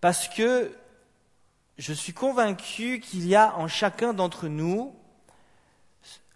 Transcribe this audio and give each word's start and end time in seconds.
parce 0.00 0.28
que 0.28 0.72
je 1.78 1.92
suis 1.92 2.12
convaincu 2.12 3.00
qu'il 3.00 3.26
y 3.26 3.34
a 3.34 3.56
en 3.56 3.68
chacun 3.68 4.12
d'entre 4.12 4.48
nous 4.48 4.94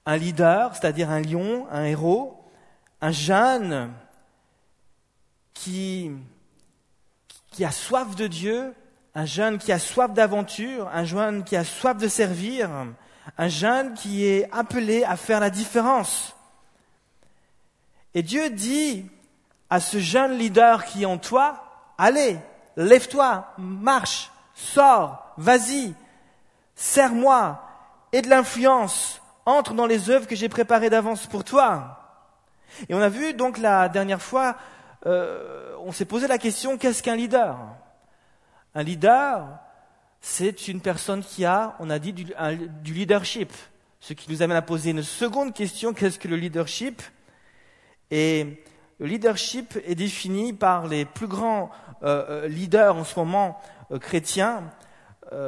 un 0.06 0.16
leader, 0.16 0.74
c'est-à-dire 0.74 1.10
un 1.10 1.20
lion, 1.20 1.66
un 1.70 1.84
héros, 1.84 2.44
un 3.00 3.12
jeune 3.12 3.92
qui, 5.54 6.10
qui 7.52 7.64
a 7.64 7.70
soif 7.70 8.16
de 8.16 8.26
Dieu, 8.26 8.74
un 9.14 9.26
jeune 9.26 9.58
qui 9.58 9.70
a 9.70 9.78
soif 9.78 10.12
d'aventure, 10.12 10.88
un 10.88 11.04
jeune 11.04 11.44
qui 11.44 11.54
a 11.54 11.64
soif 11.64 11.96
de 11.96 12.08
servir, 12.08 12.70
un 13.38 13.48
jeune 13.48 13.94
qui 13.94 14.24
est 14.24 14.48
appelé 14.50 15.04
à 15.04 15.16
faire 15.16 15.38
la 15.38 15.50
différence. 15.50 16.34
Et 18.14 18.22
Dieu 18.24 18.50
dit 18.50 19.08
à 19.70 19.78
ce 19.78 19.98
jeune 19.98 20.36
leader 20.36 20.84
qui 20.84 21.02
est 21.02 21.06
en 21.06 21.18
toi, 21.18 21.61
allez, 21.98 22.38
lève-toi, 22.76 23.52
marche, 23.58 24.30
sors, 24.54 25.34
vas-y, 25.36 25.94
serre-moi, 26.74 27.62
et 28.12 28.22
de 28.22 28.28
l'influence, 28.28 29.20
entre 29.46 29.74
dans 29.74 29.86
les 29.86 30.10
œuvres 30.10 30.26
que 30.26 30.36
j'ai 30.36 30.48
préparées 30.48 30.90
d'avance 30.90 31.26
pour 31.26 31.44
toi. 31.44 31.98
Et 32.88 32.94
on 32.94 33.00
a 33.00 33.08
vu 33.08 33.34
donc 33.34 33.58
la 33.58 33.88
dernière 33.88 34.22
fois, 34.22 34.56
euh, 35.06 35.74
on 35.84 35.92
s'est 35.92 36.04
posé 36.04 36.26
la 36.26 36.38
question, 36.38 36.78
qu'est-ce 36.78 37.02
qu'un 37.02 37.16
leader? 37.16 37.58
Un 38.74 38.82
leader, 38.82 39.46
c'est 40.20 40.68
une 40.68 40.80
personne 40.80 41.22
qui 41.22 41.44
a, 41.44 41.74
on 41.80 41.90
a 41.90 41.98
dit, 41.98 42.12
du, 42.12 42.94
leadership. 42.94 43.52
Ce 44.00 44.14
qui 44.14 44.30
nous 44.30 44.42
amène 44.42 44.56
à 44.56 44.62
poser 44.62 44.90
une 44.90 45.02
seconde 45.02 45.52
question, 45.52 45.92
qu'est-ce 45.92 46.18
que 46.18 46.28
le 46.28 46.36
leadership? 46.36 47.02
Et 48.10 48.62
le 48.98 49.06
leadership 49.06 49.78
est 49.84 49.94
défini 49.94 50.52
par 50.52 50.86
les 50.86 51.04
plus 51.04 51.26
grands 51.26 51.70
euh, 52.02 52.24
euh, 52.28 52.48
leaders 52.48 52.96
en 52.96 53.04
ce 53.04 53.18
moment 53.18 53.60
euh, 53.90 53.98
chrétiens, 53.98 54.62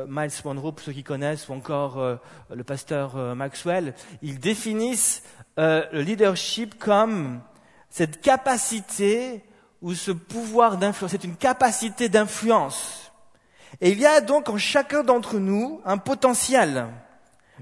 Miles 0.08 0.30
Monroe 0.46 0.72
pour 0.72 0.80
ceux 0.80 0.92
qui 0.92 1.04
connaissent, 1.04 1.50
ou 1.50 1.52
encore 1.52 2.02
le 2.48 2.64
pasteur 2.64 3.16
Maxwell. 3.36 3.92
Ils 4.22 4.38
définissent 4.38 5.22
le 5.58 6.00
leadership 6.00 6.78
comme 6.78 7.42
cette 7.90 8.22
capacité 8.22 9.44
ou 9.82 9.92
ce 9.92 10.10
pouvoir 10.10 10.78
d'influence. 10.78 11.10
C'est 11.10 11.24
une 11.24 11.36
capacité 11.36 12.08
d'influence. 12.08 13.12
Et 13.82 13.90
il 13.90 14.00
y 14.00 14.06
a 14.06 14.22
donc 14.22 14.48
en 14.48 14.56
chacun 14.56 15.02
d'entre 15.02 15.38
nous 15.38 15.82
un 15.84 15.98
potentiel, 15.98 16.86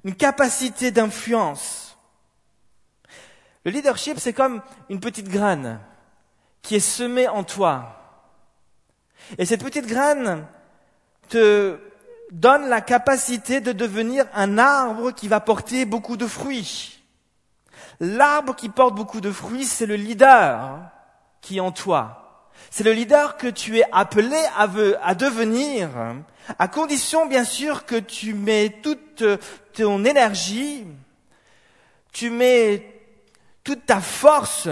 une 0.05 0.15
capacité 0.15 0.93
d'influence. 0.93 1.92
Le 3.65 3.71
leadership, 3.71 4.19
c'est 4.19 4.33
comme 4.33 4.61
une 4.89 5.01
petite 5.01 5.29
graine 5.29 5.79
qui 6.63 6.77
est 6.77 6.81
semée 6.81 7.29
en 7.29 7.45
toi. 7.45 7.99
Et 9.39 9.47
cette 9.47 9.63
petite 9.63 9.87
graine 9.87 10.47
te 11.29 11.79
donne 12.33 12.69
la 12.69 12.81
capacité 12.81 13.61
de 13.61 13.73
devenir 13.73 14.27
un 14.35 14.59
arbre 14.59 15.13
qui 15.13 15.29
va 15.29 15.41
porter 15.41 15.85
beaucoup 15.85 16.17
de 16.17 16.27
fruits. 16.27 17.03
L'arbre 18.01 18.57
qui 18.57 18.69
porte 18.69 18.95
beaucoup 18.95 19.21
de 19.21 19.31
fruits, 19.31 19.65
c'est 19.65 19.87
le 19.87 19.97
leader 19.97 20.81
qui 21.41 21.59
est 21.59 21.61
en 21.61 21.73
toi. 21.73 22.49
C'est 22.71 22.85
le 22.85 22.93
leader 22.93 23.37
que 23.37 23.47
tu 23.47 23.79
es 23.79 23.85
appelé 23.93 24.39
à, 24.57 24.69
à, 25.03 25.15
devenir, 25.15 25.91
à 26.59 26.69
condition 26.69 27.27
bien 27.27 27.45
sûr 27.45 27.87
que 27.87 27.97
tu 27.97 28.35
mets 28.35 28.81
toute 28.83 29.25
ton 29.73 30.05
énergie, 30.05 30.87
tu 32.13 32.31
mets 32.31 32.92
toute 33.65 33.87
ta 33.87 34.01
force 34.01 34.69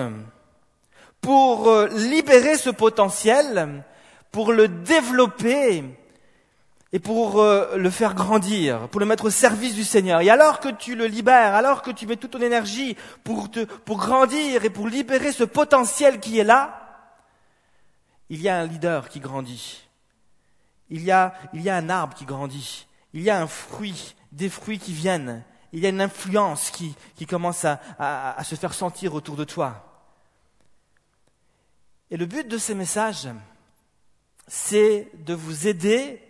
pour 1.20 1.68
euh, 1.68 1.88
libérer 1.88 2.56
ce 2.56 2.70
potentiel, 2.70 3.84
pour 4.32 4.52
le 4.52 4.68
développer 4.68 5.84
et 6.92 6.98
pour 6.98 7.40
euh, 7.40 7.76
le 7.76 7.90
faire 7.90 8.14
grandir, 8.14 8.88
pour 8.88 9.00
le 9.00 9.06
mettre 9.06 9.26
au 9.26 9.30
service 9.30 9.74
du 9.74 9.84
Seigneur. 9.84 10.20
Et 10.22 10.30
alors 10.30 10.60
que 10.60 10.68
tu 10.68 10.96
le 10.96 11.06
libères, 11.06 11.54
alors 11.54 11.82
que 11.82 11.90
tu 11.90 12.06
mets 12.06 12.16
toute 12.16 12.32
ton 12.32 12.40
énergie 12.40 12.96
pour, 13.22 13.50
te, 13.50 13.64
pour 13.64 13.98
grandir 13.98 14.64
et 14.64 14.70
pour 14.70 14.88
libérer 14.88 15.32
ce 15.32 15.44
potentiel 15.44 16.18
qui 16.18 16.38
est 16.38 16.44
là, 16.44 16.76
il 18.28 18.40
y 18.40 18.48
a 18.48 18.58
un 18.58 18.66
leader 18.66 19.08
qui 19.08 19.20
grandit. 19.20 19.82
Il 20.88 21.04
y 21.04 21.12
a, 21.12 21.34
il 21.52 21.62
y 21.62 21.70
a 21.70 21.76
un 21.76 21.88
arbre 21.88 22.14
qui 22.14 22.24
grandit. 22.24 22.86
Il 23.12 23.22
y 23.22 23.30
a 23.30 23.40
un 23.40 23.46
fruit, 23.46 24.16
des 24.32 24.48
fruits 24.48 24.78
qui 24.78 24.92
viennent. 24.92 25.44
Il 25.72 25.80
y 25.80 25.86
a 25.86 25.90
une 25.90 26.00
influence 26.00 26.70
qui, 26.70 26.94
qui 27.14 27.26
commence 27.26 27.64
à, 27.64 27.80
à 27.98 28.44
se 28.44 28.54
faire 28.54 28.74
sentir 28.74 29.14
autour 29.14 29.36
de 29.36 29.44
toi. 29.44 29.86
Et 32.10 32.16
le 32.16 32.26
but 32.26 32.48
de 32.48 32.58
ces 32.58 32.74
messages, 32.74 33.28
c'est 34.48 35.08
de 35.14 35.32
vous 35.32 35.68
aider 35.68 36.20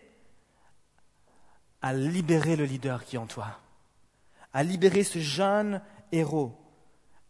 à 1.81 1.95
libérer 1.95 2.57
le 2.57 2.65
leader 2.65 3.05
qui 3.05 3.17
est 3.17 3.19
en 3.19 3.27
toi, 3.27 3.59
à 4.53 4.63
libérer 4.63 5.05
ce 5.05 5.19
jeune 5.19 5.81
héros, 6.13 6.55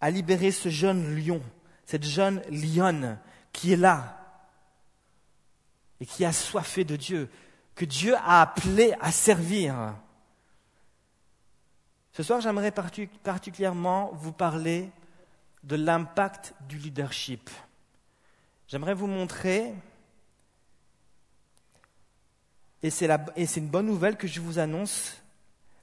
à 0.00 0.10
libérer 0.10 0.50
ce 0.50 0.68
jeune 0.68 1.14
lion, 1.14 1.40
cette 1.86 2.04
jeune 2.04 2.42
lionne 2.50 3.18
qui 3.52 3.72
est 3.72 3.76
là 3.76 4.16
et 6.00 6.06
qui 6.06 6.24
a 6.24 6.32
soifé 6.32 6.84
de 6.84 6.96
Dieu, 6.96 7.30
que 7.74 7.84
Dieu 7.84 8.16
a 8.16 8.40
appelé 8.42 8.94
à 9.00 9.12
servir. 9.12 9.94
Ce 12.12 12.22
soir, 12.22 12.40
j'aimerais 12.40 12.72
particulièrement 12.72 14.10
vous 14.14 14.32
parler 14.32 14.90
de 15.62 15.76
l'impact 15.76 16.54
du 16.68 16.76
leadership. 16.76 17.50
J'aimerais 18.66 18.94
vous 18.94 19.06
montrer, 19.06 19.74
et 22.82 22.90
c'est 22.90 23.56
une 23.56 23.68
bonne 23.68 23.86
nouvelle 23.86 24.16
que 24.16 24.26
je 24.26 24.40
vous 24.40 24.58
annonce, 24.58 25.20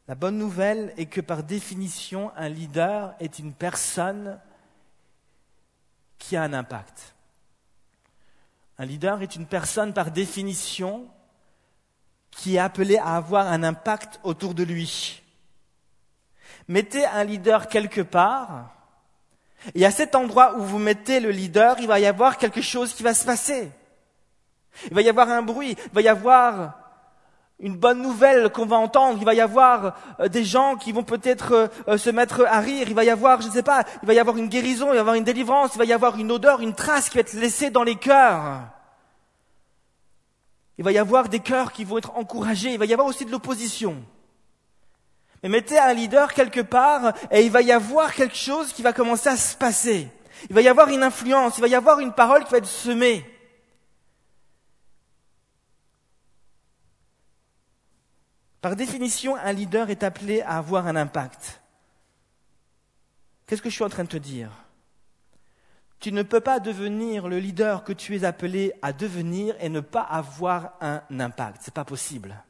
la 0.07 0.16
bonne 0.16 0.37
nouvelle 0.37 0.93
est 0.97 1.07
que 1.07 1.19
par 1.19 1.43
définition, 1.43 2.31
un 2.37 2.47
leader 2.47 3.13
est 3.19 3.39
une 3.39 3.53
personne 3.53 4.39
qui 6.17 6.37
a 6.37 6.43
un 6.43 6.53
impact. 6.53 7.13
Un 8.77 8.85
leader 8.85 9.21
est 9.21 9.35
une 9.35 9.47
personne 9.47 9.93
par 9.93 10.11
définition 10.11 11.07
qui 12.31 12.55
est 12.55 12.59
appelée 12.59 12.97
à 12.97 13.16
avoir 13.16 13.47
un 13.47 13.63
impact 13.63 14.19
autour 14.23 14.53
de 14.53 14.63
lui. 14.63 15.23
Mettez 16.67 17.05
un 17.05 17.23
leader 17.23 17.67
quelque 17.67 18.01
part, 18.01 18.69
et 19.73 19.85
à 19.85 19.91
cet 19.91 20.16
endroit 20.16 20.55
où 20.57 20.61
vous 20.61 20.79
mettez 20.79 21.19
le 21.19 21.31
leader, 21.31 21.78
il 21.79 21.88
va 21.88 22.00
y 22.00 22.05
avoir 22.05 22.38
quelque 22.38 22.61
chose 22.61 22.94
qui 22.94 23.03
va 23.03 23.13
se 23.13 23.25
passer. 23.25 23.72
Il 24.85 24.94
va 24.94 25.01
y 25.01 25.09
avoir 25.09 25.29
un 25.29 25.41
bruit, 25.41 25.75
il 25.85 25.94
va 25.94 26.01
y 26.01 26.07
avoir 26.07 26.78
une 27.59 27.75
bonne 27.75 28.01
nouvelle 28.03 28.51
qu'on 28.51 28.67
va 28.67 28.75
entendre, 28.75 29.17
il 29.19 29.25
va 29.25 29.33
y 29.33 29.41
avoir 29.41 29.97
euh, 30.19 30.28
des 30.28 30.44
gens 30.44 30.75
qui 30.75 30.91
vont 30.91 31.03
peut-être 31.03 31.51
euh, 31.53 31.67
euh, 31.88 31.97
se 31.97 32.11
mettre 32.11 32.45
à 32.45 32.59
rire, 32.59 32.88
il 32.88 32.94
va 32.94 33.03
y 33.03 33.09
avoir, 33.09 33.41
je 33.41 33.47
ne 33.47 33.51
sais 33.51 33.63
pas, 33.63 33.84
il 34.03 34.07
va 34.07 34.13
y 34.13 34.19
avoir 34.19 34.38
une 34.38 34.47
guérison, 34.47 34.88
il 34.88 34.91
va 34.91 34.95
y 34.95 34.99
avoir 34.99 35.16
une 35.16 35.23
délivrance, 35.23 35.72
il 35.73 35.79
va 35.79 35.85
y 35.85 35.94
avoir 35.94 36.17
une 36.19 36.31
odeur, 36.31 36.61
une 36.61 36.75
trace 36.75 37.09
qui 37.09 37.16
va 37.16 37.22
être 37.22 37.34
laissée 37.34 37.72
dans 37.72 37.81
les 37.81 37.95
cœurs. 37.95 38.61
Il 40.78 40.84
va 40.84 40.91
y 40.91 40.99
avoir 40.99 41.29
des 41.29 41.39
cœurs 41.39 41.72
qui 41.72 41.84
vont 41.84 41.97
être 41.97 42.16
encouragés, 42.16 42.73
il 42.73 42.79
va 42.79 42.85
y 42.85 42.94
avoir 42.94 43.07
aussi 43.07 43.25
de 43.25 43.31
l'opposition. 43.31 44.03
Mais 45.43 45.49
mettez 45.49 45.77
un 45.77 45.93
leader 45.93 46.33
quelque 46.33 46.61
part 46.61 47.13
et 47.31 47.43
il 47.43 47.51
va 47.51 47.61
y 47.61 47.71
avoir 47.71 48.13
quelque 48.13 48.35
chose 48.35 48.73
qui 48.73 48.81
va 48.81 48.93
commencer 48.93 49.29
à 49.29 49.37
se 49.37 49.55
passer. 49.55 50.09
Il 50.49 50.55
va 50.55 50.61
y 50.61 50.67
avoir 50.67 50.89
une 50.89 51.03
influence, 51.03 51.57
il 51.57 51.61
va 51.61 51.67
y 51.67 51.75
avoir 51.75 51.99
une 51.99 52.13
parole 52.13 52.43
qui 52.43 52.51
va 52.51 52.57
être 52.57 52.65
semée. 52.65 53.25
Par 58.61 58.75
définition, 58.75 59.35
un 59.35 59.53
leader 59.53 59.89
est 59.89 60.03
appelé 60.03 60.41
à 60.41 60.57
avoir 60.57 60.87
un 60.87 60.95
impact. 60.95 61.61
Qu'est-ce 63.45 63.61
que 63.61 63.69
je 63.69 63.75
suis 63.75 63.83
en 63.83 63.89
train 63.89 64.03
de 64.03 64.09
te 64.09 64.17
dire? 64.17 64.51
Tu 65.99 66.11
ne 66.11 66.21
peux 66.21 66.41
pas 66.41 66.59
devenir 66.59 67.27
le 67.27 67.39
leader 67.39 67.83
que 67.83 67.93
tu 67.93 68.15
es 68.15 68.23
appelé 68.23 68.73
à 68.81 68.93
devenir 68.93 69.55
et 69.59 69.69
ne 69.69 69.79
pas 69.79 70.01
avoir 70.01 70.73
un 70.81 71.01
impact. 71.19 71.61
Ce 71.63 71.69
n'est 71.69 71.73
pas 71.73 71.85
possible. 71.85 72.43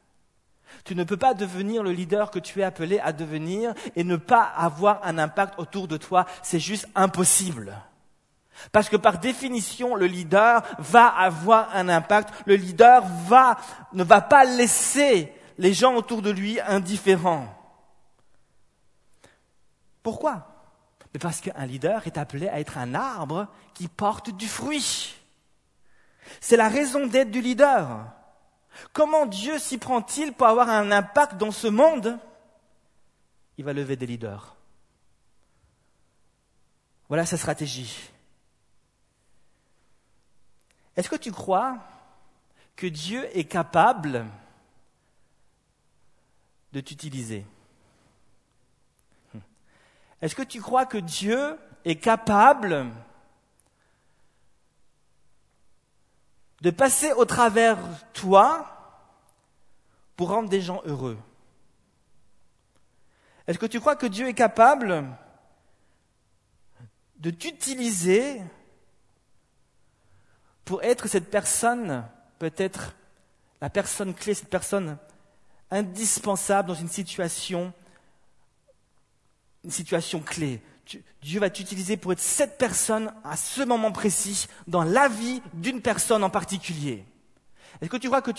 Tu 0.84 0.94
ne 0.94 1.04
peux 1.04 1.16
pas 1.16 1.34
devenir 1.34 1.82
le 1.82 1.92
leader 1.92 2.30
que 2.30 2.38
tu 2.38 2.60
es 2.60 2.64
appelé 2.64 2.98
à 3.00 3.12
devenir 3.12 3.74
et 3.96 4.04
ne 4.04 4.16
pas 4.16 4.42
avoir 4.42 5.00
un 5.04 5.18
impact 5.18 5.58
autour 5.58 5.88
de 5.88 5.96
toi. 5.96 6.26
C'est 6.42 6.60
juste 6.60 6.88
impossible. 6.94 7.74
Parce 8.72 8.88
que 8.88 8.96
par 8.96 9.18
définition, 9.18 9.94
le 9.94 10.06
leader 10.06 10.62
va 10.78 11.06
avoir 11.06 11.74
un 11.76 11.88
impact. 11.88 12.34
Le 12.46 12.56
leader 12.56 13.04
ne 13.92 14.02
va 14.04 14.20
pas 14.20 14.44
laisser 14.44 15.32
les 15.58 15.72
gens 15.72 15.94
autour 15.94 16.22
de 16.22 16.30
lui 16.30 16.60
indifférents. 16.60 17.54
Pourquoi? 20.02 20.48
Parce 21.20 21.40
qu'un 21.40 21.66
leader 21.66 22.06
est 22.06 22.18
appelé 22.18 22.48
à 22.48 22.60
être 22.60 22.78
un 22.78 22.94
arbre 22.94 23.48
qui 23.74 23.88
porte 23.88 24.30
du 24.30 24.46
fruit. 24.46 25.14
C'est 26.40 26.56
la 26.56 26.68
raison 26.68 27.06
d'être 27.06 27.30
du 27.30 27.40
leader. 27.40 27.88
Comment 28.92 29.26
Dieu 29.26 29.58
s'y 29.58 29.78
prend-il 29.78 30.32
pour 30.32 30.46
avoir 30.46 30.68
un 30.68 30.90
impact 30.90 31.36
dans 31.36 31.50
ce 31.50 31.66
monde? 31.66 32.18
Il 33.56 33.64
va 33.64 33.72
lever 33.72 33.96
des 33.96 34.06
leaders. 34.06 34.54
Voilà 37.08 37.26
sa 37.26 37.36
stratégie. 37.36 38.10
Est-ce 40.96 41.08
que 41.08 41.16
tu 41.16 41.32
crois 41.32 41.78
que 42.76 42.86
Dieu 42.86 43.28
est 43.36 43.44
capable 43.44 44.26
de 46.72 46.80
t'utiliser? 46.80 47.46
Est-ce 50.20 50.34
que 50.34 50.42
tu 50.42 50.60
crois 50.60 50.86
que 50.86 50.98
Dieu 50.98 51.56
est 51.84 51.96
capable 51.96 52.86
de 56.60 56.70
passer 56.70 57.12
au 57.12 57.24
travers 57.24 57.78
toi 58.12 58.66
pour 60.16 60.30
rendre 60.30 60.48
des 60.48 60.60
gens 60.60 60.82
heureux 60.84 61.18
Est-ce 63.46 63.58
que 63.58 63.66
tu 63.66 63.80
crois 63.80 63.96
que 63.96 64.06
Dieu 64.06 64.28
est 64.28 64.34
capable 64.34 65.06
de 67.16 67.30
t'utiliser 67.30 68.42
pour 70.64 70.82
être 70.82 71.08
cette 71.08 71.30
personne, 71.30 72.04
peut-être 72.38 72.94
la 73.60 73.70
personne 73.70 74.14
clé, 74.14 74.34
cette 74.34 74.50
personne 74.50 74.98
indispensable 75.70 76.68
dans 76.68 76.74
une 76.74 76.88
situation, 76.88 77.72
une 79.64 79.70
situation 79.70 80.20
clé? 80.20 80.60
Dieu 81.22 81.40
va 81.40 81.50
t'utiliser 81.50 81.96
pour 81.96 82.12
être 82.12 82.20
cette 82.20 82.58
personne 82.58 83.12
à 83.24 83.36
ce 83.36 83.62
moment 83.62 83.92
précis 83.92 84.46
dans 84.66 84.84
la 84.84 85.08
vie 85.08 85.42
d'une 85.54 85.80
personne 85.80 86.24
en 86.24 86.30
particulier. 86.30 87.04
Est-ce 87.80 87.90
que 87.90 87.96
tu 87.96 88.08
crois 88.08 88.22
que, 88.22 88.32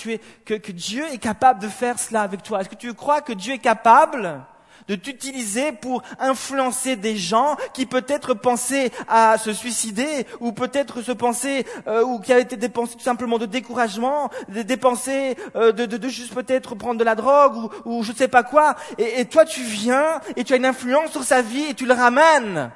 que 0.56 0.72
Dieu 0.72 1.06
est 1.12 1.18
capable 1.18 1.62
de 1.62 1.68
faire 1.68 2.00
cela 2.00 2.24
avec 2.24 2.44
toi? 2.44 2.62
Est-ce 2.62 2.70
que 2.70 2.76
tu 2.76 2.94
crois 2.94 3.22
que 3.22 3.34
Dieu 3.34 3.54
est 3.54 3.60
capable 3.60 4.42
de 4.90 4.96
t'utiliser 4.96 5.72
pour 5.72 6.02
influencer 6.20 6.96
des 6.96 7.16
gens 7.16 7.56
qui 7.74 7.86
peut-être 7.86 8.34
pensaient 8.34 8.92
à 9.08 9.38
se 9.38 9.54
suicider 9.54 10.26
ou 10.40 10.52
peut-être 10.52 11.04
se 11.04 11.12
pensaient 11.12 11.66
euh, 11.88 12.04
ou 12.04 12.20
qui 12.20 12.34
avaient 12.34 12.42
été 12.42 12.58
dépensés 12.58 12.96
tout 12.96 13.04
simplement 13.04 13.38
de 13.38 13.46
découragement, 13.46 14.32
des, 14.48 14.78
pensées 14.78 15.38
euh, 15.56 15.72
de, 15.72 15.86
de, 15.86 15.98
de, 15.98 16.10
juste 16.10 16.34
peut-être 16.34 16.74
prendre 16.74 17.00
de 17.00 17.04
la 17.04 17.14
drogue 17.14 17.56
ou, 17.56 17.70
ou 17.86 18.04
je 18.04 18.12
ne 18.12 18.18
sais 18.18 18.28
pas 18.28 18.42
quoi. 18.42 18.76
Et, 18.98 19.22
et 19.22 19.26
toi 19.26 19.46
tu 19.46 19.62
viens 19.62 20.22
et 20.36 20.44
tu 20.44 20.54
as 20.54 20.58
une 20.58 20.66
influence 20.66 21.12
sur 21.12 21.24
sa 21.24 21.44
vie 21.44 21.66
et 21.70 21.76
tu 21.76 21.86
le 21.86 21.94
ramènes 21.94 22.72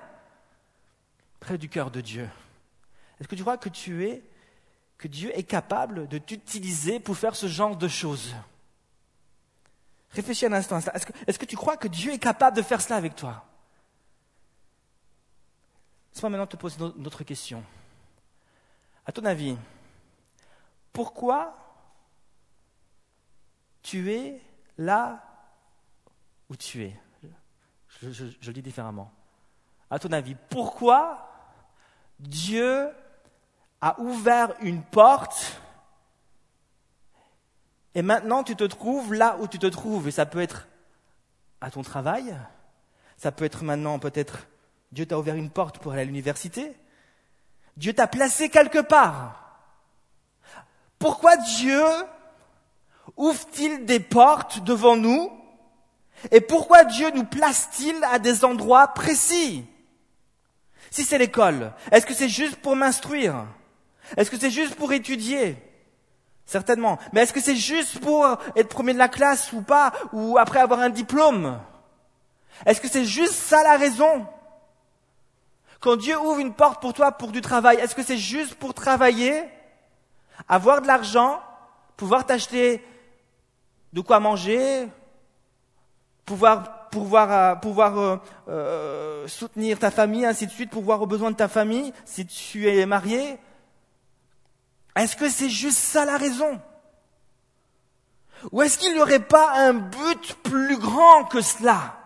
près 1.39 1.57
du 1.57 1.67
cœur 1.67 1.89
de 1.89 1.99
Dieu. 1.99 2.29
Est-ce 3.19 3.27
que 3.27 3.35
tu 3.35 3.41
crois 3.41 3.57
que 3.57 3.69
tu 3.69 4.05
es 4.05 4.21
que 4.99 5.07
Dieu 5.07 5.31
est 5.35 5.43
capable 5.43 6.07
de 6.07 6.19
t'utiliser 6.19 6.99
pour 6.99 7.17
faire 7.17 7.35
ce 7.35 7.47
genre 7.47 7.75
de 7.75 7.87
choses? 7.87 8.35
Réfléchis 10.13 10.45
un 10.45 10.53
instant. 10.53 10.77
Est-ce 10.77 11.39
que, 11.39 11.45
tu 11.45 11.55
crois 11.55 11.75
que 11.75 11.87
Dieu 11.87 12.13
est 12.13 12.19
capable 12.19 12.55
de 12.55 12.61
faire 12.61 12.81
cela 12.81 12.97
avec 12.97 13.15
toi? 13.15 13.45
Laisse-moi 16.13 16.29
maintenant 16.29 16.45
te 16.45 16.55
poser 16.55 16.77
une 16.79 17.07
autre 17.07 17.23
question. 17.23 17.63
À 19.05 19.11
ton 19.11 19.25
avis, 19.25 19.57
pourquoi 20.91 21.57
tu 23.81 24.11
es 24.13 24.39
là 24.77 25.23
où 26.47 26.55
tu 26.55 26.83
es? 26.83 26.95
Je, 27.87 28.11
je, 28.11 28.25
je, 28.39 28.47
le 28.47 28.53
dis 28.53 28.61
différemment. 28.61 29.11
À 29.89 29.97
ton 29.97 30.11
avis, 30.11 30.35
pourquoi 30.49 31.27
Dieu 32.19 32.89
a 33.81 33.99
ouvert 33.99 34.53
une 34.61 34.83
porte 34.83 35.59
et 37.95 38.01
maintenant, 38.01 38.43
tu 38.43 38.55
te 38.55 38.63
trouves 38.63 39.13
là 39.13 39.37
où 39.39 39.47
tu 39.47 39.59
te 39.59 39.67
trouves. 39.67 40.07
Et 40.07 40.11
ça 40.11 40.25
peut 40.25 40.41
être 40.41 40.67
à 41.61 41.69
ton 41.69 41.83
travail. 41.83 42.35
Ça 43.17 43.31
peut 43.31 43.45
être 43.45 43.63
maintenant, 43.63 43.99
peut-être, 43.99 44.47
Dieu 44.91 45.05
t'a 45.05 45.17
ouvert 45.17 45.35
une 45.35 45.49
porte 45.49 45.79
pour 45.79 45.93
aller 45.93 46.01
à 46.01 46.05
l'université. 46.05 46.75
Dieu 47.77 47.93
t'a 47.93 48.07
placé 48.07 48.49
quelque 48.49 48.79
part. 48.79 49.59
Pourquoi 50.99 51.37
Dieu 51.37 51.83
ouvre-t-il 53.17 53.85
des 53.85 53.99
portes 53.99 54.63
devant 54.63 54.95
nous? 54.95 55.31
Et 56.31 56.41
pourquoi 56.41 56.83
Dieu 56.85 57.11
nous 57.11 57.25
place-t-il 57.25 58.01
à 58.05 58.19
des 58.19 58.45
endroits 58.45 58.87
précis? 58.87 59.65
Si 60.89 61.03
c'est 61.03 61.17
l'école, 61.17 61.73
est-ce 61.91 62.05
que 62.05 62.13
c'est 62.13 62.29
juste 62.29 62.57
pour 62.57 62.75
m'instruire? 62.75 63.45
Est-ce 64.15 64.29
que 64.29 64.37
c'est 64.37 64.51
juste 64.51 64.75
pour 64.75 64.93
étudier? 64.93 65.57
Certainement. 66.45 66.99
Mais 67.11 67.21
est-ce 67.21 67.33
que 67.33 67.41
c'est 67.41 67.55
juste 67.55 67.99
pour 67.99 68.25
être 68.55 68.69
premier 68.69 68.93
de 68.93 68.97
la 68.97 69.07
classe 69.07 69.53
ou 69.53 69.61
pas, 69.61 69.93
ou 70.11 70.37
après 70.37 70.59
avoir 70.59 70.79
un 70.79 70.89
diplôme? 70.89 71.59
Est-ce 72.65 72.81
que 72.81 72.89
c'est 72.89 73.05
juste 73.05 73.33
ça 73.33 73.63
la 73.63 73.77
raison? 73.77 74.27
Quand 75.79 75.95
Dieu 75.95 76.17
ouvre 76.19 76.39
une 76.39 76.53
porte 76.53 76.81
pour 76.81 76.93
toi 76.93 77.11
pour 77.11 77.31
du 77.31 77.41
travail, 77.41 77.77
est-ce 77.77 77.95
que 77.95 78.03
c'est 78.03 78.17
juste 78.17 78.55
pour 78.55 78.73
travailler, 78.73 79.43
avoir 80.47 80.81
de 80.81 80.87
l'argent, 80.87 81.41
pouvoir 81.97 82.25
t'acheter 82.25 82.85
de 83.91 84.01
quoi 84.01 84.19
manger, 84.19 84.87
pouvoir 86.25 86.83
pouvoir, 86.93 87.31
euh, 87.31 87.55
pouvoir 87.55 87.99
euh, 87.99 88.17
euh, 88.47 89.27
soutenir 89.27 89.79
ta 89.79 89.89
famille, 89.89 90.25
ainsi 90.25 90.45
de 90.45 90.51
suite, 90.51 90.69
pouvoir 90.69 91.01
aux 91.01 91.07
besoins 91.07 91.31
de 91.31 91.35
ta 91.35 91.47
famille, 91.47 91.91
si 92.05 92.25
tu 92.25 92.69
es 92.69 92.85
marié, 92.85 93.37
est-ce 94.95 95.15
que 95.15 95.29
c'est 95.29 95.49
juste 95.49 95.77
ça 95.77 96.05
la 96.05 96.17
raison? 96.17 96.61
Ou 98.51 98.61
est-ce 98.61 98.77
qu'il 98.77 98.93
n'y 98.93 98.99
aurait 98.99 99.19
pas 99.19 99.53
un 99.53 99.73
but 99.73 100.35
plus 100.43 100.77
grand 100.77 101.23
que 101.25 101.41
cela? 101.41 101.97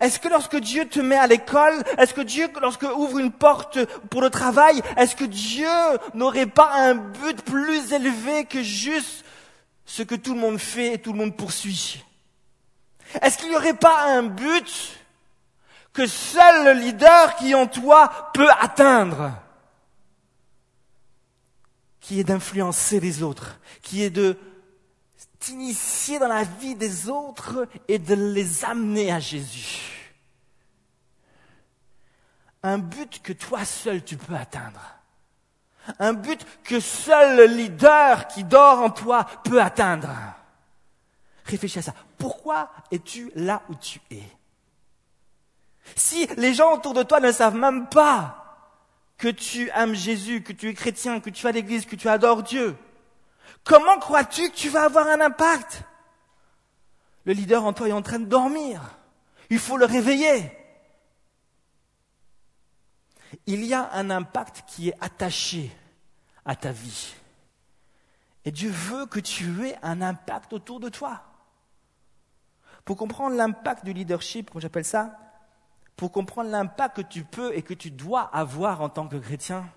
Est-ce 0.00 0.20
que 0.20 0.28
lorsque 0.28 0.56
Dieu 0.56 0.86
te 0.88 1.00
met 1.00 1.16
à 1.16 1.26
l'école, 1.26 1.82
est-ce 1.96 2.14
que 2.14 2.20
Dieu, 2.20 2.48
lorsque 2.60 2.84
ouvre 2.84 3.18
une 3.18 3.32
porte 3.32 3.84
pour 4.10 4.20
le 4.20 4.30
travail, 4.30 4.80
est-ce 4.96 5.16
que 5.16 5.24
Dieu 5.24 5.68
n'aurait 6.14 6.46
pas 6.46 6.70
un 6.74 6.94
but 6.94 7.42
plus 7.42 7.92
élevé 7.92 8.44
que 8.44 8.62
juste 8.62 9.24
ce 9.86 10.02
que 10.02 10.14
tout 10.14 10.34
le 10.34 10.40
monde 10.40 10.58
fait 10.58 10.94
et 10.94 10.98
tout 10.98 11.12
le 11.12 11.18
monde 11.18 11.36
poursuit? 11.36 12.04
Est-ce 13.22 13.38
qu'il 13.38 13.48
n'y 13.48 13.56
aurait 13.56 13.74
pas 13.74 14.04
un 14.04 14.22
but 14.22 14.98
que 15.92 16.06
seul 16.06 16.64
le 16.66 16.72
leader 16.74 17.34
qui 17.36 17.54
en 17.54 17.66
toi 17.66 18.30
peut 18.34 18.50
atteindre? 18.60 19.32
Qui 22.08 22.20
est 22.20 22.24
d'influencer 22.24 23.00
les 23.00 23.22
autres, 23.22 23.58
qui 23.82 24.02
est 24.02 24.08
de 24.08 24.38
t'initier 25.40 26.18
dans 26.18 26.28
la 26.28 26.42
vie 26.42 26.74
des 26.74 27.10
autres 27.10 27.68
et 27.86 27.98
de 27.98 28.14
les 28.14 28.64
amener 28.64 29.12
à 29.12 29.20
Jésus. 29.20 30.16
Un 32.62 32.78
but 32.78 33.20
que 33.20 33.34
toi 33.34 33.62
seul 33.66 34.02
tu 34.02 34.16
peux 34.16 34.34
atteindre. 34.34 34.80
Un 35.98 36.14
but 36.14 36.46
que 36.64 36.80
seul 36.80 37.36
le 37.36 37.44
leader 37.44 38.26
qui 38.28 38.42
dort 38.42 38.80
en 38.80 38.88
toi 38.88 39.26
peut 39.44 39.60
atteindre. 39.60 40.08
Réfléchis 41.44 41.80
à 41.80 41.82
ça. 41.82 41.94
Pourquoi 42.16 42.70
es-tu 42.90 43.30
là 43.34 43.60
où 43.68 43.74
tu 43.74 44.00
es? 44.10 44.24
Si 45.94 46.26
les 46.38 46.54
gens 46.54 46.72
autour 46.72 46.94
de 46.94 47.02
toi 47.02 47.20
ne 47.20 47.32
savent 47.32 47.56
même 47.56 47.86
pas 47.86 48.47
que 49.18 49.28
tu 49.28 49.68
aimes 49.74 49.94
Jésus, 49.94 50.42
que 50.42 50.52
tu 50.52 50.68
es 50.68 50.74
chrétien, 50.74 51.20
que 51.20 51.28
tu 51.28 51.42
vas 51.42 51.50
à 51.50 51.52
l'église, 51.52 51.86
que 51.86 51.96
tu 51.96 52.08
adores 52.08 52.44
Dieu, 52.44 52.76
comment 53.64 53.98
crois-tu 53.98 54.48
que 54.50 54.54
tu 54.54 54.68
vas 54.68 54.84
avoir 54.84 55.08
un 55.08 55.20
impact? 55.20 55.82
Le 57.24 57.32
leader 57.32 57.64
en 57.64 57.72
toi 57.72 57.88
est 57.88 57.92
en 57.92 58.00
train 58.00 58.20
de 58.20 58.26
dormir. 58.26 58.96
Il 59.50 59.58
faut 59.58 59.76
le 59.76 59.84
réveiller. 59.84 60.50
Il 63.46 63.64
y 63.64 63.74
a 63.74 63.90
un 63.92 64.08
impact 64.08 64.64
qui 64.66 64.90
est 64.90 64.96
attaché 65.00 65.70
à 66.44 66.56
ta 66.56 66.72
vie. 66.72 67.14
Et 68.44 68.50
Dieu 68.50 68.70
veut 68.70 69.04
que 69.04 69.20
tu 69.20 69.66
aies 69.66 69.76
un 69.82 70.00
impact 70.00 70.52
autour 70.52 70.80
de 70.80 70.88
toi. 70.88 71.22
Pour 72.84 72.96
comprendre 72.96 73.36
l'impact 73.36 73.84
du 73.84 73.92
leadership, 73.92 74.50
comme 74.50 74.62
j'appelle 74.62 74.84
ça, 74.84 75.27
pour 75.98 76.12
comprendre 76.12 76.48
l'impact 76.50 76.96
que 76.96 77.02
tu 77.02 77.24
peux 77.24 77.54
et 77.56 77.62
que 77.62 77.74
tu 77.74 77.90
dois 77.90 78.22
avoir 78.22 78.82
en 78.82 78.88
tant 78.88 79.08
que 79.08 79.16
chrétien, 79.16 79.68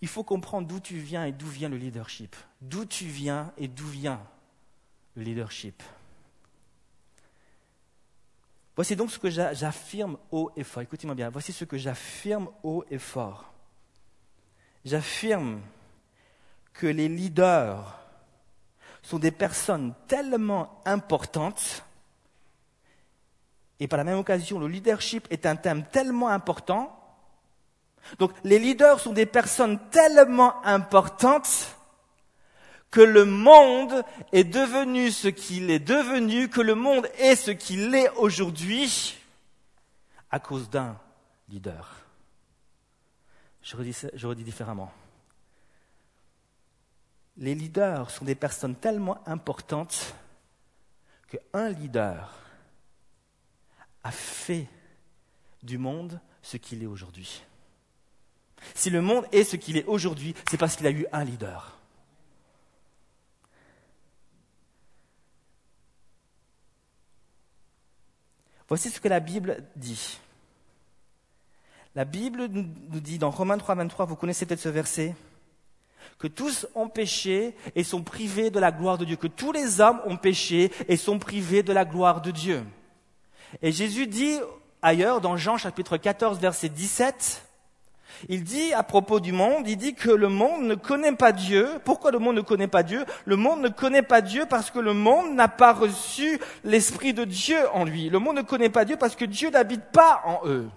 il 0.00 0.06
faut 0.06 0.22
comprendre 0.22 0.68
d'où 0.68 0.78
tu 0.78 0.98
viens 0.98 1.24
et 1.24 1.32
d'où 1.32 1.48
vient 1.48 1.68
le 1.68 1.76
leadership. 1.76 2.36
D'où 2.60 2.84
tu 2.84 3.06
viens 3.06 3.52
et 3.58 3.66
d'où 3.66 3.86
vient 3.86 4.20
le 5.16 5.24
leadership. 5.24 5.82
Voici 8.76 8.94
donc 8.94 9.10
ce 9.10 9.18
que 9.18 9.30
j'affirme 9.30 10.16
haut 10.30 10.52
et 10.56 10.62
fort. 10.62 10.84
Écoutez-moi 10.84 11.16
bien. 11.16 11.30
Voici 11.30 11.52
ce 11.52 11.64
que 11.64 11.76
j'affirme 11.76 12.50
haut 12.62 12.84
et 12.88 12.98
fort. 12.98 13.52
J'affirme 14.84 15.60
que 16.72 16.86
les 16.86 17.08
leaders 17.08 17.98
sont 19.02 19.18
des 19.18 19.32
personnes 19.32 19.92
tellement 20.06 20.80
importantes 20.84 21.84
et 23.80 23.88
par 23.88 23.96
la 23.96 24.04
même 24.04 24.18
occasion, 24.18 24.58
le 24.58 24.68
leadership 24.68 25.26
est 25.30 25.46
un 25.46 25.56
thème 25.56 25.84
tellement 25.84 26.28
important. 26.28 26.98
Donc 28.18 28.32
les 28.44 28.58
leaders 28.58 29.00
sont 29.00 29.12
des 29.12 29.26
personnes 29.26 29.78
tellement 29.90 30.64
importantes 30.64 31.76
que 32.90 33.00
le 33.00 33.24
monde 33.24 34.04
est 34.32 34.44
devenu 34.44 35.10
ce 35.10 35.28
qu'il 35.28 35.70
est 35.70 35.78
devenu, 35.78 36.48
que 36.48 36.60
le 36.60 36.74
monde 36.74 37.08
est 37.18 37.36
ce 37.36 37.50
qu'il 37.50 37.94
est 37.94 38.10
aujourd'hui 38.10 39.18
à 40.30 40.38
cause 40.38 40.68
d'un 40.68 40.96
leader. 41.48 41.96
Je 43.62 43.76
redis, 43.76 44.44
différemment. 44.44 44.92
Les 47.36 47.54
leaders 47.54 48.10
sont 48.10 48.24
des 48.24 48.34
personnes 48.34 48.74
tellement 48.74 49.26
importantes 49.26 50.14
qu'un 51.28 51.70
leader 51.70 52.41
a 54.04 54.10
fait 54.10 54.68
du 55.62 55.78
monde 55.78 56.20
ce 56.42 56.56
qu'il 56.56 56.82
est 56.82 56.86
aujourd'hui. 56.86 57.42
Si 58.74 58.90
le 58.90 59.02
monde 59.02 59.26
est 59.32 59.44
ce 59.44 59.56
qu'il 59.56 59.76
est 59.76 59.84
aujourd'hui, 59.86 60.34
c'est 60.50 60.56
parce 60.56 60.76
qu'il 60.76 60.86
a 60.86 60.90
eu 60.90 61.06
un 61.12 61.24
leader. 61.24 61.78
Voici 68.68 68.90
ce 68.90 69.00
que 69.00 69.08
la 69.08 69.20
Bible 69.20 69.64
dit. 69.76 70.18
La 71.94 72.04
Bible 72.04 72.46
nous 72.46 73.00
dit 73.00 73.18
dans 73.18 73.30
Romains 73.30 73.58
3, 73.58 73.74
23, 73.74 74.06
vous 74.06 74.16
connaissez 74.16 74.46
peut-être 74.46 74.60
ce 74.60 74.70
verset, 74.70 75.14
que 76.18 76.26
tous 76.26 76.66
ont 76.74 76.88
péché 76.88 77.54
et 77.74 77.84
sont 77.84 78.02
privés 78.02 78.50
de 78.50 78.58
la 78.58 78.72
gloire 78.72 78.96
de 78.96 79.04
Dieu, 79.04 79.16
que 79.16 79.26
tous 79.26 79.52
les 79.52 79.80
hommes 79.80 80.00
ont 80.06 80.16
péché 80.16 80.72
et 80.88 80.96
sont 80.96 81.18
privés 81.18 81.62
de 81.62 81.72
la 81.72 81.84
gloire 81.84 82.22
de 82.22 82.30
Dieu. 82.30 82.64
Et 83.60 83.72
Jésus 83.72 84.06
dit 84.06 84.38
ailleurs, 84.80 85.20
dans 85.20 85.36
Jean 85.36 85.58
chapitre 85.58 85.96
14, 85.96 86.38
verset 86.38 86.68
17, 86.68 87.42
il 88.28 88.44
dit 88.44 88.72
à 88.72 88.82
propos 88.82 89.20
du 89.20 89.32
monde, 89.32 89.68
il 89.68 89.76
dit 89.76 89.94
que 89.94 90.10
le 90.10 90.28
monde 90.28 90.62
ne 90.62 90.74
connaît 90.74 91.14
pas 91.14 91.32
Dieu. 91.32 91.68
Pourquoi 91.84 92.10
le 92.10 92.18
monde 92.18 92.36
ne 92.36 92.40
connaît 92.40 92.68
pas 92.68 92.82
Dieu? 92.82 93.04
Le 93.24 93.36
monde 93.36 93.60
ne 93.60 93.68
connaît 93.68 94.02
pas 94.02 94.20
Dieu 94.20 94.46
parce 94.48 94.70
que 94.70 94.78
le 94.78 94.94
monde 94.94 95.34
n'a 95.34 95.48
pas 95.48 95.72
reçu 95.72 96.40
l'Esprit 96.64 97.14
de 97.14 97.24
Dieu 97.24 97.58
en 97.72 97.84
lui. 97.84 98.10
Le 98.10 98.18
monde 98.18 98.36
ne 98.36 98.42
connaît 98.42 98.68
pas 98.68 98.84
Dieu 98.84 98.96
parce 98.96 99.16
que 99.16 99.24
Dieu 99.24 99.50
n'habite 99.50 99.84
pas 99.92 100.22
en 100.24 100.40
eux. 100.46 100.68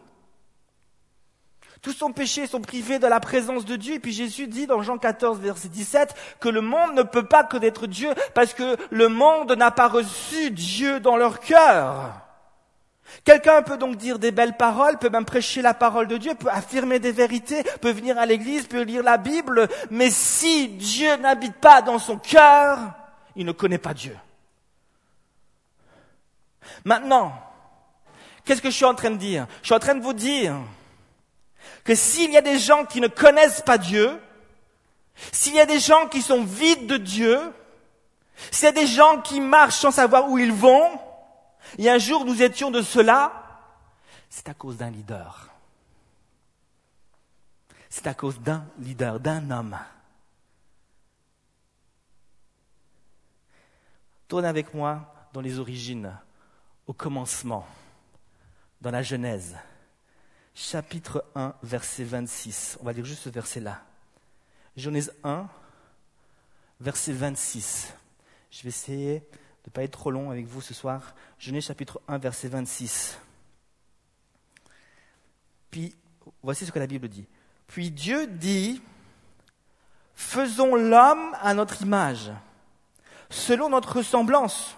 Tous 1.81 1.93
sont 1.93 2.13
péchés, 2.13 2.47
sont 2.47 2.61
privés 2.61 2.97
de 2.97 3.05
la 3.05 3.19
présence 3.19 3.63
de 3.63 3.75
Dieu. 3.75 3.93
Et 3.93 3.99
puis 3.99 4.11
Jésus 4.11 4.47
dit 4.47 4.65
dans 4.65 4.81
Jean 4.81 4.97
14, 4.97 5.39
verset 5.39 5.67
17, 5.67 6.15
que 6.39 6.49
le 6.49 6.61
monde 6.61 6.95
ne 6.95 7.03
peut 7.03 7.27
pas 7.27 7.43
connaître 7.43 7.85
Dieu 7.85 8.09
parce 8.33 8.55
que 8.55 8.75
le 8.89 9.07
monde 9.07 9.51
n'a 9.51 9.69
pas 9.69 9.87
reçu 9.87 10.49
Dieu 10.49 10.99
dans 10.99 11.15
leur 11.15 11.39
cœur. 11.39 12.24
Quelqu'un 13.23 13.61
peut 13.61 13.77
donc 13.77 13.95
dire 13.95 14.19
des 14.19 14.31
belles 14.31 14.57
paroles, 14.57 14.97
peut 14.97 15.09
même 15.09 15.25
prêcher 15.25 15.61
la 15.61 15.73
parole 15.73 16.07
de 16.07 16.17
Dieu, 16.17 16.35
peut 16.35 16.49
affirmer 16.49 16.99
des 16.99 17.11
vérités, 17.11 17.63
peut 17.81 17.91
venir 17.91 18.17
à 18.17 18.25
l'église, 18.25 18.67
peut 18.67 18.81
lire 18.81 19.03
la 19.03 19.17
Bible, 19.17 19.67
mais 19.89 20.09
si 20.11 20.67
Dieu 20.67 21.15
n'habite 21.17 21.55
pas 21.55 21.81
dans 21.81 21.99
son 21.99 22.17
cœur, 22.17 22.77
il 23.35 23.45
ne 23.45 23.51
connaît 23.51 23.77
pas 23.77 23.93
Dieu. 23.93 24.15
Maintenant, 26.83 27.33
qu'est-ce 28.43 28.61
que 28.61 28.69
je 28.69 28.75
suis 28.75 28.85
en 28.85 28.95
train 28.95 29.11
de 29.11 29.17
dire? 29.17 29.47
Je 29.61 29.67
suis 29.67 29.75
en 29.75 29.79
train 29.79 29.95
de 29.95 30.03
vous 30.03 30.13
dire 30.13 30.55
que 31.83 31.95
s'il 31.95 32.31
y 32.31 32.37
a 32.37 32.41
des 32.41 32.59
gens 32.59 32.85
qui 32.85 33.01
ne 33.01 33.07
connaissent 33.07 33.61
pas 33.61 33.77
Dieu, 33.77 34.19
s'il 35.31 35.55
y 35.55 35.59
a 35.59 35.65
des 35.65 35.79
gens 35.79 36.07
qui 36.07 36.21
sont 36.21 36.43
vides 36.43 36.87
de 36.87 36.97
Dieu, 36.97 37.39
s'il 38.51 38.65
y 38.65 38.69
a 38.69 38.71
des 38.71 38.87
gens 38.87 39.21
qui 39.21 39.39
marchent 39.39 39.77
sans 39.77 39.91
savoir 39.91 40.29
où 40.29 40.37
ils 40.37 40.51
vont, 40.51 40.99
et 41.77 41.89
un 41.89 41.97
jour 41.97 42.25
nous 42.25 42.41
étions 42.41 42.71
de 42.71 42.81
cela, 42.81 43.61
c'est 44.29 44.49
à 44.49 44.53
cause 44.53 44.77
d'un 44.77 44.89
leader. 44.89 45.49
C'est 47.89 48.07
à 48.07 48.13
cause 48.13 48.39
d'un 48.39 48.65
leader, 48.79 49.19
d'un 49.19 49.49
homme. 49.51 49.77
Tourne 54.27 54.45
avec 54.45 54.73
moi 54.73 55.13
dans 55.33 55.41
les 55.41 55.59
origines, 55.59 56.11
au 56.87 56.93
commencement, 56.93 57.65
dans 58.81 58.91
la 58.91 59.03
Genèse 59.03 59.55
chapitre 60.55 61.25
1, 61.35 61.53
verset 61.61 62.05
26. 62.05 62.77
On 62.79 62.85
va 62.85 62.93
lire 62.93 63.05
juste 63.05 63.23
ce 63.23 63.29
verset-là. 63.29 63.83
Genèse 64.77 65.13
1, 65.23 65.47
verset 66.79 67.11
26. 67.11 67.93
Je 68.49 68.63
vais 68.63 68.69
essayer 68.69 69.23
de 69.65 69.69
ne 69.69 69.73
pas 69.73 69.83
être 69.83 69.91
trop 69.91 70.11
long 70.11 70.31
avec 70.31 70.45
vous 70.45 70.61
ce 70.61 70.73
soir. 70.73 71.15
Genèse 71.39 71.65
chapitre 71.65 71.99
1, 72.07 72.19
verset 72.19 72.47
26. 72.47 73.19
Puis, 75.71 75.95
voici 76.41 76.65
ce 76.65 76.71
que 76.71 76.79
la 76.79 76.87
Bible 76.87 77.09
dit. 77.09 77.27
Puis 77.67 77.91
Dieu 77.91 78.27
dit, 78.27 78.81
faisons 80.13 80.75
l'homme 80.75 81.35
à 81.41 81.53
notre 81.53 81.81
image, 81.81 82.31
selon 83.29 83.69
notre 83.69 83.97
ressemblance, 83.97 84.77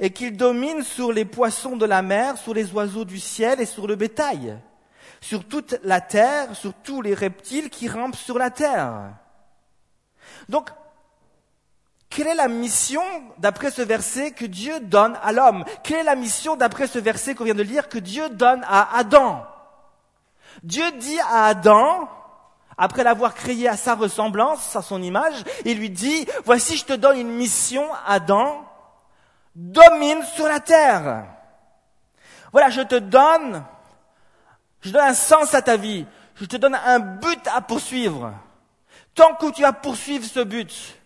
et 0.00 0.10
qu'il 0.10 0.36
domine 0.36 0.82
sur 0.82 1.12
les 1.12 1.24
poissons 1.24 1.76
de 1.76 1.86
la 1.86 2.02
mer, 2.02 2.36
sur 2.36 2.52
les 2.52 2.72
oiseaux 2.72 3.04
du 3.04 3.20
ciel 3.20 3.60
et 3.60 3.66
sur 3.66 3.86
le 3.86 3.96
bétail 3.96 4.58
sur 5.24 5.48
toute 5.48 5.80
la 5.84 6.02
terre, 6.02 6.54
sur 6.54 6.74
tous 6.74 7.00
les 7.00 7.14
reptiles 7.14 7.70
qui 7.70 7.88
rampent 7.88 8.14
sur 8.14 8.36
la 8.36 8.50
terre. 8.50 9.14
Donc, 10.50 10.68
quelle 12.14 12.28
est 12.28 12.34
la 12.34 12.46
mission, 12.46 13.02
d'après 13.38 13.72
ce 13.72 13.82
verset, 13.82 14.30
que 14.30 14.44
Dieu 14.44 14.78
donne 14.78 15.18
à 15.22 15.32
l'homme? 15.32 15.64
Quelle 15.82 15.98
est 15.98 16.04
la 16.04 16.14
mission, 16.14 16.54
d'après 16.54 16.86
ce 16.86 17.00
verset 17.00 17.34
qu'on 17.34 17.42
vient 17.42 17.54
de 17.54 17.62
lire, 17.62 17.88
que 17.88 17.98
Dieu 17.98 18.28
donne 18.28 18.64
à 18.68 18.96
Adam? 18.96 19.44
Dieu 20.62 20.88
dit 20.92 21.18
à 21.20 21.46
Adam, 21.46 22.08
après 22.78 23.02
l'avoir 23.02 23.34
créé 23.34 23.68
à 23.68 23.76
sa 23.76 23.96
ressemblance, 23.96 24.76
à 24.76 24.82
son 24.82 25.02
image, 25.02 25.42
il 25.64 25.78
lui 25.78 25.90
dit, 25.90 26.26
voici 26.44 26.76
je 26.76 26.84
te 26.84 26.92
donne 26.92 27.18
une 27.18 27.32
mission, 27.32 27.84
Adam, 28.06 28.64
domine 29.56 30.22
sur 30.36 30.46
la 30.46 30.60
terre. 30.60 31.24
Voilà, 32.52 32.70
je 32.70 32.82
te 32.82 32.94
donne 32.94 33.64
je 34.84 34.90
donne 34.90 35.02
un 35.02 35.14
sens 35.14 35.54
à 35.54 35.62
ta 35.62 35.76
vie. 35.76 36.06
Je 36.36 36.44
te 36.44 36.56
donne 36.56 36.74
un 36.74 36.98
but 36.98 37.40
à 37.54 37.62
poursuivre. 37.62 38.34
Tant 39.14 39.34
que 39.34 39.50
tu 39.50 39.62
vas 39.62 39.72
poursuivre 39.72 40.24
ce 40.26 40.40
but, 40.40 41.00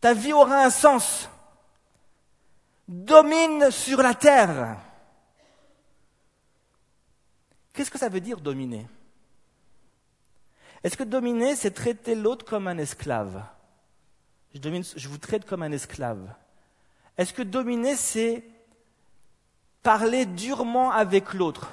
ta 0.00 0.14
vie 0.14 0.32
aura 0.32 0.64
un 0.64 0.70
sens. 0.70 1.28
Domine 2.86 3.70
sur 3.70 4.02
la 4.02 4.14
terre. 4.14 4.78
Qu'est-ce 7.72 7.90
que 7.90 7.98
ça 7.98 8.08
veut 8.08 8.20
dire 8.20 8.40
dominer? 8.40 8.86
Est-ce 10.82 10.96
que 10.96 11.04
dominer, 11.04 11.56
c'est 11.56 11.72
traiter 11.72 12.14
l'autre 12.14 12.44
comme 12.44 12.68
un 12.68 12.78
esclave? 12.78 13.42
Je, 14.54 14.58
domine, 14.58 14.84
je 14.96 15.08
vous 15.08 15.18
traite 15.18 15.44
comme 15.44 15.62
un 15.62 15.72
esclave. 15.72 16.34
Est-ce 17.16 17.32
que 17.32 17.42
dominer, 17.42 17.96
c'est 17.96 18.44
parler 19.82 20.24
durement 20.24 20.90
avec 20.92 21.34
l'autre? 21.34 21.70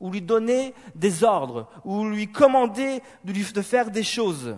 Ou 0.00 0.10
lui 0.10 0.22
donner 0.22 0.74
des 0.94 1.24
ordres, 1.24 1.68
ou 1.84 2.04
lui 2.04 2.30
commander 2.30 3.02
de, 3.24 3.32
lui, 3.32 3.44
de 3.44 3.62
faire 3.62 3.90
des 3.90 4.02
choses? 4.02 4.56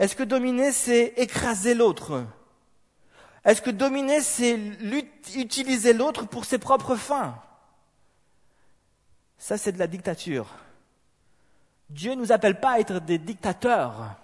Est-ce 0.00 0.16
que 0.16 0.22
dominer, 0.22 0.72
c'est 0.72 1.12
écraser 1.18 1.74
l'autre? 1.74 2.24
Est-ce 3.44 3.60
que 3.60 3.70
dominer, 3.70 4.22
c'est 4.22 4.58
utiliser 5.36 5.92
l'autre 5.92 6.24
pour 6.26 6.46
ses 6.46 6.56
propres 6.58 6.96
fins? 6.96 7.38
Ça, 9.36 9.58
c'est 9.58 9.72
de 9.72 9.78
la 9.78 9.86
dictature. 9.86 10.46
Dieu 11.90 12.12
ne 12.12 12.20
nous 12.22 12.32
appelle 12.32 12.58
pas 12.60 12.72
à 12.72 12.80
être 12.80 12.98
des 13.00 13.18
dictateurs. 13.18 14.16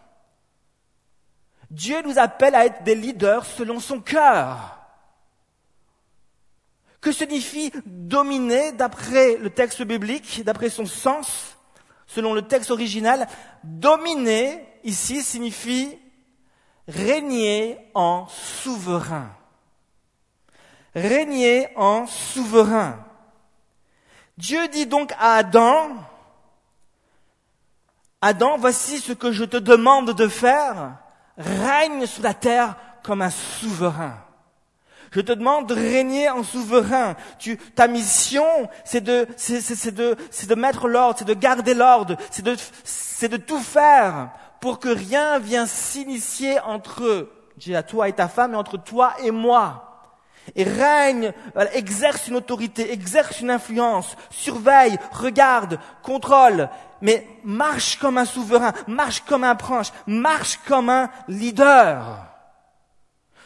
Dieu 1.71 2.01
nous 2.03 2.19
appelle 2.19 2.55
à 2.55 2.65
être 2.65 2.83
des 2.83 2.95
leaders 2.95 3.45
selon 3.45 3.79
son 3.79 4.01
cœur. 4.01 4.79
Que 7.03 7.13
signifie 7.13 7.71
dominer 7.85 8.73
d'après 8.73 9.37
le 9.37 9.51
texte 9.51 9.83
biblique, 9.83 10.43
d'après 10.43 10.71
son 10.71 10.87
sens, 10.87 11.59
selon 12.07 12.33
le 12.33 12.43
texte 12.43 12.71
original 12.71 13.29
Dominer, 13.63 14.66
ici, 14.87 15.23
signifie 15.23 15.99
régner 16.89 17.79
en 17.95 18.27
souverain. 18.29 19.31
Régner 20.95 21.69
en 21.77 22.07
souverain. 22.07 23.05
Dieu 24.39 24.69
dit 24.69 24.87
donc 24.87 25.13
à 25.19 25.35
Adam, 25.35 25.89
Adam, 28.23 28.57
voici 28.59 28.99
ce 28.99 29.13
que 29.13 29.33
je 29.33 29.45
te 29.45 29.57
demande 29.57 30.13
de 30.13 30.29
faire, 30.29 30.97
règne 31.37 32.07
sur 32.07 32.23
la 32.23 32.35
terre 32.35 32.77
comme 33.03 33.23
un 33.23 33.31
souverain. 33.31 34.19
Je 35.13 35.21
te 35.21 35.33
demande 35.33 35.69
de 35.69 35.75
régner 35.75 36.29
en 36.29 36.43
souverain. 36.43 37.15
Ta 37.75 37.89
mission, 37.89 38.69
c'est 38.85 39.01
de, 39.03 40.55
mettre 40.55 40.89
l'ordre, 40.89 41.19
c'est 41.19 41.25
de 41.25 41.35
garder 41.35 41.75
l'ordre, 41.75 42.17
c'est 42.31 43.29
de 43.29 43.37
tout 43.37 43.61
faire 43.61 44.31
pour 44.61 44.79
que 44.79 44.89
rien 44.89 45.39
vienne 45.39 45.67
s'initier 45.67 46.61
entre 46.61 47.29
à 47.73 47.83
toi 47.83 48.09
et 48.09 48.13
ta 48.13 48.29
femme, 48.29 48.55
et 48.55 48.57
entre 48.57 48.77
toi 48.77 49.15
et 49.23 49.31
moi. 49.31 49.83
Et 50.55 50.65
règne, 50.65 51.33
exerce 51.73 52.29
une 52.29 52.37
autorité, 52.37 52.93
exerce 52.93 53.41
une 53.41 53.51
influence, 53.51 54.17
surveille, 54.31 54.99
regarde, 55.13 55.81
contrôle, 56.03 56.69
mais 57.01 57.27
marche 57.43 57.99
comme 57.99 58.19
un 58.19 58.25
souverain, 58.25 58.73
marche 58.87 59.21
comme 59.23 59.45
un 59.45 59.57
prince, 59.57 59.93
marche 60.07 60.59
comme 60.69 60.89
un 60.89 61.11
leader. 61.27 62.27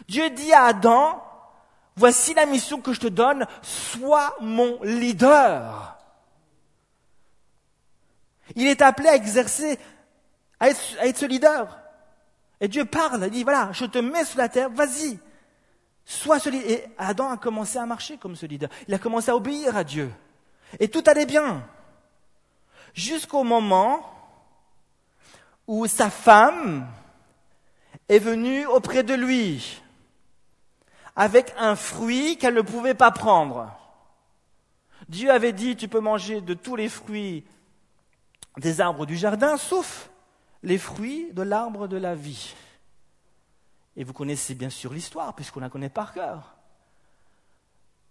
Dieu 0.08 0.28
dit 0.30 0.52
à 0.52 0.64
Adam, 0.64 1.22
Voici 1.96 2.32
la 2.32 2.46
mission 2.46 2.80
que 2.80 2.94
je 2.94 3.00
te 3.00 3.08
donne, 3.08 3.46
sois 3.60 4.34
mon 4.40 4.78
leader. 4.82 5.98
Il 8.56 8.66
est 8.66 8.80
appelé 8.80 9.08
à 9.08 9.16
exercer, 9.16 9.78
à 10.60 10.68
être, 10.68 11.16
ce 11.16 11.26
leader. 11.26 11.78
Et 12.60 12.68
Dieu 12.68 12.84
parle, 12.84 13.24
il 13.24 13.30
dit, 13.30 13.42
voilà, 13.42 13.70
je 13.72 13.86
te 13.86 13.98
mets 13.98 14.24
sous 14.24 14.36
la 14.36 14.48
terre, 14.48 14.68
vas-y. 14.70 15.18
Sois 16.04 16.38
celui. 16.38 16.58
Et 16.58 16.84
Adam 16.98 17.30
a 17.30 17.36
commencé 17.38 17.78
à 17.78 17.86
marcher 17.86 18.18
comme 18.18 18.36
ce 18.36 18.46
leader. 18.46 18.68
Il 18.86 18.94
a 18.94 18.98
commencé 18.98 19.30
à 19.30 19.36
obéir 19.36 19.76
à 19.76 19.84
Dieu. 19.84 20.12
Et 20.78 20.88
tout 20.88 21.02
allait 21.06 21.26
bien. 21.26 21.66
Jusqu'au 22.92 23.44
moment 23.44 24.04
où 25.66 25.86
sa 25.86 26.10
femme 26.10 26.86
est 28.08 28.18
venue 28.18 28.66
auprès 28.66 29.02
de 29.02 29.14
lui 29.14 29.80
avec 31.16 31.54
un 31.56 31.76
fruit 31.76 32.36
qu'elle 32.36 32.54
ne 32.54 32.60
pouvait 32.60 32.94
pas 32.94 33.10
prendre. 33.10 33.70
Dieu 35.08 35.30
avait 35.30 35.52
dit, 35.52 35.76
tu 35.76 35.88
peux 35.88 36.00
manger 36.00 36.40
de 36.40 36.54
tous 36.54 36.76
les 36.76 36.88
fruits 36.88 37.44
des 38.58 38.80
arbres 38.80 39.06
du 39.06 39.16
jardin, 39.16 39.56
sauf 39.56 40.09
les 40.62 40.78
fruits 40.78 41.32
de 41.32 41.42
l'arbre 41.42 41.88
de 41.88 41.96
la 41.96 42.14
vie. 42.14 42.54
Et 43.96 44.04
vous 44.04 44.12
connaissez 44.12 44.54
bien 44.54 44.70
sûr 44.70 44.92
l'histoire, 44.92 45.34
puisqu'on 45.34 45.60
la 45.60 45.70
connaît 45.70 45.88
par 45.88 46.12
cœur. 46.12 46.56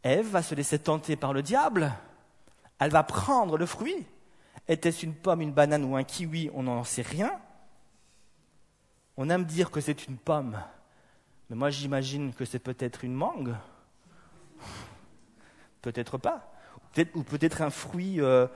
Ève 0.04 0.28
va 0.28 0.42
se 0.42 0.56
laisser 0.56 0.80
tenter 0.80 1.16
par 1.16 1.34
le 1.34 1.42
diable. 1.42 1.94
Elle 2.80 2.92
va 2.92 3.04
prendre 3.04 3.58
le 3.58 3.66
fruit. 3.66 4.06
Était-ce 4.68 5.06
une 5.06 5.14
pomme, 5.16 5.42
une 5.42 5.52
banane 5.52 5.84
ou 5.84 5.96
un 5.96 6.04
kiwi 6.04 6.50
On 6.54 6.64
n'en 6.64 6.84
sait 6.84 7.02
rien. 7.02 7.32
On 9.18 9.30
aime 9.30 9.44
dire 9.44 9.72
que 9.72 9.82
c'est 9.82 10.08
une 10.08 10.18
pomme, 10.18 10.58
mais 11.50 11.56
moi 11.58 11.70
j'imagine 11.70 12.34
que 12.34 12.46
c'est 12.46 12.60
peut-être 12.60 13.04
une 13.04 13.14
mangue. 13.14 13.54
Peut-être 15.82 16.18
pas. 16.18 16.54
ou 17.16 17.24
peut-être 17.24 17.62
un 17.62 17.70
fruit, 17.70 18.22
euh, 18.22 18.48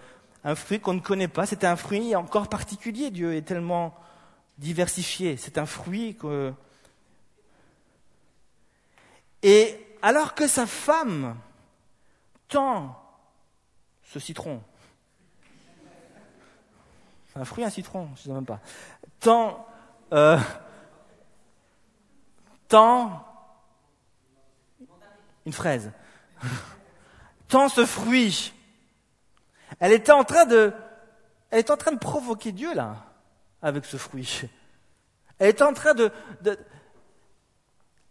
un 0.43 0.55
fruit 0.55 0.79
qu'on 0.79 0.93
ne 0.93 0.99
connaît 0.99 1.27
pas. 1.27 1.45
C'est 1.45 1.63
un 1.63 1.75
fruit 1.75 2.15
encore 2.15 2.47
particulier. 2.49 3.11
Dieu 3.11 3.35
est 3.35 3.43
tellement 3.43 3.95
diversifié. 4.57 5.37
C'est 5.37 5.57
un 5.57 5.65
fruit 5.65 6.15
que. 6.15 6.53
Et 9.41 9.77
alors 10.01 10.35
que 10.35 10.47
sa 10.47 10.65
femme 10.65 11.37
tend 12.47 12.99
ce 14.03 14.19
citron, 14.19 14.61
un 17.35 17.45
fruit, 17.45 17.63
un 17.63 17.69
citron, 17.69 18.09
je 18.15 18.21
ne 18.21 18.23
sais 18.25 18.31
même 18.31 18.45
pas, 18.45 18.59
tend 19.19 19.65
euh, 20.13 20.37
tant 22.67 23.25
une 25.45 25.53
fraise, 25.53 25.91
tant 27.47 27.69
ce 27.69 27.85
fruit. 27.85 28.53
Elle 29.79 29.91
était 29.91 30.11
en 30.11 30.23
train 30.23 30.45
de, 30.45 30.73
elle 31.49 31.63
en 31.69 31.77
train 31.77 31.91
de 31.91 31.99
provoquer 31.99 32.51
Dieu 32.51 32.73
là, 32.73 32.95
avec 33.61 33.85
ce 33.85 33.97
fruit. 33.97 34.41
Elle 35.39 35.49
était 35.49 35.63
en 35.63 35.73
train 35.73 35.93
de, 35.93 36.11
de 36.41 36.57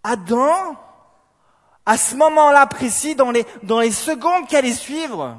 Adam, 0.03 0.77
à 1.87 1.97
ce 1.97 2.15
moment-là 2.17 2.67
précis, 2.67 3.15
dans 3.15 3.31
les, 3.31 3.47
dans 3.63 3.81
les 3.81 3.93
secondes 3.93 4.47
qui 4.47 4.57
allaient 4.57 4.73
suivre, 4.73 5.39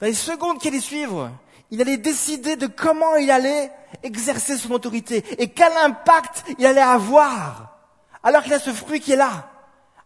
dans 0.00 0.06
les 0.06 0.14
secondes 0.14 0.58
qui 0.58 0.68
allaient 0.68 0.80
suivre, 0.80 1.30
il 1.70 1.80
allait 1.80 1.98
décider 1.98 2.56
de 2.56 2.66
comment 2.66 3.16
il 3.16 3.30
allait 3.30 3.70
exercer 4.02 4.56
son 4.56 4.72
autorité 4.72 5.24
et 5.40 5.50
quel 5.50 5.72
impact 5.78 6.44
il 6.58 6.66
allait 6.66 6.80
avoir. 6.80 7.78
Alors 8.22 8.42
qu'il 8.42 8.52
a 8.52 8.58
ce 8.58 8.72
fruit 8.72 9.00
qui 9.00 9.12
est 9.12 9.16
là. 9.16 9.50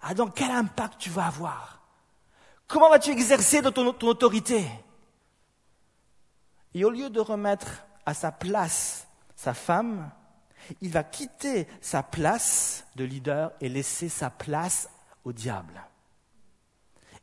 Adam, 0.03 0.29
quel 0.29 0.51
impact 0.51 0.95
tu 0.99 1.11
vas 1.11 1.27
avoir? 1.27 1.74
Comment 2.67 2.91
vas-tu 2.91 3.11
exercer 3.11 3.63
ton, 3.63 3.93
ton 3.93 4.09
autorité? 4.09 4.65
Et 6.75 6.85
au 6.85 6.91
lieu 6.91 7.11
de 7.11 7.21
remettre 7.21 7.85
à 8.05 8.15
sa 8.15 8.33
place 8.33 9.07
sa 9.37 9.55
femme, 9.55 10.11
il 10.81 10.91
va 10.91 11.05
quitter 11.05 11.69
sa 11.81 12.03
place 12.03 12.87
de 12.97 13.05
leader 13.05 13.53
et 13.61 13.69
laisser 13.69 14.09
sa 14.09 14.31
place 14.31 14.89
au 15.25 15.33
diable. 15.33 15.83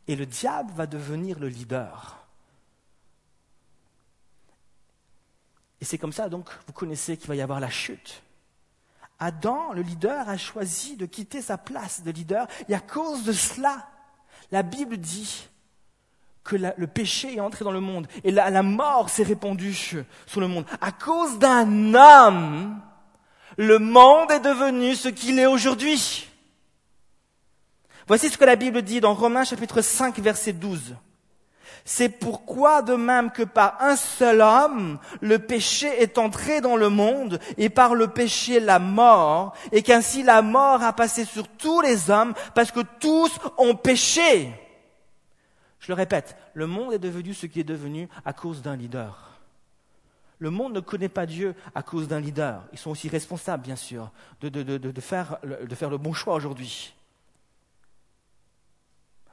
Et 0.07 0.15
le 0.15 0.25
diable 0.25 0.71
va 0.73 0.87
devenir 0.87 1.39
le 1.39 1.47
leader. 1.47 2.25
Et 5.79 5.85
c'est 5.85 5.97
comme 5.97 6.13
ça, 6.13 6.29
donc, 6.29 6.49
vous 6.67 6.73
connaissez 6.73 7.17
qu'il 7.17 7.27
va 7.27 7.35
y 7.35 7.41
avoir 7.41 7.59
la 7.59 7.69
chute. 7.69 8.21
Adam, 9.17 9.73
le 9.73 9.81
leader, 9.81 10.29
a 10.29 10.37
choisi 10.37 10.95
de 10.95 11.05
quitter 11.05 11.41
sa 11.41 11.57
place 11.57 12.03
de 12.03 12.11
leader. 12.11 12.47
Et 12.69 12.75
à 12.75 12.79
cause 12.79 13.23
de 13.23 13.31
cela, 13.31 13.89
la 14.51 14.63
Bible 14.63 14.97
dit 14.97 15.47
que 16.43 16.55
le 16.55 16.87
péché 16.87 17.35
est 17.35 17.39
entré 17.39 17.63
dans 17.63 17.71
le 17.71 17.79
monde 17.79 18.07
et 18.23 18.31
la, 18.31 18.63
mort 18.63 19.09
s'est 19.09 19.23
répandue 19.23 19.73
sur 19.73 20.39
le 20.41 20.47
monde. 20.47 20.65
À 20.81 20.91
cause 20.91 21.39
d'un 21.39 21.93
homme, 21.93 22.79
le 23.57 23.79
monde 23.79 24.31
est 24.31 24.39
devenu 24.39 24.95
ce 24.95 25.07
qu'il 25.07 25.39
est 25.39 25.45
aujourd'hui. 25.45 26.27
Voici 28.07 28.29
ce 28.29 28.37
que 28.37 28.45
la 28.45 28.55
Bible 28.55 28.81
dit 28.81 28.99
dans 28.99 29.13
Romains 29.13 29.45
chapitre 29.45 29.81
5 29.81 30.17
verset 30.19 30.53
12. 30.53 30.95
C'est 31.85 32.09
pourquoi, 32.09 32.81
de 32.81 32.93
même 32.93 33.31
que 33.31 33.43
par 33.43 33.81
un 33.81 33.95
seul 33.95 34.41
homme, 34.41 34.99
le 35.19 35.39
péché 35.39 35.87
est 36.01 36.17
entré 36.17 36.61
dans 36.61 36.75
le 36.75 36.89
monde, 36.89 37.39
et 37.57 37.69
par 37.69 37.95
le 37.95 38.07
péché 38.07 38.59
la 38.59 38.79
mort, 38.79 39.53
et 39.71 39.81
qu'ainsi 39.81 40.23
la 40.23 40.41
mort 40.41 40.83
a 40.83 40.93
passé 40.93 41.25
sur 41.25 41.47
tous 41.47 41.81
les 41.81 42.09
hommes, 42.09 42.33
parce 42.53 42.71
que 42.71 42.81
tous 42.99 43.31
ont 43.57 43.75
péché. 43.75 44.53
Je 45.79 45.87
le 45.87 45.95
répète, 45.95 46.37
le 46.53 46.67
monde 46.67 46.93
est 46.93 46.99
devenu 46.99 47.33
ce 47.33 47.47
qui 47.47 47.59
est 47.59 47.65
devenu 47.65 48.07
à 48.23 48.33
cause 48.33 48.61
d'un 48.61 48.75
leader. 48.75 49.31
Le 50.37 50.49
monde 50.49 50.73
ne 50.73 50.79
connaît 50.79 51.09
pas 51.09 51.25
Dieu 51.25 51.55
à 51.75 51.83
cause 51.83 52.07
d'un 52.07 52.19
leader. 52.19 52.63
Ils 52.73 52.79
sont 52.79 52.89
aussi 52.91 53.09
responsables, 53.09 53.63
bien 53.63 53.75
sûr, 53.75 54.11
de, 54.41 55.01
faire, 55.01 55.37
le 55.43 55.97
bon 55.97 56.13
choix 56.13 56.33
aujourd'hui. 56.35 56.95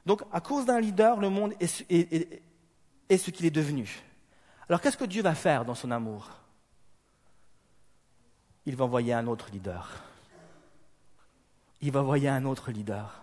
Donc, 0.09 0.23
à 0.31 0.41
cause 0.41 0.65
d'un 0.65 0.79
leader, 0.79 1.19
le 1.19 1.29
monde 1.29 1.53
est, 1.59 1.67
ce 1.67 3.29
qu'il 3.29 3.45
est 3.45 3.51
devenu. 3.51 4.01
Alors, 4.67 4.81
qu'est-ce 4.81 4.97
que 4.97 5.05
Dieu 5.05 5.21
va 5.21 5.35
faire 5.35 5.65
dans 5.65 5.75
son 5.75 5.91
amour? 5.91 6.31
Il 8.65 8.75
va 8.75 8.85
envoyer 8.85 9.13
un 9.13 9.27
autre 9.27 9.51
leader. 9.51 10.03
Il 11.81 11.91
va 11.91 12.01
envoyer 12.01 12.27
un 12.27 12.43
autre 12.45 12.71
leader, 12.71 13.21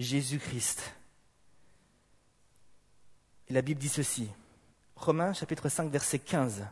Jésus-Christ. 0.00 0.96
Et 3.46 3.52
la 3.52 3.62
Bible 3.62 3.80
dit 3.80 3.88
ceci, 3.88 4.28
Romains 4.96 5.32
chapitre 5.32 5.68
5 5.68 5.92
verset 5.92 6.18
15. 6.18 6.66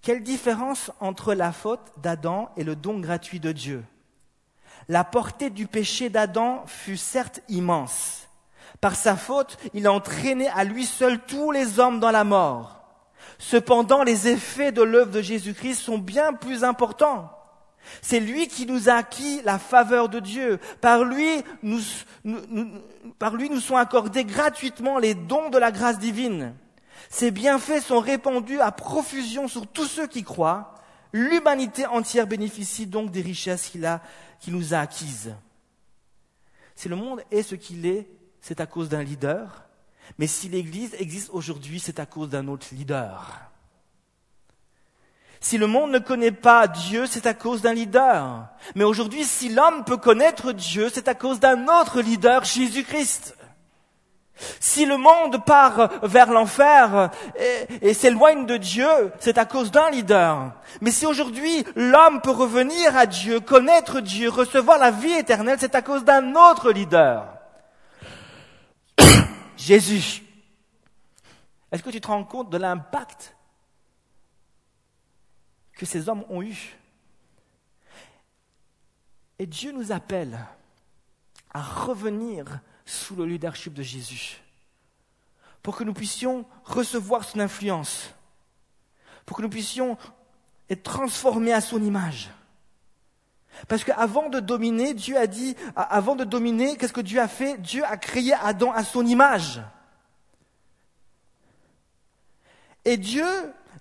Quelle 0.00 0.22
différence 0.22 0.90
entre 1.00 1.34
la 1.34 1.52
faute 1.52 1.92
d'Adam 1.98 2.50
et 2.56 2.64
le 2.64 2.76
don 2.76 2.98
gratuit 2.98 3.40
de 3.40 3.52
Dieu? 3.52 3.84
La 4.88 5.04
portée 5.04 5.50
du 5.50 5.66
péché 5.66 6.08
d'Adam 6.10 6.64
fut 6.66 6.96
certes 6.96 7.40
immense. 7.48 8.28
Par 8.80 8.96
sa 8.96 9.16
faute, 9.16 9.58
il 9.74 9.86
a 9.86 9.92
entraîné 9.92 10.48
à 10.48 10.64
lui 10.64 10.86
seul 10.86 11.20
tous 11.20 11.52
les 11.52 11.78
hommes 11.78 12.00
dans 12.00 12.10
la 12.10 12.24
mort. 12.24 12.80
Cependant, 13.38 14.02
les 14.02 14.28
effets 14.28 14.72
de 14.72 14.82
l'œuvre 14.82 15.10
de 15.10 15.22
Jésus-Christ 15.22 15.76
sont 15.76 15.98
bien 15.98 16.32
plus 16.32 16.64
importants. 16.64 17.30
C'est 18.00 18.20
lui 18.20 18.48
qui 18.48 18.66
nous 18.66 18.88
a 18.88 18.94
acquis 18.94 19.42
la 19.44 19.58
faveur 19.58 20.08
de 20.08 20.20
Dieu. 20.20 20.58
Par 20.80 21.04
lui, 21.04 21.42
nous, 21.62 21.80
par 23.18 23.34
lui 23.34 23.50
nous 23.50 23.60
sont 23.60 23.76
accordés 23.76 24.24
gratuitement 24.24 24.98
les 24.98 25.14
dons 25.14 25.50
de 25.50 25.58
la 25.58 25.72
grâce 25.72 25.98
divine. 25.98 26.54
Ces 27.10 27.30
bienfaits 27.30 27.80
sont 27.80 28.00
répandus 28.00 28.60
à 28.60 28.72
profusion 28.72 29.48
sur 29.48 29.66
tous 29.66 29.86
ceux 29.86 30.06
qui 30.06 30.22
croient. 30.22 30.74
L'humanité 31.12 31.86
entière 31.86 32.26
bénéficie 32.26 32.86
donc 32.86 33.10
des 33.10 33.20
richesses 33.20 33.68
qu'il 33.68 33.84
a 33.84 34.00
qui 34.40 34.50
nous 34.50 34.74
a 34.74 34.78
acquises. 34.78 35.34
Si 36.74 36.88
le 36.88 36.96
monde 36.96 37.22
est 37.30 37.42
ce 37.42 37.54
qu'il 37.54 37.86
est, 37.86 38.08
c'est 38.40 38.60
à 38.60 38.66
cause 38.66 38.88
d'un 38.88 39.02
leader. 39.02 39.64
Mais 40.18 40.26
si 40.26 40.48
l'Église 40.48 40.94
existe 40.98 41.30
aujourd'hui, 41.32 41.78
c'est 41.80 42.00
à 42.00 42.06
cause 42.06 42.28
d'un 42.28 42.48
autre 42.48 42.66
leader. 42.72 43.52
Si 45.40 45.58
le 45.58 45.66
monde 45.66 45.90
ne 45.90 45.98
connaît 45.98 46.32
pas 46.32 46.68
Dieu, 46.68 47.06
c'est 47.06 47.26
à 47.26 47.34
cause 47.34 47.62
d'un 47.62 47.74
leader. 47.74 48.48
Mais 48.74 48.84
aujourd'hui, 48.84 49.24
si 49.24 49.48
l'homme 49.48 49.84
peut 49.84 49.96
connaître 49.96 50.52
Dieu, 50.52 50.88
c'est 50.92 51.08
à 51.08 51.14
cause 51.14 51.40
d'un 51.40 51.66
autre 51.68 52.00
leader, 52.00 52.44
Jésus-Christ. 52.44 53.36
Si 54.60 54.86
le 54.86 54.96
monde 54.96 55.44
part 55.44 55.90
vers 56.02 56.30
l'enfer 56.30 57.10
et, 57.80 57.94
s'éloigne 57.94 58.46
de 58.46 58.56
Dieu, 58.56 58.88
c'est 59.20 59.38
à 59.38 59.44
cause 59.44 59.70
d'un 59.70 59.90
leader. 59.90 60.52
Mais 60.80 60.90
si 60.90 61.06
aujourd'hui 61.06 61.64
l'homme 61.76 62.20
peut 62.20 62.30
revenir 62.30 62.96
à 62.96 63.06
Dieu, 63.06 63.40
connaître 63.40 64.00
Dieu, 64.00 64.28
recevoir 64.30 64.78
la 64.78 64.90
vie 64.90 65.12
éternelle, 65.12 65.58
c'est 65.60 65.74
à 65.74 65.82
cause 65.82 66.04
d'un 66.04 66.34
autre 66.34 66.72
leader. 66.72 67.26
Jésus. 69.56 70.22
Est-ce 71.70 71.82
que 71.82 71.90
tu 71.90 72.00
te 72.00 72.08
rends 72.08 72.24
compte 72.24 72.50
de 72.50 72.58
l'impact 72.58 73.34
que 75.74 75.86
ces 75.86 76.08
hommes 76.08 76.24
ont 76.28 76.42
eu? 76.42 76.76
Et 79.38 79.46
Dieu 79.46 79.72
nous 79.72 79.90
appelle 79.90 80.38
à 81.52 81.62
revenir 81.62 82.60
sous 82.84 83.14
le 83.16 83.26
leadership 83.26 83.74
de 83.74 83.82
Jésus, 83.82 84.40
pour 85.62 85.76
que 85.76 85.84
nous 85.84 85.94
puissions 85.94 86.44
recevoir 86.64 87.24
son 87.24 87.40
influence, 87.40 88.14
pour 89.26 89.36
que 89.36 89.42
nous 89.42 89.48
puissions 89.48 89.96
être 90.68 90.82
transformé 90.82 91.52
à 91.52 91.60
son 91.60 91.82
image. 91.82 92.30
Parce 93.68 93.84
qu'avant 93.84 94.28
de 94.28 94.40
dominer, 94.40 94.94
Dieu 94.94 95.16
a 95.16 95.26
dit, 95.26 95.54
avant 95.76 96.16
de 96.16 96.24
dominer, 96.24 96.76
qu'est-ce 96.76 96.92
que 96.92 97.00
Dieu 97.00 97.20
a 97.20 97.28
fait? 97.28 97.58
Dieu 97.58 97.84
a 97.84 97.96
créé 97.96 98.32
Adam 98.32 98.72
à 98.72 98.82
son 98.82 99.06
image. 99.06 99.62
Et 102.84 102.96
Dieu 102.96 103.26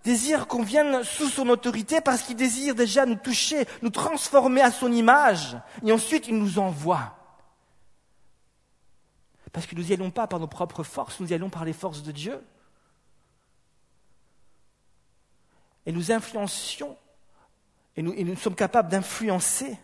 désire 0.03 0.47
qu'on 0.47 0.63
vienne 0.63 1.03
sous 1.03 1.29
son 1.29 1.47
autorité 1.49 2.01
parce 2.01 2.23
qu'il 2.23 2.35
désire 2.35 2.75
déjà 2.75 3.05
nous 3.05 3.15
toucher, 3.15 3.65
nous 3.81 3.89
transformer 3.89 4.61
à 4.61 4.71
son 4.71 4.91
image, 4.91 5.57
et 5.83 5.91
ensuite 5.91 6.27
il 6.27 6.37
nous 6.37 6.59
envoie. 6.59 7.20
Parce 9.51 9.65
que 9.65 9.75
nous 9.75 9.83
n'y 9.83 9.93
allons 9.93 10.11
pas 10.11 10.27
par 10.27 10.39
nos 10.39 10.47
propres 10.47 10.83
forces, 10.83 11.19
nous 11.19 11.31
y 11.31 11.33
allons 11.33 11.49
par 11.49 11.65
les 11.65 11.73
forces 11.73 12.03
de 12.03 12.11
Dieu. 12.11 12.41
Et 15.85 15.91
nous 15.91 16.11
influencions, 16.11 16.97
et 17.95 18.01
nous, 18.01 18.13
nous 18.13 18.35
sommes 18.35 18.55
capables 18.55 18.89
d'influencer 18.89 19.77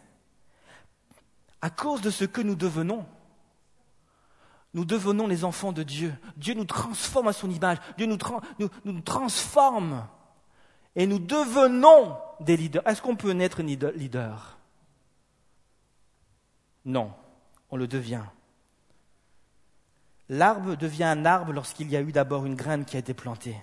à 1.62 1.70
cause 1.70 2.02
de 2.02 2.10
ce 2.10 2.24
que 2.24 2.42
nous 2.42 2.56
devenons. 2.56 3.06
Nous 4.74 4.86
devenons 4.86 5.28
les 5.28 5.44
enfants 5.44 5.72
de 5.72 5.84
Dieu. 5.84 6.14
Dieu 6.36 6.54
nous 6.54 6.66
transforme 6.66 7.28
à 7.28 7.34
son 7.34 7.50
image. 7.50 7.80
Dieu 7.98 8.06
nous, 8.06 8.18
nous 8.86 9.02
transforme. 9.02 10.08
Et 10.96 11.08
nous 11.08 11.20
devenons 11.20 12.18
des 12.40 12.58
leaders. 12.58 12.88
Est-ce 12.88 13.02
qu'on 13.02 13.16
peut 13.16 13.32
naître 13.32 13.62
leader? 13.62 14.58
Non, 16.86 17.12
on 17.70 17.76
le 17.76 17.88
devient. 17.88 18.24
L'arbre 20.30 20.76
devient 20.76 21.06
un 21.06 21.26
arbre 21.26 21.54
lorsqu'il 21.54 21.90
y 21.90 21.96
a 21.96 22.02
eu 22.02 22.12
d'abord 22.12 22.46
une 22.46 22.56
graine 22.56 22.86
qui 22.86 22.98
a 22.98 23.00
été 23.00 23.14
plantée. 23.14 23.56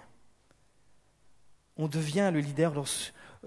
On 1.76 1.88
devient 1.88 2.30
le 2.32 2.40
leader 2.40 2.72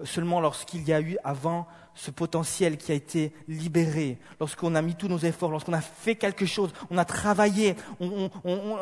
seulement 0.04 0.40
lorsqu'il 0.40 0.86
y 0.86 0.92
a 0.92 1.00
eu 1.00 1.16
avant 1.24 1.66
ce 1.94 2.12
potentiel 2.12 2.76
qui 2.76 2.92
a 2.92 2.94
été 2.94 3.32
libéré, 3.48 4.18
lorsqu'on 4.38 4.76
a 4.76 4.82
mis 4.82 4.94
tous 4.94 5.08
nos 5.08 5.18
efforts, 5.18 5.50
lorsqu'on 5.50 5.72
a 5.72 5.80
fait 5.80 6.14
quelque 6.14 6.46
chose, 6.46 6.70
on 6.90 6.98
a 6.98 7.04
travaillé, 7.04 7.74
on, 7.98 8.30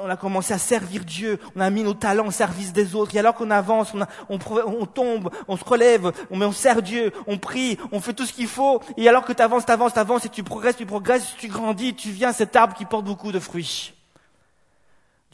a 0.07 0.17
commencé 0.17 0.53
à 0.53 0.59
servir 0.59 1.03
Dieu, 1.03 1.39
on 1.55 1.61
a 1.61 1.71
mis 1.71 1.83
nos 1.83 1.95
talents 1.95 2.27
au 2.27 2.31
service 2.31 2.75
des 2.75 2.95
autres, 2.95 3.17
et 3.17 3.19
alors 3.19 3.35
qu'on 3.35 3.51
avance, 3.51 3.95
on, 4.29 4.37
tombe, 4.85 5.31
on 5.49 5.57
se 5.57 5.65
relève, 5.65 6.13
on, 6.31 6.43
on 6.43 6.53
sert 6.53 6.83
Dieu, 6.83 7.11
on 7.27 7.39
prie, 7.39 7.79
on 7.91 8.01
fait 8.01 8.13
tout 8.13 8.27
ce 8.27 8.35
qu'il 8.35 8.49
faut, 8.49 8.83
et 8.99 9.09
alors 9.09 9.25
que 9.25 9.33
tu 9.33 9.43
avances, 9.43 9.65
tu 9.65 9.73
avances, 9.73 9.95
tu 9.95 9.99
avances, 9.99 10.27
et 10.27 10.29
tu 10.29 10.43
progresses, 10.43 10.77
tu 10.77 10.85
progresses, 10.85 11.35
tu 11.39 11.49
grandis, 11.49 11.95
tu 11.95 12.11
viens 12.11 12.33
cet 12.33 12.55
arbre 12.55 12.75
qui 12.75 12.85
porte 12.85 13.07
beaucoup 13.07 13.33
de 13.33 13.41
fruits. 13.41 13.96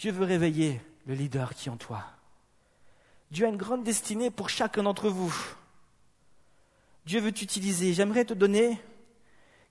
Dieu 0.03 0.11
veut 0.11 0.25
réveiller 0.25 0.81
le 1.07 1.15
leader 1.15 1.55
qui 1.55 1.69
est 1.69 1.71
en 1.71 1.77
toi. 1.77 2.03
Dieu 3.31 3.47
a 3.47 3.49
une 3.49 3.57
grande 3.57 3.85
destinée 3.85 4.33
pour 4.33 4.51
chacun 4.51 4.83
d'entre 4.83 5.09
vous. 5.09 5.33
Dieu 7.07 7.21
veut 7.21 7.31
t'utiliser. 7.31 7.95
J'aimerais 7.95 8.25
te 8.25 8.35
donner 8.35 8.81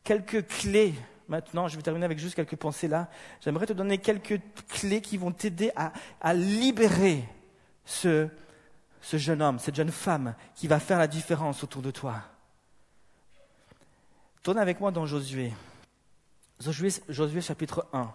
quelques 0.05 0.47
clés. 0.47 0.93
Maintenant, 1.27 1.67
je 1.67 1.75
vais 1.75 1.81
terminer 1.81 2.05
avec 2.05 2.17
juste 2.17 2.35
quelques 2.35 2.55
pensées 2.55 2.87
là. 2.87 3.09
J'aimerais 3.41 3.65
te 3.65 3.73
donner 3.73 3.97
quelques 3.97 4.39
clés 4.69 5.01
qui 5.01 5.17
vont 5.17 5.33
t'aider 5.33 5.73
à, 5.75 6.33
libérer 6.33 7.27
ce, 7.83 8.29
jeune 9.11 9.41
homme, 9.41 9.59
cette 9.59 9.75
jeune 9.75 9.91
femme 9.91 10.33
qui 10.55 10.69
va 10.69 10.79
faire 10.79 10.97
la 10.97 11.07
différence 11.07 11.61
autour 11.61 11.81
de 11.81 11.91
toi. 11.91 12.21
Tourne 14.43 14.59
avec 14.59 14.79
moi 14.79 14.91
dans 14.91 15.05
Josué. 15.05 15.51
Josué, 16.61 16.87
Josué 17.09 17.41
chapitre 17.41 17.85
1. 17.91 18.13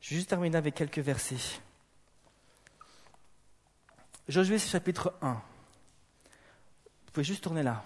Je 0.00 0.10
vais 0.10 0.16
juste 0.16 0.30
terminer 0.30 0.56
avec 0.56 0.74
quelques 0.74 0.98
versets. 0.98 1.60
Josué 4.28 4.58
chapitre 4.58 5.14
1. 5.20 5.32
Vous 5.32 7.12
pouvez 7.12 7.24
juste 7.24 7.44
tourner 7.44 7.62
là. 7.62 7.82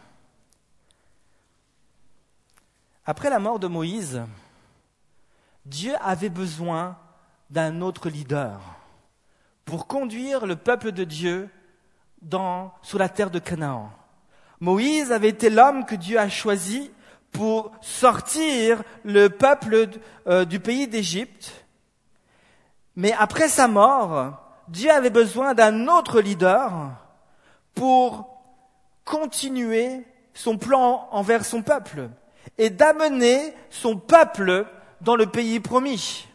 Après 3.04 3.30
la 3.30 3.38
mort 3.38 3.58
de 3.58 3.66
Moïse, 3.66 4.22
Dieu 5.66 5.94
avait 6.00 6.28
besoin 6.28 6.98
d'un 7.50 7.80
autre 7.80 8.08
leader 8.08 8.60
pour 9.64 9.86
conduire 9.86 10.46
le 10.46 10.56
peuple 10.56 10.92
de 10.92 11.04
Dieu 11.04 11.48
dans, 12.22 12.72
sur 12.82 12.98
la 12.98 13.08
terre 13.08 13.30
de 13.30 13.38
Canaan. 13.38 13.90
Moïse 14.60 15.10
avait 15.10 15.30
été 15.30 15.50
l'homme 15.50 15.84
que 15.84 15.94
Dieu 15.94 16.18
a 16.18 16.28
choisi 16.28 16.90
pour 17.32 17.72
sortir 17.80 18.82
le 19.04 19.28
peuple 19.28 19.88
euh, 20.26 20.44
du 20.44 20.60
pays 20.60 20.86
d'Égypte 20.86 21.63
mais 22.96 23.12
après 23.12 23.48
sa 23.48 23.68
mort, 23.68 24.40
Dieu 24.68 24.90
avait 24.90 25.10
besoin 25.10 25.54
d'un 25.54 25.88
autre 25.88 26.20
leader 26.20 26.72
pour 27.74 28.28
continuer 29.04 30.04
son 30.32 30.56
plan 30.56 31.08
envers 31.10 31.44
son 31.44 31.62
peuple 31.62 32.08
et 32.58 32.70
d'amener 32.70 33.54
son 33.70 33.96
peuple 33.96 34.66
dans 35.00 35.16
le 35.16 35.26
pays 35.26 35.60
promis. 35.60 36.26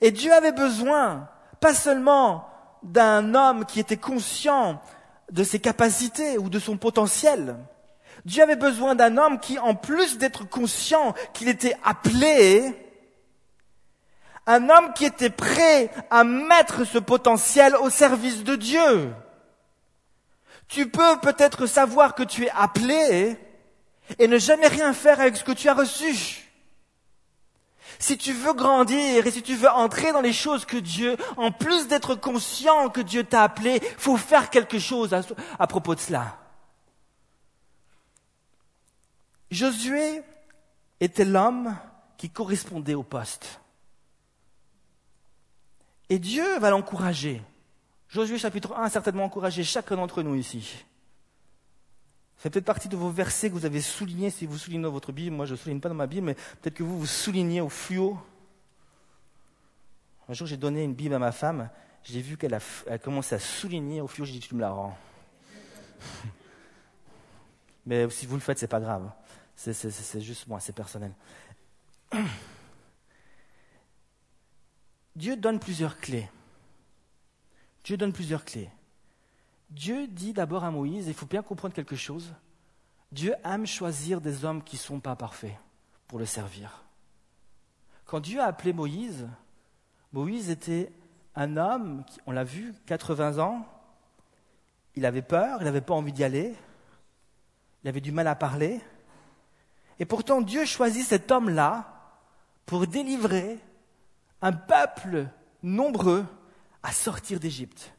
Et 0.00 0.10
Dieu 0.10 0.32
avait 0.32 0.52
besoin 0.52 1.28
pas 1.60 1.74
seulement 1.74 2.48
d'un 2.82 3.34
homme 3.34 3.64
qui 3.64 3.80
était 3.80 3.96
conscient 3.96 4.80
de 5.30 5.44
ses 5.44 5.60
capacités 5.60 6.38
ou 6.38 6.48
de 6.48 6.58
son 6.58 6.76
potentiel. 6.76 7.56
Dieu 8.24 8.42
avait 8.42 8.56
besoin 8.56 8.94
d'un 8.94 9.16
homme 9.16 9.38
qui, 9.38 9.58
en 9.58 9.74
plus 9.74 10.18
d'être 10.18 10.48
conscient 10.48 11.14
qu'il 11.32 11.48
était 11.48 11.76
appelé, 11.84 12.74
un 14.46 14.68
homme 14.68 14.92
qui 14.94 15.04
était 15.04 15.30
prêt 15.30 15.90
à 16.10 16.24
mettre 16.24 16.84
ce 16.84 16.98
potentiel 16.98 17.76
au 17.76 17.90
service 17.90 18.42
de 18.44 18.56
Dieu. 18.56 19.14
Tu 20.68 20.88
peux 20.88 21.18
peut-être 21.20 21.66
savoir 21.66 22.14
que 22.14 22.22
tu 22.22 22.46
es 22.46 22.50
appelé 22.50 23.36
et 24.18 24.26
ne 24.26 24.38
jamais 24.38 24.68
rien 24.68 24.92
faire 24.92 25.20
avec 25.20 25.36
ce 25.36 25.44
que 25.44 25.52
tu 25.52 25.68
as 25.68 25.74
reçu. 25.74 26.48
Si 27.98 28.18
tu 28.18 28.32
veux 28.32 28.54
grandir 28.54 29.26
et 29.26 29.30
si 29.30 29.42
tu 29.42 29.54
veux 29.54 29.68
entrer 29.68 30.12
dans 30.12 30.20
les 30.20 30.32
choses 30.32 30.64
que 30.64 30.76
Dieu, 30.76 31.16
en 31.36 31.52
plus 31.52 31.86
d'être 31.86 32.14
conscient 32.14 32.88
que 32.88 33.00
Dieu 33.00 33.22
t'a 33.22 33.44
appelé, 33.44 33.80
faut 33.96 34.16
faire 34.16 34.50
quelque 34.50 34.78
chose 34.78 35.14
à, 35.14 35.20
à 35.58 35.66
propos 35.66 35.94
de 35.94 36.00
cela. 36.00 36.36
Josué 39.50 40.22
était 40.98 41.24
l'homme 41.24 41.76
qui 42.16 42.30
correspondait 42.30 42.94
au 42.94 43.02
poste. 43.02 43.61
Et 46.12 46.18
Dieu 46.18 46.58
va 46.58 46.68
l'encourager. 46.68 47.40
Josué 48.06 48.36
chapitre 48.36 48.76
1 48.76 48.82
a 48.82 48.90
certainement 48.90 49.24
encouragé 49.24 49.64
chacun 49.64 49.96
d'entre 49.96 50.22
nous 50.22 50.34
ici. 50.34 50.84
C'est 52.36 52.50
peut-être 52.50 52.66
partie 52.66 52.90
de 52.90 52.98
vos 52.98 53.08
versets 53.08 53.48
que 53.48 53.54
vous 53.54 53.64
avez 53.64 53.80
soulignés 53.80 54.28
si 54.28 54.44
vous 54.44 54.58
soulignez 54.58 54.82
dans 54.82 54.90
votre 54.90 55.10
Bible. 55.10 55.34
Moi, 55.34 55.46
je 55.46 55.52
ne 55.52 55.56
souligne 55.56 55.80
pas 55.80 55.88
dans 55.88 55.94
ma 55.94 56.06
Bible, 56.06 56.26
mais 56.26 56.34
peut-être 56.34 56.74
que 56.74 56.82
vous, 56.82 56.98
vous 56.98 57.06
soulignez 57.06 57.62
au 57.62 57.70
fluo. 57.70 58.18
Un 60.28 60.34
jour, 60.34 60.46
j'ai 60.46 60.58
donné 60.58 60.84
une 60.84 60.92
Bible 60.92 61.14
à 61.14 61.18
ma 61.18 61.32
femme. 61.32 61.70
J'ai 62.04 62.20
vu 62.20 62.36
qu'elle 62.36 62.52
a, 62.52 62.98
commencé 62.98 63.34
à 63.34 63.38
souligner 63.38 64.02
au 64.02 64.06
fluo. 64.06 64.26
J'ai 64.26 64.34
dit, 64.34 64.40
tu 64.40 64.54
me 64.54 64.60
la 64.60 64.70
rends. 64.70 64.98
mais 67.86 68.10
si 68.10 68.26
vous 68.26 68.34
le 68.34 68.42
faites, 68.42 68.58
c'est 68.58 68.68
pas 68.68 68.80
grave. 68.80 69.10
C'est 69.56 70.20
juste 70.20 70.46
moi, 70.46 70.60
c'est 70.60 70.74
personnel. 70.74 71.12
Dieu 75.14 75.36
donne 75.36 75.58
plusieurs 75.58 75.98
clés. 75.98 76.28
Dieu 77.84 77.96
donne 77.96 78.12
plusieurs 78.12 78.44
clés. 78.44 78.70
Dieu 79.70 80.06
dit 80.06 80.32
d'abord 80.32 80.64
à 80.64 80.70
Moïse, 80.70 81.06
il 81.08 81.14
faut 81.14 81.26
bien 81.26 81.42
comprendre 81.42 81.74
quelque 81.74 81.96
chose, 81.96 82.32
Dieu 83.10 83.34
aime 83.44 83.66
choisir 83.66 84.20
des 84.20 84.44
hommes 84.44 84.62
qui 84.62 84.76
ne 84.76 84.80
sont 84.80 85.00
pas 85.00 85.16
parfaits 85.16 85.56
pour 86.08 86.18
le 86.18 86.26
servir. 86.26 86.84
Quand 88.06 88.20
Dieu 88.20 88.40
a 88.40 88.46
appelé 88.46 88.72
Moïse, 88.72 89.28
Moïse 90.12 90.50
était 90.50 90.92
un 91.34 91.56
homme, 91.56 92.04
on 92.26 92.32
l'a 92.32 92.44
vu, 92.44 92.74
80 92.86 93.38
ans, 93.38 93.66
il 94.94 95.06
avait 95.06 95.22
peur, 95.22 95.58
il 95.60 95.64
n'avait 95.64 95.80
pas 95.80 95.94
envie 95.94 96.12
d'y 96.12 96.24
aller, 96.24 96.54
il 97.82 97.88
avait 97.88 98.00
du 98.00 98.12
mal 98.12 98.26
à 98.28 98.34
parler, 98.34 98.80
et 99.98 100.04
pourtant 100.04 100.40
Dieu 100.42 100.64
choisit 100.64 101.06
cet 101.06 101.30
homme-là 101.30 102.18
pour 102.66 102.86
délivrer 102.86 103.58
un 104.42 104.52
peuple 104.52 105.28
nombreux 105.62 106.26
à 106.82 106.92
sortir 106.92 107.38
d'Égypte. 107.40 107.94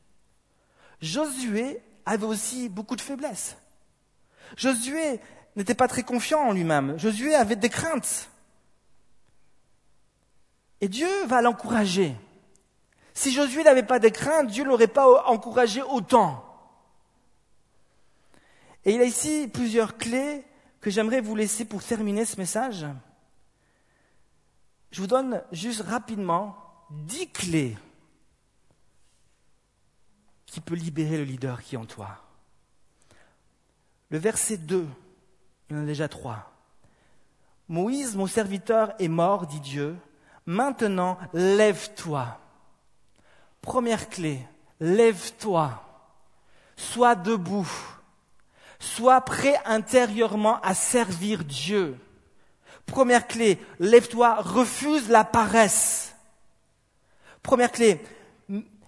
Josué 1.01 1.81
avait 2.05 2.25
aussi 2.25 2.69
beaucoup 2.69 2.95
de 2.95 3.01
faiblesses. 3.01 3.57
Josué 4.57 5.19
n'était 5.55 5.73
pas 5.73 5.87
très 5.87 6.03
confiant 6.03 6.41
en 6.41 6.51
lui-même. 6.51 6.97
Josué 6.99 7.33
avait 7.33 7.55
des 7.55 7.69
craintes. 7.69 8.29
Et 10.81 10.89
Dieu 10.89 11.07
va 11.25 11.41
l'encourager. 11.41 12.15
Si 13.13 13.31
Josué 13.31 13.63
n'avait 13.63 13.83
pas 13.83 13.99
de 13.99 14.09
craintes, 14.09 14.47
Dieu 14.47 14.63
ne 14.63 14.69
l'aurait 14.69 14.87
pas 14.87 15.25
encouragé 15.27 15.81
autant. 15.81 16.43
Et 18.85 18.95
il 18.95 19.01
a 19.01 19.05
ici 19.05 19.49
plusieurs 19.53 19.97
clés 19.97 20.43
que 20.81 20.89
j'aimerais 20.89 21.21
vous 21.21 21.35
laisser 21.35 21.63
pour 21.63 21.81
terminer 21.81 22.25
ce 22.25 22.37
message. 22.37 22.85
Je 24.93 25.01
vous 25.01 25.07
donne 25.07 25.41
juste 25.51 25.81
rapidement 25.81 26.55
dix 26.91 27.27
clés 27.31 27.75
qui 30.45 30.61
peuvent 30.61 30.77
libérer 30.77 31.17
le 31.17 31.23
leader 31.23 31.63
qui 31.63 31.73
est 31.73 31.79
en 31.79 31.85
toi. 31.85 32.19
Le 34.09 34.19
verset 34.19 34.57
2, 34.57 34.87
il 35.69 35.75
y 35.75 35.79
en 35.79 35.81
a 35.81 35.85
déjà 35.87 36.07
trois. 36.07 36.51
Moïse, 37.67 38.15
mon 38.15 38.27
serviteur, 38.27 38.93
est 38.99 39.07
mort, 39.07 39.47
dit 39.47 39.61
Dieu. 39.61 39.95
Maintenant, 40.45 41.17
lève-toi. 41.33 42.39
Première 43.61 44.09
clé, 44.09 44.45
lève-toi. 44.79 45.83
Sois 46.75 47.15
debout. 47.15 47.71
Sois 48.77 49.21
prêt 49.21 49.59
intérieurement 49.65 50.61
à 50.61 50.75
servir 50.75 51.43
Dieu. 51.43 51.97
Première 52.85 53.27
clé, 53.27 53.59
lève-toi, 53.79 54.35
refuse 54.35 55.09
la 55.09 55.23
paresse. 55.23 56.13
Première 57.41 57.71
clé, 57.71 58.01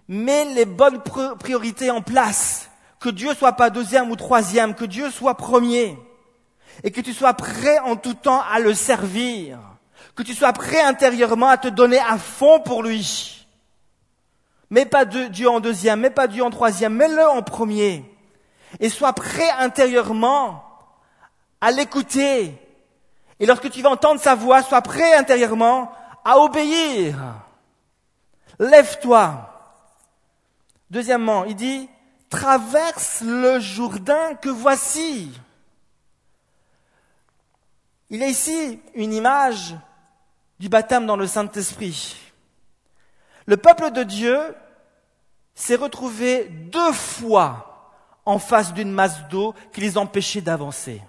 mets 0.07 0.45
les 0.53 0.65
bonnes 0.65 1.01
priorités 1.39 1.91
en 1.91 2.01
place. 2.01 2.69
Que 2.99 3.09
Dieu 3.09 3.33
soit 3.33 3.53
pas 3.53 3.69
deuxième 3.69 4.09
ou 4.11 4.15
troisième, 4.15 4.75
que 4.75 4.85
Dieu 4.85 5.11
soit 5.11 5.35
premier. 5.35 5.97
Et 6.83 6.91
que 6.91 7.01
tu 7.01 7.13
sois 7.13 7.33
prêt 7.33 7.79
en 7.79 7.95
tout 7.95 8.13
temps 8.13 8.41
à 8.41 8.59
le 8.59 8.73
servir. 8.73 9.59
Que 10.15 10.23
tu 10.23 10.33
sois 10.33 10.53
prêt 10.53 10.81
intérieurement 10.81 11.49
à 11.49 11.57
te 11.57 11.67
donner 11.67 11.99
à 11.99 12.17
fond 12.17 12.59
pour 12.59 12.83
lui. 12.83 13.45
Mets 14.69 14.85
pas 14.85 15.05
Dieu 15.05 15.49
en 15.49 15.59
deuxième, 15.59 16.01
mets 16.01 16.09
pas 16.09 16.27
Dieu 16.27 16.43
en 16.43 16.49
troisième, 16.49 16.95
mets-le 16.95 17.27
en 17.27 17.43
premier. 17.43 18.03
Et 18.79 18.89
sois 18.89 19.13
prêt 19.13 19.49
intérieurement 19.59 20.63
à 21.61 21.71
l'écouter. 21.71 22.53
Et 23.39 23.45
lorsque 23.45 23.69
tu 23.69 23.81
vas 23.81 23.89
entendre 23.89 24.21
sa 24.21 24.35
voix, 24.35 24.63
sois 24.63 24.81
prêt 24.81 25.15
intérieurement 25.15 25.91
à 26.23 26.39
obéir. 26.39 27.17
Lève-toi. 28.59 29.51
Deuxièmement, 30.89 31.43
il 31.43 31.55
dit, 31.55 31.89
traverse 32.29 33.21
le 33.21 33.59
Jourdain 33.59 34.35
que 34.35 34.49
voici. 34.49 35.31
Il 38.09 38.19
y 38.19 38.23
a 38.23 38.27
ici 38.27 38.79
une 38.93 39.13
image 39.13 39.75
du 40.59 40.69
baptême 40.69 41.05
dans 41.05 41.17
le 41.17 41.27
Saint-Esprit. 41.27 42.15
Le 43.45 43.57
peuple 43.57 43.91
de 43.91 44.03
Dieu 44.03 44.39
s'est 45.53 45.75
retrouvé 45.75 46.45
deux 46.45 46.91
fois 46.91 47.93
en 48.25 48.39
face 48.39 48.73
d'une 48.73 48.91
masse 48.91 49.27
d'eau 49.29 49.53
qui 49.73 49.81
les 49.81 49.97
empêchait 49.97 50.41
d'avancer. 50.41 51.01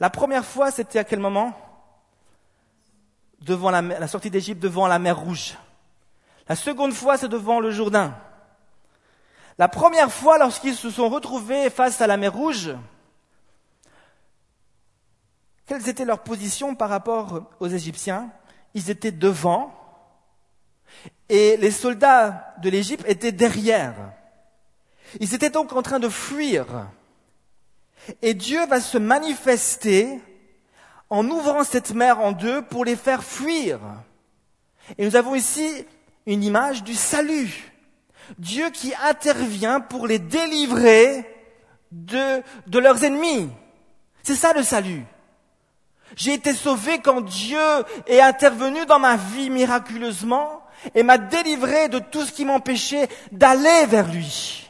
La 0.00 0.10
première 0.10 0.44
fois, 0.44 0.70
c'était 0.70 0.98
à 0.98 1.04
quel 1.04 1.20
moment? 1.20 1.52
Devant 3.42 3.70
la, 3.70 3.82
la 3.82 4.08
sortie 4.08 4.30
d'Égypte, 4.30 4.60
devant 4.60 4.86
la 4.86 4.98
mer 4.98 5.18
Rouge. 5.18 5.56
La 6.48 6.56
seconde 6.56 6.92
fois, 6.92 7.16
c'est 7.16 7.28
devant 7.28 7.60
le 7.60 7.70
Jourdain. 7.70 8.16
La 9.58 9.68
première 9.68 10.10
fois, 10.10 10.38
lorsqu'ils 10.38 10.74
se 10.74 10.90
sont 10.90 11.08
retrouvés 11.08 11.70
face 11.70 12.00
à 12.00 12.06
la 12.06 12.16
mer 12.16 12.32
Rouge, 12.32 12.74
quelles 15.66 15.88
étaient 15.88 16.04
leurs 16.04 16.24
positions 16.24 16.74
par 16.74 16.88
rapport 16.88 17.50
aux 17.60 17.68
Égyptiens? 17.68 18.30
Ils 18.74 18.90
étaient 18.90 19.12
devant 19.12 19.72
et 21.28 21.56
les 21.58 21.70
soldats 21.70 22.54
de 22.60 22.70
l'Égypte 22.70 23.04
étaient 23.06 23.32
derrière. 23.32 23.94
Ils 25.20 25.32
étaient 25.34 25.50
donc 25.50 25.72
en 25.72 25.82
train 25.82 26.00
de 26.00 26.08
fuir. 26.08 26.66
Et 28.22 28.34
Dieu 28.34 28.64
va 28.66 28.80
se 28.80 28.98
manifester 28.98 30.20
en 31.08 31.28
ouvrant 31.28 31.64
cette 31.64 31.92
mer 31.92 32.20
en 32.20 32.32
deux 32.32 32.62
pour 32.62 32.84
les 32.84 32.96
faire 32.96 33.24
fuir. 33.24 33.80
Et 34.98 35.04
nous 35.04 35.16
avons 35.16 35.34
ici 35.34 35.84
une 36.26 36.42
image 36.42 36.84
du 36.84 36.94
salut. 36.94 37.72
Dieu 38.38 38.70
qui 38.70 38.92
intervient 39.04 39.80
pour 39.80 40.06
les 40.06 40.18
délivrer 40.18 41.24
de, 41.90 42.42
de 42.68 42.78
leurs 42.78 43.02
ennemis. 43.04 43.50
C'est 44.22 44.36
ça 44.36 44.52
le 44.52 44.62
salut. 44.62 45.04
J'ai 46.16 46.34
été 46.34 46.54
sauvé 46.54 46.98
quand 46.98 47.20
Dieu 47.20 47.58
est 48.06 48.20
intervenu 48.20 48.84
dans 48.86 48.98
ma 48.98 49.16
vie 49.16 49.50
miraculeusement 49.50 50.62
et 50.94 51.02
m'a 51.02 51.18
délivré 51.18 51.88
de 51.88 51.98
tout 51.98 52.24
ce 52.24 52.32
qui 52.32 52.44
m'empêchait 52.44 53.08
d'aller 53.32 53.86
vers 53.86 54.10
lui. 54.10 54.69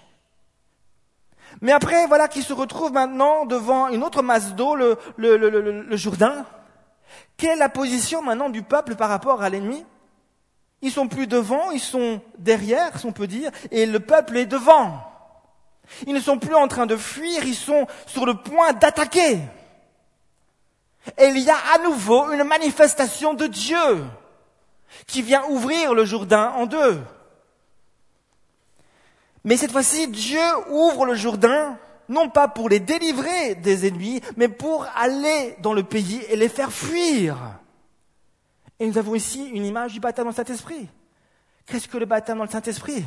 Mais 1.61 1.73
après, 1.73 2.07
voilà 2.07 2.29
qu'il 2.29 2.43
se 2.43 2.53
retrouve 2.53 2.93
maintenant 2.93 3.45
devant 3.45 3.89
une 3.89 4.03
autre 4.03 4.23
masse 4.23 4.55
d'eau, 4.55 4.75
le, 4.75 5.97
Jourdain. 5.97 6.47
Quelle 7.37 7.51
est 7.51 7.57
la 7.57 7.69
position 7.69 8.23
maintenant 8.23 8.49
du 8.49 8.63
peuple 8.63 8.97
par 8.97 9.09
rapport 9.09 9.43
à 9.43 9.51
l'ennemi? 9.51 9.85
Ils 10.83 10.91
sont 10.91 11.09
plus 11.09 11.27
devant, 11.27 11.71
ils 11.71 11.81
sont 11.81 12.23
derrière, 12.39 12.99
si 12.99 13.07
on 13.07 13.13
peut 13.13 13.27
dire, 13.27 13.51
et 13.71 13.85
le 13.85 14.01
peuple 14.01 14.39
est 14.39 14.47
devant. 14.47 15.03
Ils 16.07 16.15
ne 16.15 16.21
sont 16.21 16.39
plus 16.39 16.55
en 16.55 16.69
train 16.69 16.87
de 16.87 16.97
fuir, 16.97 17.45
ils 17.45 17.55
sont 17.55 17.87
sur 18.07 18.25
le 18.25 18.35
point 18.35 18.73
d'attaquer. 18.73 19.41
Et 21.19 21.27
il 21.27 21.41
y 21.41 21.51
a 21.51 21.59
à 21.75 21.79
nouveau 21.83 22.33
une 22.33 22.45
manifestation 22.45 23.35
de 23.35 23.47
Dieu 23.47 24.05
qui 25.07 25.23
vient 25.23 25.45
ouvrir 25.49 25.95
le 25.95 26.05
Jourdain 26.05 26.53
en 26.57 26.67
deux. 26.67 27.01
Mais 29.45 29.57
cette 29.57 29.73
fois-ci, 29.73 30.09
Dieu 30.09 30.41
ouvre 30.69 31.07
le 31.07 31.15
Jourdain, 31.15 31.79
non 32.09 32.29
pas 32.29 32.49
pour 32.49 32.69
les 32.69 32.81
délivrer 32.81 33.55
des 33.55 33.87
ennemis, 33.87 34.21
mais 34.37 34.49
pour 34.49 34.87
aller 34.97 35.57
dans 35.61 35.73
le 35.73 35.83
pays 35.83 36.21
et 36.29 36.37
les 36.37 36.49
faire 36.49 36.73
fuir. 36.73 37.39
Et 38.79 38.87
nous 38.87 38.99
avons 38.99 39.15
ici 39.15 39.49
une 39.53 39.65
image 39.65 39.93
du 39.93 40.01
baptême 40.01 40.25
dans 40.25 40.31
le 40.31 40.37
Saint-Esprit. 40.37 40.89
Qu'est-ce 41.67 41.89
que 41.89 41.99
le 41.99 42.07
baptême 42.07 42.39
dans 42.39 42.45
le 42.45 42.51
Saint-Esprit? 42.51 43.05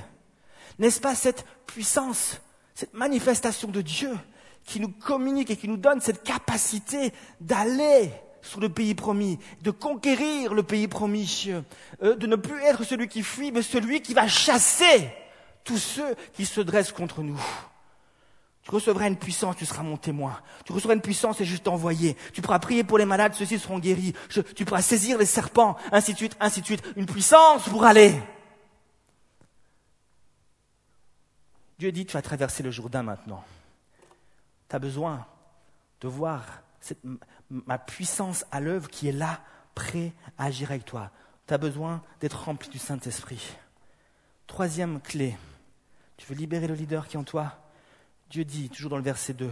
N'est-ce 0.79 1.01
pas 1.01 1.15
cette 1.15 1.45
puissance, 1.67 2.39
cette 2.73 2.93
manifestation 2.93 3.67
de 3.67 3.81
Dieu 3.81 4.11
qui 4.65 4.79
nous 4.79 4.89
communique 4.89 5.51
et 5.51 5.57
qui 5.57 5.67
nous 5.67 5.77
donne 5.77 6.01
cette 6.01 6.23
capacité 6.23 7.11
d'aller 7.41 8.11
sur 8.41 8.59
le 8.59 8.69
pays 8.69 8.95
promis, 8.95 9.39
de 9.61 9.71
conquérir 9.71 10.53
le 10.53 10.63
pays 10.63 10.87
promis, 10.87 11.49
euh, 12.01 12.15
de 12.15 12.27
ne 12.27 12.35
plus 12.35 12.61
être 12.61 12.83
celui 12.83 13.07
qui 13.07 13.23
fuit, 13.23 13.51
mais 13.51 13.61
celui 13.61 14.01
qui 14.01 14.13
va 14.13 14.27
chasser 14.27 15.09
tous 15.63 15.77
ceux 15.77 16.15
qui 16.33 16.45
se 16.45 16.61
dressent 16.61 16.91
contre 16.91 17.21
nous. 17.21 17.39
Tu 18.63 18.71
recevras 18.71 19.07
une 19.07 19.17
puissance, 19.17 19.57
tu 19.57 19.65
seras 19.65 19.83
mon 19.83 19.97
témoin. 19.97 20.39
Tu 20.63 20.71
recevras 20.71 20.93
une 20.93 21.01
puissance 21.01 21.41
et 21.41 21.45
je 21.45 21.57
t'envoyer. 21.57 22.15
Tu 22.31 22.41
pourras 22.41 22.59
prier 22.59 22.85
pour 22.85 22.97
les 22.97 23.05
malades, 23.05 23.33
ceux-ci 23.33 23.59
seront 23.59 23.79
guéris. 23.79 24.13
tu 24.55 24.65
pourras 24.65 24.81
saisir 24.81 25.17
les 25.17 25.25
serpents, 25.25 25.75
ainsi 25.91 26.13
de 26.13 26.17
suite, 26.17 26.37
ainsi 26.39 26.61
de 26.61 26.65
suite. 26.65 26.83
Une 26.95 27.05
puissance 27.05 27.67
pour 27.67 27.83
aller. 27.83 28.17
Dieu 31.77 31.91
dit, 31.91 32.05
tu 32.05 32.13
vas 32.13 32.21
traverser 32.21 32.63
le 32.63 32.71
Jourdain 32.71 33.03
maintenant. 33.03 33.43
Tu 34.69 34.75
as 34.75 34.79
besoin 34.79 35.25
de 35.99 36.07
voir 36.07 36.45
ma 37.49 37.77
puissance 37.77 38.45
à 38.51 38.61
l'œuvre 38.61 38.89
qui 38.89 39.09
est 39.09 39.13
là, 39.13 39.41
prêt 39.75 40.13
à 40.37 40.45
agir 40.45 40.71
avec 40.71 40.85
toi. 40.85 41.11
Tu 41.47 41.53
as 41.53 41.57
besoin 41.57 42.01
d'être 42.21 42.45
rempli 42.45 42.69
du 42.69 42.79
Saint-Esprit. 42.79 43.57
Troisième 44.47 45.01
clé, 45.01 45.35
tu 46.17 46.25
veux 46.27 46.35
libérer 46.35 46.67
le 46.67 46.75
leader 46.75 47.07
qui 47.07 47.15
est 47.15 47.19
en 47.19 47.23
toi? 47.23 47.59
Dieu 48.29 48.45
dit, 48.45 48.69
toujours 48.69 48.91
dans 48.91 48.97
le 48.97 49.03
verset 49.03 49.33
2, 49.33 49.49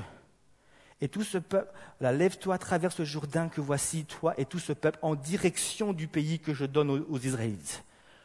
et 1.01 1.07
tout 1.07 1.23
ce 1.23 1.39
peuple, 1.39 1.73
lève-toi, 1.99 2.57
traverse 2.59 2.99
le 2.99 3.05
Jourdain 3.05 3.49
que 3.49 3.59
voici, 3.59 4.05
toi 4.05 4.35
et 4.39 4.45
tout 4.45 4.59
ce 4.59 4.71
peuple, 4.71 4.99
en 5.01 5.15
direction 5.15 5.93
du 5.93 6.07
pays 6.07 6.39
que 6.39 6.53
je 6.53 6.65
donne 6.65 6.91
aux, 6.91 7.05
aux 7.09 7.19
Israélites. 7.19 7.83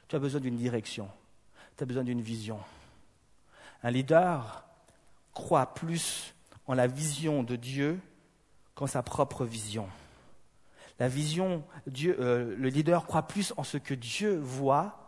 Tu 0.09 0.17
as 0.17 0.19
besoin 0.19 0.41
d'une 0.41 0.57
direction, 0.57 1.09
tu 1.77 1.83
as 1.83 1.87
besoin 1.87 2.05
d'une 2.05 2.21
vision. 2.21 2.61
Un 3.83 3.91
leader 3.91 4.65
croit 5.33 5.75
plus 5.75 6.35
en 6.67 6.75
la 6.75 6.87
vision 6.87 7.43
de 7.43 7.57
Dieu 7.57 7.99
qu'en 8.75 8.87
sa 8.87 9.03
propre 9.03 9.45
vision. 9.45 9.89
La 10.99 11.09
vision, 11.09 11.65
Dieu, 11.87 12.17
euh, 12.21 12.55
le 12.57 12.69
leader 12.69 13.07
croit 13.07 13.27
plus 13.27 13.53
en 13.57 13.65
ce 13.65 13.77
que 13.77 13.95
Dieu 13.95 14.39
voit 14.39 14.99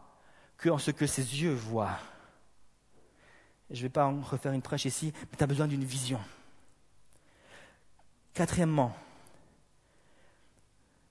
qu'en 0.58 0.78
ce 0.78 0.90
que 0.90 1.06
ses 1.06 1.42
yeux 1.42 1.52
voient. 1.52 1.98
Je 3.70 3.76
ne 3.76 3.82
vais 3.82 3.88
pas 3.88 4.06
en 4.06 4.20
refaire 4.20 4.52
une 4.52 4.62
prêche 4.62 4.86
ici, 4.86 5.12
mais 5.30 5.36
tu 5.36 5.44
as 5.44 5.46
besoin 5.46 5.66
d'une 5.66 5.84
vision. 5.84 6.20
Quatrièmement, 8.34 8.94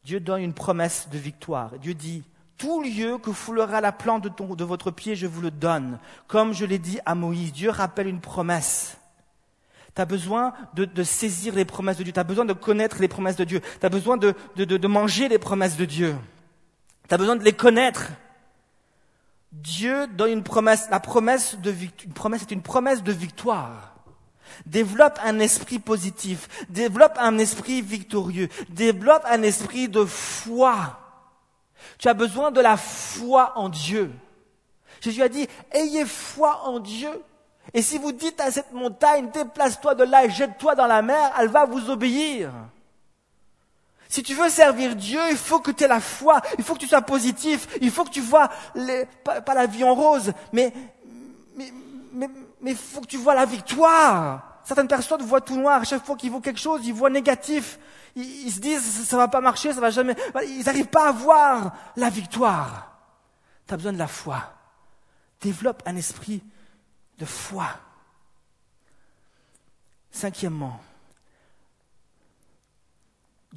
Dieu 0.04 0.20
donne 0.20 0.41
une 0.41 0.54
promesse 0.54 1.10
de 1.10 1.17
victoire. 1.17 1.78
Dieu 1.80 1.93
dit, 1.93 2.24
tout 2.58 2.82
lieu 2.82 3.17
que 3.17 3.32
foulera 3.32 3.82
la 3.82 3.91
plante 3.91 4.24
de, 4.24 4.56
de 4.56 4.63
votre 4.63 4.89
pied, 4.89 5.15
je 5.15 5.28
vous 5.28 5.41
le 5.41 5.52
donne. 5.52 6.00
Comme 6.28 6.54
je 6.54 6.65
l'ai 6.65 6.80
dit 6.80 7.00
à 7.06 7.13
Moïse, 7.13 7.54
Dieu 7.54 7.70
rappelle 7.70 8.08
une 8.08 8.22
promesse. 8.22 8.98
Tu 9.98 10.02
as 10.02 10.06
besoin 10.06 10.54
de, 10.74 11.04
saisir 11.04 11.56
les 11.56 11.65
promesses 11.65 11.98
de 11.98 12.04
Dieu. 12.04 12.13
Tu 12.13 12.20
as 12.20 12.24
besoin 12.24 12.46
de 12.46 12.54
connaître 12.54 13.02
les 13.02 13.08
promesses 13.08 13.36
de 13.36 13.43
Dieu. 13.43 13.62
Tu 13.62 13.86
as 13.86 13.89
besoin 13.89 14.15
de, 14.15 14.36
de, 14.56 14.88
manger 14.88 15.28
les 15.28 15.39
promesses 15.39 15.76
de 15.76 15.86
Dieu. 15.86 16.15
Tu 17.08 17.13
as 17.15 17.17
besoin 17.17 17.36
de 17.36 17.43
les 17.43 17.54
connaître. 17.54 18.12
Dieu 19.62 20.08
donne 20.08 20.32
une 20.32 20.43
promesse. 20.43 20.88
La 20.89 21.00
promesse 21.00 21.56
de 21.58 21.74
une 22.06 22.13
promesse 22.13 22.43
est 22.43 22.52
une 22.52 22.62
promesse 22.62 23.04
de 23.04 23.12
victoire. 23.12 23.96
Développe 24.65 25.20
un 25.24 25.39
esprit 25.39 25.80
positif. 25.80 26.48
Développe 26.70 27.17
un 27.17 27.38
esprit 27.38 27.82
victorieux. 27.82 28.50
Développe 28.70 29.24
un 29.26 29.43
esprit 29.43 29.88
de 29.89 30.06
foi. 30.06 31.00
Tu 31.98 32.08
as 32.08 32.13
besoin 32.13 32.52
de 32.52 32.62
la 32.62 32.78
foi 32.78 33.54
en 33.56 33.70
Dieu. 33.70 34.12
Jésus 35.02 35.22
a 35.22 35.30
dit, 35.30 35.48
ayez 35.72 36.06
foi 36.06 36.67
en 36.67 36.80
Dieu 36.80 37.12
Et 37.74 37.82
si 37.82 37.98
vous 37.98 38.12
dites 38.12 38.39
à 38.39 38.52
cette 38.52 38.72
montagne, 38.72 39.30
déplace-toi 39.32 39.96
de 39.96 40.04
là 40.04 40.26
et 40.26 40.30
jette-toi 40.30 40.76
dans 40.76 40.88
la 40.88 41.02
mer, 41.02 41.32
elle 41.39 41.50
va 41.50 41.65
vous 41.65 41.89
obéir. 41.89 42.52
Si 44.10 44.24
tu 44.24 44.34
veux 44.34 44.50
servir 44.50 44.96
Dieu, 44.96 45.20
il 45.30 45.38
faut 45.38 45.60
que 45.60 45.72
tu 45.72 45.84
aies 45.84 45.88
la 45.88 46.00
foi, 46.00 46.41
il 46.58 46.63
faut 46.63 46.74
que 46.74 46.80
tu 46.80 46.88
sois 46.88 47.02
positif, 47.02 47.67
il 47.82 47.91
faut 47.91 48.04
que 48.04 48.10
tu 48.10 48.22
vois 48.22 48.50
les, 48.76 49.06
pas, 49.24 49.54
la 49.54 49.65
vie 49.65 49.84
en 49.84 49.93
rose, 49.93 50.32
mais 50.54 50.74
mais 51.56 51.74
mais 52.13 52.30
mais 52.62 52.76
faut 52.76 53.02
que 53.02 53.08
tu 53.08 53.17
vois 53.17 53.36
la 53.36 53.46
victoire. 53.46 54.62
Certaines 54.63 54.88
personnes 54.88 55.22
voient 55.22 55.41
tout 55.41 55.56
noir. 55.56 55.86
Chaque 55.86 56.06
fois 56.06 56.17
qu'ils 56.17 56.32
voient 56.32 56.41
quelque 56.41 56.60
chose, 56.60 56.82
ils 56.86 56.93
voient 56.93 57.10
négatif. 57.10 57.80
Ils, 58.15 58.52
se 58.52 58.60
disent 58.60 59.06
ça 59.06 59.15
va 59.15 59.28
pas 59.28 59.41
marcher, 59.41 59.72
ça 59.72 59.80
va 59.80 59.89
jamais. 59.89 60.15
Ils 60.46 60.65
n'arrivent 60.65 60.88
pas 60.88 61.10
à 61.10 61.12
voir 61.12 61.74
la 61.96 62.10
victoire. 62.10 62.98
Tu 63.67 63.74
as 63.74 63.78
besoin 63.78 63.93
de 63.93 63.98
la 63.98 64.08
foi. 64.08 64.54
Développe 65.41 65.84
un 65.86 65.96
esprit 65.96 66.41
de 67.17 67.26
foi. 67.26 67.67
Cinquièmement, 70.12 70.80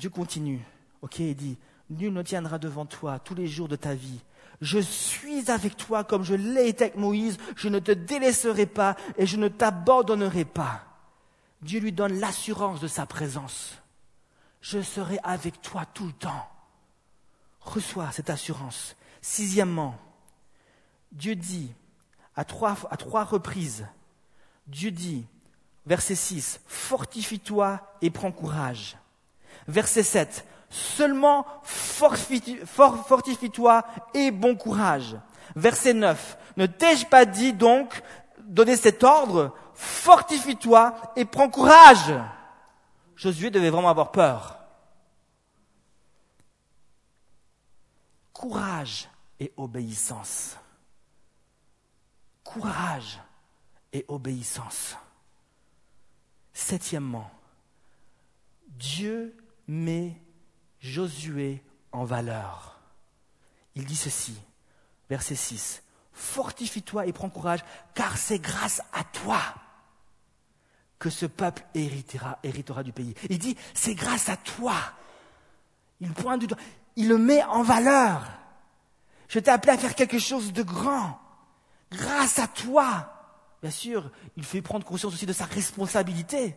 Dieu 0.01 0.09
continue. 0.09 0.65
Ok, 1.03 1.19
il 1.19 1.37
dit, 1.37 1.59
nul 1.91 2.11
ne 2.15 2.23
tiendra 2.23 2.59
devant 2.59 2.87
toi 2.87 3.19
tous 3.19 3.35
les 3.35 3.47
jours 3.47 3.69
de 3.69 3.77
ta 3.77 3.95
vie. 3.95 4.21
Je 4.63 4.79
suis 4.79 5.51
avec 5.51 5.77
toi 5.77 6.05
comme 6.05 6.23
je 6.23 6.35
l'ai 6.35 6.69
été 6.69 6.85
avec 6.85 6.97
Moïse. 6.97 7.37
Je 7.55 7.69
ne 7.69 7.79
te 7.79 7.93
délaisserai 7.93 8.65
pas 8.65 8.97
et 9.19 9.27
je 9.27 9.37
ne 9.37 9.49
t'abandonnerai 9.49 10.47
pas. 10.47 10.87
Dieu 11.61 11.81
lui 11.81 11.93
donne 11.93 12.19
l'assurance 12.19 12.81
de 12.81 12.89
sa 12.89 13.05
présence. 13.05 13.77
Je 14.63 14.81
serai 14.81 15.19
avec 15.23 15.61
toi 15.61 15.85
tout 15.93 16.07
le 16.07 16.13
temps. 16.13 16.49
Reçois 17.61 18.11
cette 18.11 18.31
assurance. 18.31 18.97
Sixièmement, 19.21 19.99
Dieu 21.13 21.35
dit 21.35 21.75
à 22.37 22.47
trois, 22.47 22.75
à 22.91 22.97
trois 22.97 23.25
reprises, 23.25 23.87
Dieu 24.67 24.93
dit, 24.93 25.27
verset 25.85 26.15
6, 26.15 26.61
fortifie-toi 26.67 27.81
et 28.01 28.09
prends 28.09 28.33
courage. 28.33 28.97
Verset 29.69 30.03
7, 30.03 30.47
seulement 30.69 31.47
fortifie-toi 31.63 33.85
et 34.15 34.31
bon 34.31 34.57
courage. 34.57 35.17
Verset 35.57 35.95
9, 35.95 36.39
ne 36.57 36.67
t'ai-je 36.67 37.07
pas 37.07 37.25
dit 37.25 37.53
donc 37.53 38.03
donner 38.39 38.77
cet 38.77 39.05
ordre, 39.05 39.55
fortifie-toi 39.75 40.95
et 41.17 41.25
prends 41.25 41.49
courage. 41.49 42.13
Josué 43.17 43.51
devait 43.51 43.71
vraiment 43.71 43.91
avoir 43.91 44.13
peur. 44.13 44.59
Courage 48.33 49.09
et 49.39 49.53
obéissance. 49.57 50.57
Courage 52.43 53.21
et 53.93 54.05
obéissance. 54.09 54.97
Septièmement, 56.53 57.31
Dieu 58.69 59.37
met 59.71 60.21
Josué 60.81 61.63
en 61.93 62.05
valeur. 62.05 62.81
Il 63.75 63.85
dit 63.85 63.97
ceci, 63.97 64.35
verset 65.09 65.37
6, 65.37 65.83
Fortifie-toi 66.13 67.07
et 67.07 67.13
prends 67.13 67.31
courage, 67.31 67.61
car 67.95 68.19
c'est 68.19 68.39
grâce 68.39 68.83
à 68.93 69.05
toi 69.05 69.41
que 70.99 71.09
ce 71.09 71.25
peuple 71.25 71.65
héritera, 71.75 72.39
héritera 72.43 72.83
du 72.83 72.93
pays. 72.93 73.15
Il 73.31 73.39
dit, 73.39 73.57
c'est 73.73 73.95
grâce 73.95 74.29
à 74.29 74.37
toi. 74.37 74.75
Il 76.01 76.13
pointe 76.13 76.41
du 76.41 76.47
doigt, 76.47 76.59
il 76.97 77.09
le 77.09 77.17
met 77.17 77.43
en 77.45 77.63
valeur. 77.63 78.27
Je 79.29 79.39
t'ai 79.39 79.51
appelé 79.51 79.73
à 79.73 79.79
faire 79.79 79.95
quelque 79.95 80.19
chose 80.19 80.53
de 80.53 80.63
grand. 80.63 81.19
Grâce 81.91 82.39
à 82.39 82.49
toi. 82.49 83.13
Bien 83.63 83.71
sûr, 83.71 84.11
il 84.37 84.45
fait 84.45 84.61
prendre 84.63 84.85
conscience 84.85 85.15
aussi 85.15 85.27
de 85.27 85.33
sa 85.33 85.45
responsabilité. 85.45 86.57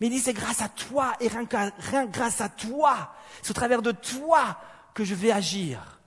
Mais 0.00 0.06
il 0.06 0.10
dit, 0.10 0.18
c'est 0.18 0.32
grâce 0.32 0.62
à 0.62 0.68
toi 0.68 1.14
et 1.20 1.28
rien, 1.28 1.46
rien 1.78 2.06
grâce 2.06 2.40
à 2.40 2.48
toi. 2.48 3.14
C'est 3.42 3.50
au 3.50 3.54
travers 3.54 3.82
de 3.82 3.92
toi 3.92 4.58
que 4.94 5.04
je 5.04 5.14
vais 5.14 5.32
agir. 5.32 6.00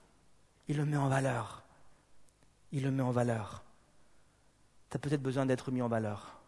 Il 0.68 0.76
le 0.76 0.84
met 0.84 0.96
en 0.96 1.08
valeur. 1.08 1.62
Il 2.72 2.82
le 2.82 2.90
met 2.90 3.02
en 3.02 3.10
valeur. 3.10 3.64
Tu 4.90 4.96
as 4.96 4.98
peut-être 4.98 5.22
besoin 5.22 5.46
d'être 5.46 5.70
mis 5.70 5.82
en 5.82 5.88
valeur. 5.88 6.40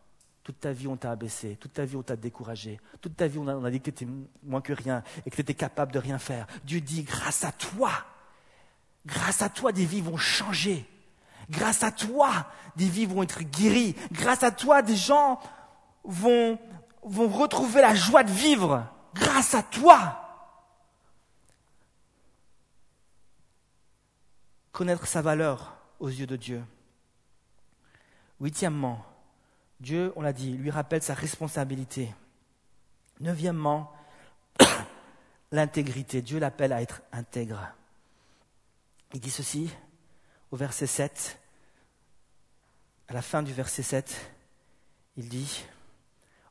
Toute 0.42 0.60
ta 0.60 0.72
vie, 0.72 0.88
on 0.88 0.96
t'a 0.96 1.10
abaissé. 1.10 1.56
Toute 1.60 1.74
ta 1.74 1.84
vie, 1.84 1.96
on 1.96 2.02
t'a 2.02 2.16
découragé. 2.16 2.80
Toute 3.00 3.16
ta 3.16 3.26
vie, 3.26 3.38
on 3.38 3.64
a, 3.64 3.70
dit 3.70 3.80
que 3.80 3.90
tu 3.90 4.04
étais 4.04 4.06
moins 4.42 4.62
que 4.62 4.72
rien 4.72 5.02
et 5.26 5.30
que 5.30 5.36
tu 5.36 5.42
étais 5.42 5.54
capable 5.54 5.92
de 5.92 5.98
rien 5.98 6.18
faire. 6.18 6.46
Dieu 6.64 6.80
dit, 6.80 7.02
grâce 7.02 7.44
à 7.44 7.52
toi, 7.52 7.90
grâce 9.04 9.42
à 9.42 9.50
toi, 9.50 9.72
des 9.72 9.84
vies 9.84 10.00
vont 10.00 10.16
changer. 10.16 10.86
Grâce 11.50 11.82
à 11.82 11.92
toi, 11.92 12.46
des 12.76 12.88
vies 12.88 13.06
vont 13.06 13.22
être 13.22 13.42
guéries. 13.42 13.94
Grâce 14.10 14.42
à 14.42 14.50
toi, 14.50 14.80
des 14.80 14.96
gens 14.96 15.38
vont, 16.04 16.58
vont 17.02 17.28
retrouver 17.28 17.80
la 17.80 17.94
joie 17.94 18.24
de 18.24 18.30
vivre. 18.30 18.86
Grâce 19.14 19.54
à 19.54 19.62
toi. 19.62 20.24
Connaître 24.72 25.06
sa 25.06 25.22
valeur 25.22 25.76
aux 25.98 26.08
yeux 26.08 26.26
de 26.26 26.36
Dieu. 26.36 26.64
Huitièmement, 28.40 29.04
Dieu, 29.80 30.12
on 30.16 30.22
l'a 30.22 30.32
dit, 30.32 30.52
lui 30.52 30.70
rappelle 30.70 31.02
sa 31.02 31.14
responsabilité. 31.14 32.14
Neuvièmement, 33.20 33.92
l'intégrité. 35.52 36.22
Dieu 36.22 36.38
l'appelle 36.38 36.72
à 36.72 36.82
être 36.82 37.02
intègre. 37.12 37.72
Il 39.14 39.20
dit 39.20 39.30
ceci 39.30 39.74
au 40.50 40.56
verset 40.56 40.86
7. 40.86 41.40
À 43.08 43.14
la 43.14 43.22
fin 43.22 43.42
du 43.42 43.52
verset 43.52 43.82
7, 43.82 44.32
il 45.16 45.28
dit, 45.28 45.64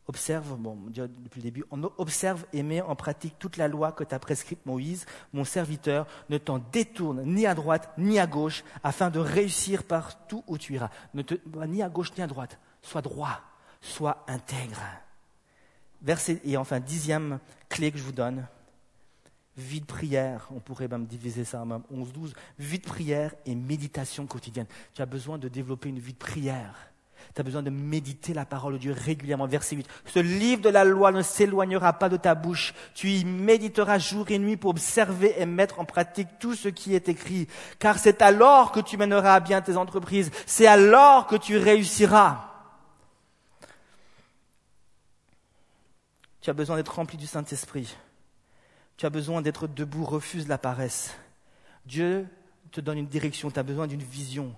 observe, 0.08 0.56
bon, 0.58 0.78
depuis 0.88 1.40
le 1.40 1.44
début, 1.44 1.66
on 1.72 1.84
observe 1.98 2.46
et 2.54 2.64
met 2.64 2.82
en 2.82 2.96
pratique 2.96 3.38
toute 3.40 3.58
la 3.58 3.68
loi 3.68 3.92
que 3.92 4.04
t'a 4.04 4.20
prescrite 4.20 4.66
Moïse, 4.66 5.06
mon 5.34 5.44
serviteur, 5.44 6.08
ne 6.30 6.38
t'en 6.38 6.60
détourne 6.72 7.24
ni 7.24 7.46
à 7.46 7.54
droite 7.54 7.92
ni 7.98 8.20
à 8.20 8.28
gauche, 8.28 8.64
afin 8.84 9.10
de 9.10 9.20
réussir 9.20 9.84
partout 9.84 10.44
où 10.48 10.58
tu 10.58 10.74
iras. 10.74 10.90
Ne 11.14 11.22
te, 11.22 11.36
ni 11.66 11.84
à 11.84 11.90
gauche 11.90 12.12
ni 12.18 12.24
à 12.24 12.28
droite 12.28 12.58
sois 12.82 13.02
droit, 13.02 13.42
sois 13.82 14.24
intègre. 14.28 14.82
Verset, 16.02 16.42
et 16.44 16.58
enfin, 16.58 16.80
dixième 16.80 17.40
clé 17.70 17.92
que 17.92 17.98
je 17.98 18.04
vous 18.04 18.12
donne, 18.12 18.48
vie 19.58 19.82
de 19.82 19.86
prière, 19.86 20.48
on 20.52 20.60
pourrait 20.60 20.88
même 20.88 21.06
diviser 21.06 21.44
ça 21.44 21.62
en 21.64 21.80
11-12, 21.94 22.34
vie 22.60 22.80
de 22.80 22.86
prière 22.86 23.34
et 23.46 23.56
méditation 23.56 24.28
quotidienne. 24.28 24.68
Tu 24.94 25.02
as 25.02 25.06
besoin 25.06 25.38
de 25.38 25.48
développer 25.48 25.90
une 25.90 26.00
vie 26.00 26.14
de 26.14 26.18
prière. 26.18 26.92
Tu 27.34 27.42
as 27.42 27.44
besoin 27.44 27.64
de 27.64 27.70
méditer 27.70 28.34
la 28.34 28.46
parole 28.46 28.74
de 28.74 28.78
Dieu 28.78 28.96
régulièrement. 28.98 29.48
Verset 29.48 29.76
8. 29.76 29.88
Ce 30.06 30.20
livre 30.20 30.62
de 30.62 30.70
la 30.70 30.84
loi 30.84 31.12
ne 31.12 31.22
s'éloignera 31.22 31.94
pas 31.94 32.10
de 32.10 32.18
ta 32.18 32.36
bouche. 32.36 32.74
Tu 32.94 33.10
y 33.10 33.26
méditeras 33.26 34.00
jour 34.00 34.30
et 34.30 34.40
nuit 34.40 34.58
pour 34.58 34.72
observer 34.72 35.36
et 35.38 35.46
mettre 35.46 35.80
en 35.80 35.86
pratique 35.86 36.28
tout 36.40 36.56
ce 36.56 36.70
qui 36.70 36.96
est 36.96 37.10
écrit. 37.10 37.48
Car 37.80 38.00
c'est 38.00 38.22
alors 38.22 38.72
que 38.72 38.80
tu 38.80 38.98
mèneras 38.98 39.36
à 39.36 39.40
bien 39.40 39.62
tes 39.62 39.78
entreprises. 39.78 40.32
C'est 40.46 40.68
alors 40.68 41.28
que 41.28 41.36
tu 41.36 41.58
réussiras. 41.58 42.44
Tu 46.42 46.50
as 46.50 46.54
besoin 46.54 46.78
d'être 46.78 46.96
rempli 46.96 47.18
du 47.18 47.28
Saint-Esprit. 47.28 47.98
Tu 48.96 49.06
as 49.06 49.10
besoin 49.10 49.42
d'être 49.42 49.68
debout, 49.68 50.06
refuse 50.06 50.48
la 50.48 50.58
paresse. 50.58 51.14
Dieu 51.86 52.28
te 52.72 52.82
donne 52.82 52.98
une 52.98 53.08
direction, 53.08 53.52
tu 53.52 53.60
as 53.60 53.64
besoin 53.64 53.88
d'une 53.88 54.02
vision, 54.02 54.54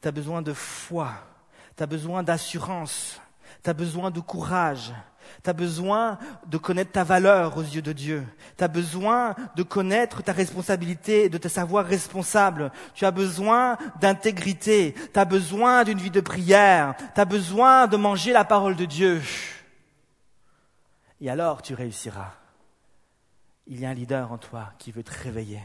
tu 0.00 0.08
as 0.08 0.12
besoin 0.12 0.42
de 0.42 0.52
foi, 0.52 1.12
tu 1.80 1.84
as 1.84 1.86
besoin 1.86 2.22
d'assurance, 2.22 3.22
tu 3.64 3.70
as 3.70 3.72
besoin 3.72 4.10
de 4.10 4.20
courage, 4.20 4.92
tu 5.42 5.48
as 5.48 5.54
besoin 5.54 6.18
de 6.44 6.58
connaître 6.58 6.92
ta 6.92 7.04
valeur 7.04 7.56
aux 7.56 7.62
yeux 7.62 7.80
de 7.80 7.94
Dieu. 7.94 8.26
Tu 8.58 8.64
as 8.64 8.68
besoin 8.68 9.34
de 9.56 9.62
connaître 9.62 10.22
ta 10.22 10.32
responsabilité 10.32 11.24
et 11.24 11.28
de 11.30 11.38
te 11.38 11.48
savoir 11.48 11.86
responsable. 11.86 12.70
Tu 12.92 13.06
as 13.06 13.10
besoin 13.10 13.78
d'intégrité. 13.98 14.94
Tu 15.10 15.18
as 15.18 15.24
besoin 15.24 15.84
d'une 15.84 15.98
vie 15.98 16.10
de 16.10 16.20
prière. 16.20 16.94
Tu 17.14 17.20
as 17.22 17.24
besoin 17.24 17.86
de 17.86 17.96
manger 17.96 18.34
la 18.34 18.44
parole 18.44 18.76
de 18.76 18.84
Dieu. 18.84 19.22
Et 21.18 21.30
alors 21.30 21.62
tu 21.62 21.72
réussiras. 21.72 22.34
Il 23.66 23.80
y 23.80 23.86
a 23.86 23.88
un 23.88 23.94
leader 23.94 24.30
en 24.32 24.36
toi 24.36 24.74
qui 24.78 24.92
veut 24.92 25.02
te 25.02 25.18
réveiller, 25.18 25.62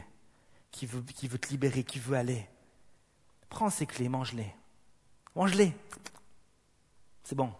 qui 0.70 0.86
veut, 0.86 1.02
qui 1.02 1.28
veut 1.28 1.38
te 1.38 1.48
libérer, 1.48 1.84
qui 1.84 1.98
veut 1.98 2.16
aller. 2.16 2.48
Prends 3.50 3.68
ces 3.68 3.84
clés, 3.84 4.08
mange-les. 4.08 4.54
Mange-les. 5.36 5.74
C'est 7.22 7.34
bon. 7.34 7.52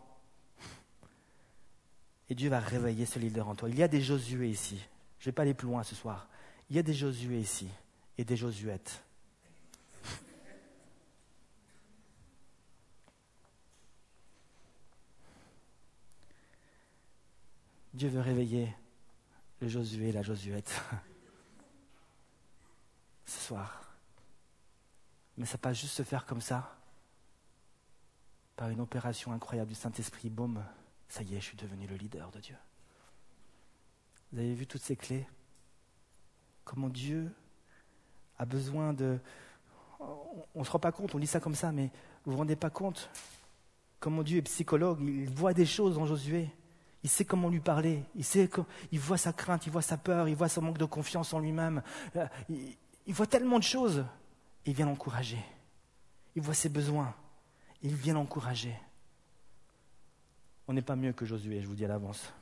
Et 2.31 2.35
Dieu 2.35 2.49
va 2.49 2.59
réveiller 2.59 3.05
ce 3.05 3.19
leader 3.19 3.49
en 3.49 3.55
toi. 3.55 3.69
Il 3.69 3.77
y 3.77 3.83
a 3.83 3.89
des 3.89 4.01
Josué 4.01 4.49
ici. 4.49 4.81
Je 5.19 5.25
ne 5.25 5.27
vais 5.27 5.33
pas 5.33 5.43
aller 5.43 5.53
plus 5.53 5.69
loin 5.69 5.83
ce 5.83 5.95
soir. 5.95 6.27
Il 6.71 6.77
y 6.77 6.79
a 6.79 6.83
des 6.83 6.95
Josué 6.95 7.39
ici 7.39 7.69
et 8.17 8.25
des 8.25 8.35
Josuettes. 8.35 9.03
Dieu 17.93 18.09
veut 18.09 18.21
réveiller 18.21 18.75
le 19.61 19.69
Josué, 19.69 20.13
la 20.13 20.23
Josuette, 20.23 20.71
ce 23.27 23.41
soir. 23.41 23.83
Mais 25.37 25.45
ça 25.45 25.59
ne 25.59 25.61
pas 25.61 25.75
juste 25.75 25.95
se 25.95 26.03
faire 26.03 26.25
comme 26.25 26.41
ça. 26.41 26.76
Par 28.57 28.71
une 28.71 28.81
opération 28.81 29.33
incroyable 29.33 29.69
du 29.69 29.75
Saint-Esprit, 29.75 30.31
boum, 30.31 30.65
ça 31.09 31.23
y 31.23 31.35
est, 31.35 31.41
je 31.41 31.47
suis 31.47 31.57
devenu 31.57 31.87
le 31.87 31.97
leader 31.97 32.31
de 32.31 32.41
Dieu. 32.41 32.57
Vous 34.33 34.39
avez 34.39 34.55
vu 34.55 34.67
toutes 34.67 34.83
ces 34.83 34.97
clés? 34.97 35.27
Comment 36.65 36.89
Dieu 36.89 37.31
a 38.39 38.45
besoin 38.45 38.93
de... 38.93 39.19
On 40.01 40.61
ne 40.61 40.65
se 40.65 40.71
rend 40.71 40.79
pas 40.79 40.93
compte, 40.93 41.15
on 41.15 41.19
lit 41.19 41.27
ça 41.27 41.41
comme 41.41 41.55
ça, 41.55 41.73
mais 41.73 41.91
vous 42.25 42.31
ne 42.31 42.33
vous 42.33 42.39
rendez 42.39 42.57
pas 42.57 42.71
compte 42.71 43.11
comment 44.01 44.23
Dieu 44.23 44.39
est 44.39 44.43
psychologue, 44.43 45.01
il 45.01 45.31
voit 45.31 45.55
des 45.55 45.67
choses 45.67 45.99
en 45.99 46.07
Josué. 46.07 46.51
Il 47.03 47.11
sait 47.11 47.25
comment 47.25 47.49
lui 47.49 47.61
parler, 47.61 48.03
il, 48.17 48.25
sait 48.25 48.51
il 48.91 48.99
voit 48.99 49.17
sa 49.17 49.33
crainte, 49.33 49.67
il 49.67 49.71
voit 49.71 49.83
sa 49.83 49.97
peur, 49.97 50.29
il 50.29 50.35
voit 50.35 50.49
son 50.49 50.63
manque 50.63 50.79
de 50.79 50.85
confiance 50.85 51.33
en 51.33 51.39
lui-même. 51.39 51.83
Euh, 52.17 52.27
il, 52.49 52.77
il 53.07 53.15
voit 53.15 53.27
tellement 53.27 53.59
de 53.59 53.65
choses. 53.65 54.05
Il 54.65 54.75
vient 54.75 54.87
l'encourager. 54.87 55.39
Il 56.35 56.43
voit 56.43 56.55
ses 56.55 56.69
besoins. 56.69 57.15
Il 57.83 57.95
vient 57.95 58.15
l'encourager. 58.15 58.75
On 60.69 60.73
n'est 60.73 60.83
pas 60.83 60.97
mieux 60.97 61.13
que 61.13 61.25
Josué, 61.25 61.61
je 61.61 61.67
vous 61.67 61.75
dis 61.75 61.85
à 61.85 61.89
l'avance. 61.89 62.33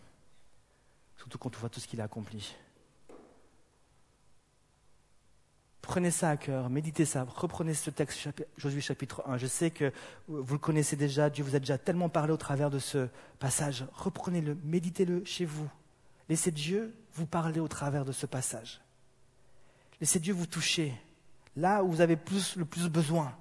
Surtout 1.16 1.38
quand 1.38 1.54
on 1.54 1.58
voit 1.58 1.68
tout 1.68 1.80
ce 1.80 1.86
qu'il 1.86 2.00
a 2.00 2.04
accompli. 2.04 2.54
Prenez 5.82 6.10
ça 6.10 6.30
à 6.30 6.36
cœur, 6.38 6.70
méditez 6.70 7.04
ça, 7.04 7.26
reprenez 7.28 7.74
ce 7.74 7.90
texte, 7.90 8.28
Josué 8.56 8.80
chapitre 8.80 9.22
1. 9.26 9.36
Je 9.36 9.46
sais 9.46 9.70
que 9.70 9.92
vous 10.28 10.54
le 10.54 10.58
connaissez 10.58 10.96
déjà, 10.96 11.28
Dieu 11.28 11.44
vous 11.44 11.56
a 11.56 11.58
déjà 11.58 11.76
tellement 11.76 12.08
parlé 12.08 12.32
au 12.32 12.38
travers 12.38 12.70
de 12.70 12.78
ce 12.78 13.08
passage. 13.38 13.84
Reprenez-le, 13.92 14.56
méditez-le 14.64 15.22
chez 15.26 15.44
vous. 15.44 15.68
Laissez 16.30 16.50
Dieu 16.50 16.96
vous 17.12 17.26
parler 17.26 17.60
au 17.60 17.68
travers 17.68 18.06
de 18.06 18.12
ce 18.12 18.24
passage. 18.24 18.80
Laissez 20.00 20.20
Dieu 20.20 20.32
vous 20.32 20.46
toucher 20.46 20.94
là 21.54 21.84
où 21.84 21.90
vous 21.90 22.00
avez 22.00 22.16
le 22.56 22.64
plus 22.64 22.88
besoin. 22.88 23.36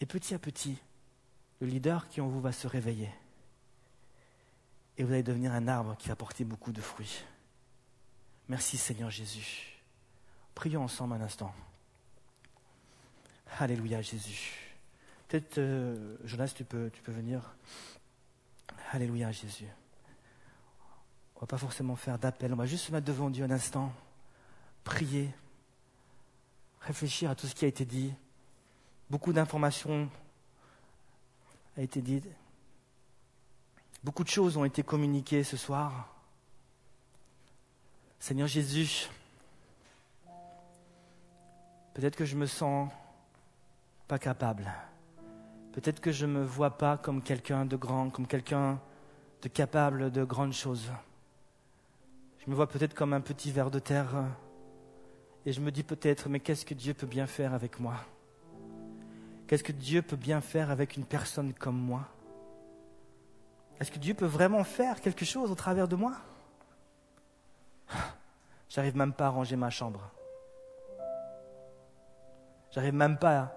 Et 0.00 0.06
petit 0.06 0.34
à 0.34 0.38
petit, 0.38 0.78
le 1.60 1.66
leader 1.66 2.08
qui 2.08 2.20
en 2.20 2.28
vous 2.28 2.40
va 2.40 2.52
se 2.52 2.66
réveiller. 2.66 3.10
Et 4.96 5.04
vous 5.04 5.12
allez 5.12 5.22
devenir 5.22 5.52
un 5.52 5.68
arbre 5.68 5.96
qui 5.96 6.08
va 6.08 6.16
porter 6.16 6.44
beaucoup 6.44 6.72
de 6.72 6.80
fruits. 6.80 7.24
Merci 8.48 8.76
Seigneur 8.76 9.10
Jésus. 9.10 9.82
Prions 10.54 10.82
ensemble 10.82 11.14
un 11.14 11.20
instant. 11.20 11.54
Alléluia 13.58 14.02
Jésus. 14.02 14.76
Peut-être, 15.28 15.58
euh, 15.58 16.16
Jonas, 16.24 16.52
tu 16.54 16.64
peux, 16.64 16.90
tu 16.90 17.02
peux 17.02 17.12
venir. 17.12 17.54
Alléluia 18.92 19.30
Jésus. 19.30 19.66
On 21.34 21.38
ne 21.38 21.40
va 21.42 21.46
pas 21.46 21.58
forcément 21.58 21.94
faire 21.94 22.18
d'appel, 22.18 22.52
on 22.52 22.56
va 22.56 22.66
juste 22.66 22.86
se 22.86 22.92
mettre 22.92 23.06
devant 23.06 23.30
Dieu 23.30 23.44
un 23.44 23.50
instant, 23.50 23.92
prier, 24.82 25.30
réfléchir 26.80 27.30
à 27.30 27.36
tout 27.36 27.46
ce 27.46 27.54
qui 27.54 27.64
a 27.64 27.68
été 27.68 27.84
dit. 27.84 28.12
Beaucoup 29.10 29.32
d'informations 29.32 30.08
a 31.76 31.82
été 31.82 32.00
dites. 32.00 32.28
Beaucoup 34.04 34.24
de 34.24 34.28
choses 34.28 34.56
ont 34.56 34.64
été 34.64 34.82
communiquées 34.82 35.44
ce 35.44 35.56
soir. 35.56 36.14
Seigneur 38.20 38.48
Jésus, 38.48 39.08
Peut-être 41.98 42.14
que 42.14 42.24
je 42.24 42.36
me 42.36 42.46
sens 42.46 42.88
pas 44.06 44.20
capable. 44.20 44.72
Peut-être 45.72 45.98
que 45.98 46.12
je 46.12 46.26
ne 46.26 46.32
me 46.34 46.44
vois 46.44 46.78
pas 46.78 46.96
comme 46.96 47.20
quelqu'un 47.20 47.66
de 47.66 47.74
grand, 47.74 48.08
comme 48.08 48.28
quelqu'un 48.28 48.78
de 49.42 49.48
capable 49.48 50.12
de 50.12 50.22
grandes 50.22 50.52
choses. 50.52 50.92
Je 52.38 52.48
me 52.48 52.54
vois 52.54 52.68
peut-être 52.68 52.94
comme 52.94 53.12
un 53.14 53.20
petit 53.20 53.50
ver 53.50 53.72
de 53.72 53.80
terre. 53.80 54.14
Et 55.44 55.52
je 55.52 55.60
me 55.60 55.72
dis 55.72 55.82
peut-être, 55.82 56.28
mais 56.28 56.38
qu'est-ce 56.38 56.64
que 56.64 56.74
Dieu 56.74 56.94
peut 56.94 57.04
bien 57.04 57.26
faire 57.26 57.52
avec 57.52 57.80
moi? 57.80 57.96
Qu'est-ce 59.48 59.64
que 59.64 59.72
Dieu 59.72 60.02
peut 60.02 60.16
bien 60.16 60.42
faire 60.42 60.70
avec 60.70 60.98
une 60.98 61.06
personne 61.06 61.54
comme 61.54 61.78
moi? 61.78 62.02
Est-ce 63.80 63.90
que 63.90 63.98
Dieu 63.98 64.12
peut 64.12 64.26
vraiment 64.26 64.62
faire 64.62 65.00
quelque 65.00 65.24
chose 65.24 65.50
au 65.50 65.54
travers 65.54 65.88
de 65.88 65.96
moi? 65.96 66.16
J'arrive 68.68 68.94
même 68.94 69.14
pas 69.14 69.26
à 69.26 69.30
ranger 69.30 69.56
ma 69.56 69.70
chambre. 69.70 70.10
J'arrive 72.70 72.92
même 72.92 73.16
pas 73.16 73.54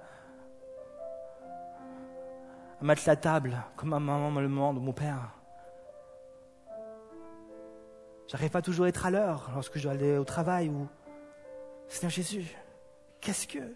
à 2.80 2.84
mettre 2.84 3.04
la 3.06 3.18
table 3.18 3.62
comme 3.76 3.90
ma 3.90 4.00
maman 4.00 4.32
me 4.32 4.40
le 4.40 4.48
demande 4.48 4.78
ou 4.78 4.82
mon 4.82 4.94
père. 4.94 5.36
J'arrive 8.28 8.50
pas 8.50 8.62
toujours 8.62 8.86
à 8.86 8.88
être 8.88 9.06
à 9.06 9.12
l'heure 9.12 9.52
lorsque 9.54 9.78
je 9.78 9.84
dois 9.84 9.92
aller 9.92 10.18
au 10.18 10.24
travail 10.24 10.70
ou 10.70 10.88
Seigneur 11.90 12.12
Jésus, 12.12 12.56
qu'est-ce 13.20 13.46
que 13.46 13.76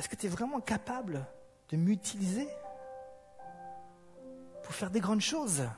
est-ce 0.00 0.08
que 0.08 0.16
tu 0.16 0.24
es 0.24 0.30
vraiment 0.30 0.60
capable 0.60 1.26
de 1.68 1.76
m'utiliser 1.76 2.48
pour 4.62 4.72
faire 4.72 4.88
des 4.88 5.00
grandes 5.00 5.20
choses? 5.20 5.68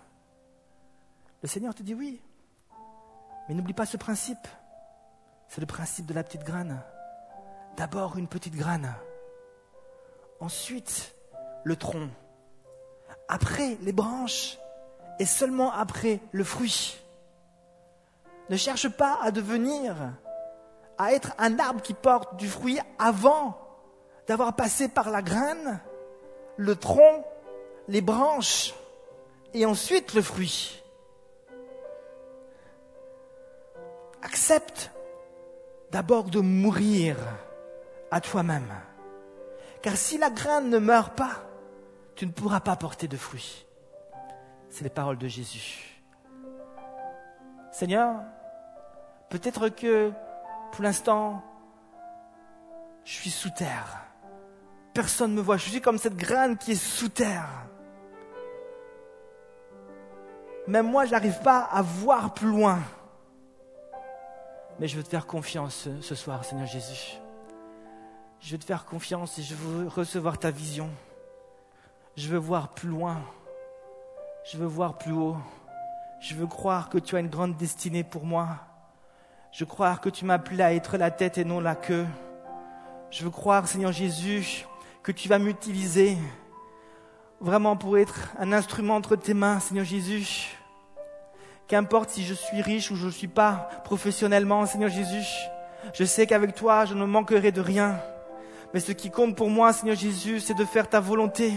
Le 1.43 1.49
Seigneur 1.49 1.75
te 1.75 1.83
dit 1.83 1.93
oui. 1.93 2.23
Mais 3.49 3.57
n'oublie 3.57 3.73
pas 3.73 3.85
ce 3.85 3.97
principe. 3.97 4.47
C'est 5.49 5.61
le 5.61 5.67
principe 5.67 6.07
de 6.07 6.15
la 6.15 6.23
petite 6.23 6.45
graine. 6.45 6.81
D'abord 7.77 8.17
une 8.17 8.29
petite 8.29 8.55
graine, 8.55 8.95
ensuite 10.39 11.17
le 11.65 11.75
tronc, 11.75 12.09
après 13.27 13.77
les 13.81 13.93
branches 13.93 14.57
et 15.19 15.27
seulement 15.27 15.73
après 15.73 16.21
le 16.31 16.45
fruit. 16.45 16.97
Ne 18.51 18.57
cherche 18.57 18.89
pas 18.89 19.19
à 19.21 19.33
devenir, 19.33 19.97
à 20.97 21.13
être 21.13 21.35
un 21.39 21.59
arbre 21.59 21.83
qui 21.83 21.95
porte 21.95 22.37
du 22.37 22.49
fruit 22.49 22.79
avant 23.01 23.59
d'avoir 24.27 24.55
passé 24.55 24.89
par 24.89 25.11
la 25.11 25.23
graine, 25.23 25.81
le 26.57 26.77
tronc, 26.77 27.25
les 27.89 28.01
branches 28.01 28.75
et 29.55 29.67
ensuite 29.67 30.15
le 30.15 30.23
fruit. 30.23 30.83
Accepte 34.23 34.93
d'abord 35.91 36.25
de 36.25 36.41
mourir 36.41 37.17
à 38.11 38.21
toi-même. 38.21 38.73
Car 39.83 39.97
si 39.97 40.17
la 40.17 40.31
graine 40.31 40.71
ne 40.71 40.79
meurt 40.79 41.15
pas, 41.15 41.43
tu 42.15 42.27
ne 42.27 42.33
pourras 42.33 42.61
pas 42.61 42.77
porter 42.77 43.09
de 43.09 43.17
fruits. 43.17 43.67
C'est 44.71 44.85
les 44.85 44.91
paroles 44.91 45.19
de 45.19 45.29
Jésus. 45.29 46.01
Seigneur, 47.73 48.21
peut-être 49.29 49.69
que 49.69 50.13
pour 50.73 50.83
l'instant, 50.83 51.43
je 53.05 53.13
suis 53.13 53.31
sous 53.31 53.51
terre. 53.51 54.03
Personne 54.95 55.33
ne 55.33 55.37
me 55.37 55.43
voit. 55.43 55.57
Je 55.57 55.69
suis 55.71 55.81
comme 55.81 55.99
cette 55.99 56.17
graine 56.17 56.57
qui 56.57 56.73
est 56.73 56.75
sous 56.75 57.09
terre. 57.09 57.49
Même 60.67 60.87
moi, 60.87 61.07
je 61.07 61.11
n'arrive 61.11 61.41
pas 61.41 61.61
à 61.61 61.83
voir 61.83 62.35
plus 62.35 62.49
loin. 62.49 62.79
Mais 64.79 64.89
je 64.89 64.97
veux 64.97 65.03
te 65.03 65.09
faire 65.09 65.27
confiance 65.27 65.89
ce 66.01 66.15
soir, 66.15 66.45
Seigneur 66.45 66.67
Jésus. 66.67 67.19
Je 68.41 68.53
veux 68.53 68.59
te 68.59 68.65
faire 68.65 68.85
confiance 68.85 69.39
et 69.39 69.43
je 69.43 69.55
veux 69.55 69.89
recevoir 69.89 70.39
ta 70.39 70.51
vision. 70.51 70.91
Je 72.17 72.29
veux 72.29 72.39
voir 72.39 72.69
plus 72.69 72.89
loin. 72.89 73.19
Je 74.45 74.59
veux 74.59 74.67
voir 74.67 74.99
plus 74.99 75.13
haut. 75.13 75.37
Je 76.21 76.35
veux 76.35 76.47
croire 76.47 76.89
que 76.89 76.99
tu 76.99 77.17
as 77.17 77.21
une 77.21 77.29
grande 77.29 77.57
destinée 77.57 78.05
pour 78.05 78.25
moi. 78.25 78.49
Je 79.53 79.65
veux 79.65 79.69
croire 79.69 80.01
que 80.01 80.09
tu 80.09 80.25
m'as 80.25 80.35
appelé 80.35 80.63
à 80.63 80.75
être 80.75 80.97
la 80.97 81.11
tête 81.11 81.39
et 81.39 81.45
non 81.45 81.61
la 81.61 81.75
queue. 81.75 82.07
Je 83.11 83.25
veux 83.25 83.31
croire, 83.31 83.69
Seigneur 83.69 83.93
Jésus, 83.93 84.67
que 85.03 85.13
tu 85.13 85.29
vas 85.29 85.39
m'utiliser 85.39 86.17
vraiment 87.41 87.77
pour 87.77 87.99
être 87.99 88.31
un 88.39 88.53
instrument 88.53 88.95
entre 88.95 89.17
tes 89.17 89.35
mains, 89.35 89.59
Seigneur 89.59 89.85
Jésus. 89.85 90.57
Qu'importe 91.67 92.11
si 92.11 92.25
je 92.25 92.35
suis 92.35 92.63
riche 92.63 92.91
ou 92.91 92.97
je 92.97 93.07
ne 93.07 93.11
suis 93.11 93.29
pas 93.29 93.69
professionnellement, 93.85 94.65
Seigneur 94.67 94.91
Jésus, 94.91 95.27
je 95.93 96.05
sais 96.05 96.27
qu'avec 96.27 96.55
toi, 96.55 96.85
je 96.85 96.95
ne 96.95 97.05
manquerai 97.05 97.51
de 97.51 97.61
rien. 97.61 97.99
Mais 98.73 98.81
ce 98.81 98.93
qui 98.93 99.11
compte 99.11 99.37
pour 99.37 99.51
moi, 99.51 99.73
Seigneur 99.73 99.97
Jésus, 99.97 100.39
c'est 100.39 100.55
de 100.55 100.65
faire 100.65 100.89
ta 100.89 101.01
volonté. 101.01 101.53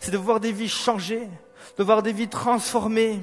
C'est 0.00 0.10
de 0.10 0.18
voir 0.18 0.40
des 0.40 0.52
vies 0.52 0.68
changer, 0.68 1.28
de 1.76 1.84
voir 1.84 2.02
des 2.02 2.12
vies 2.12 2.28
transformées. 2.28 3.20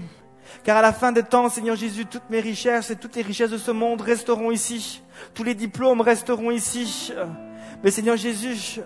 Car 0.63 0.77
à 0.77 0.81
la 0.81 0.93
fin 0.93 1.11
des 1.11 1.23
temps, 1.23 1.49
Seigneur 1.49 1.75
Jésus, 1.75 2.05
toutes 2.05 2.29
mes 2.29 2.39
richesses 2.39 2.91
et 2.91 2.95
toutes 2.95 3.15
les 3.15 3.21
richesses 3.23 3.51
de 3.51 3.57
ce 3.57 3.71
monde 3.71 4.01
resteront 4.01 4.51
ici. 4.51 5.01
Tous 5.33 5.43
les 5.43 5.55
diplômes 5.55 6.01
resteront 6.01 6.51
ici. 6.51 7.13
Mais 7.83 7.91
Seigneur 7.91 8.15
Jésus, 8.15 8.79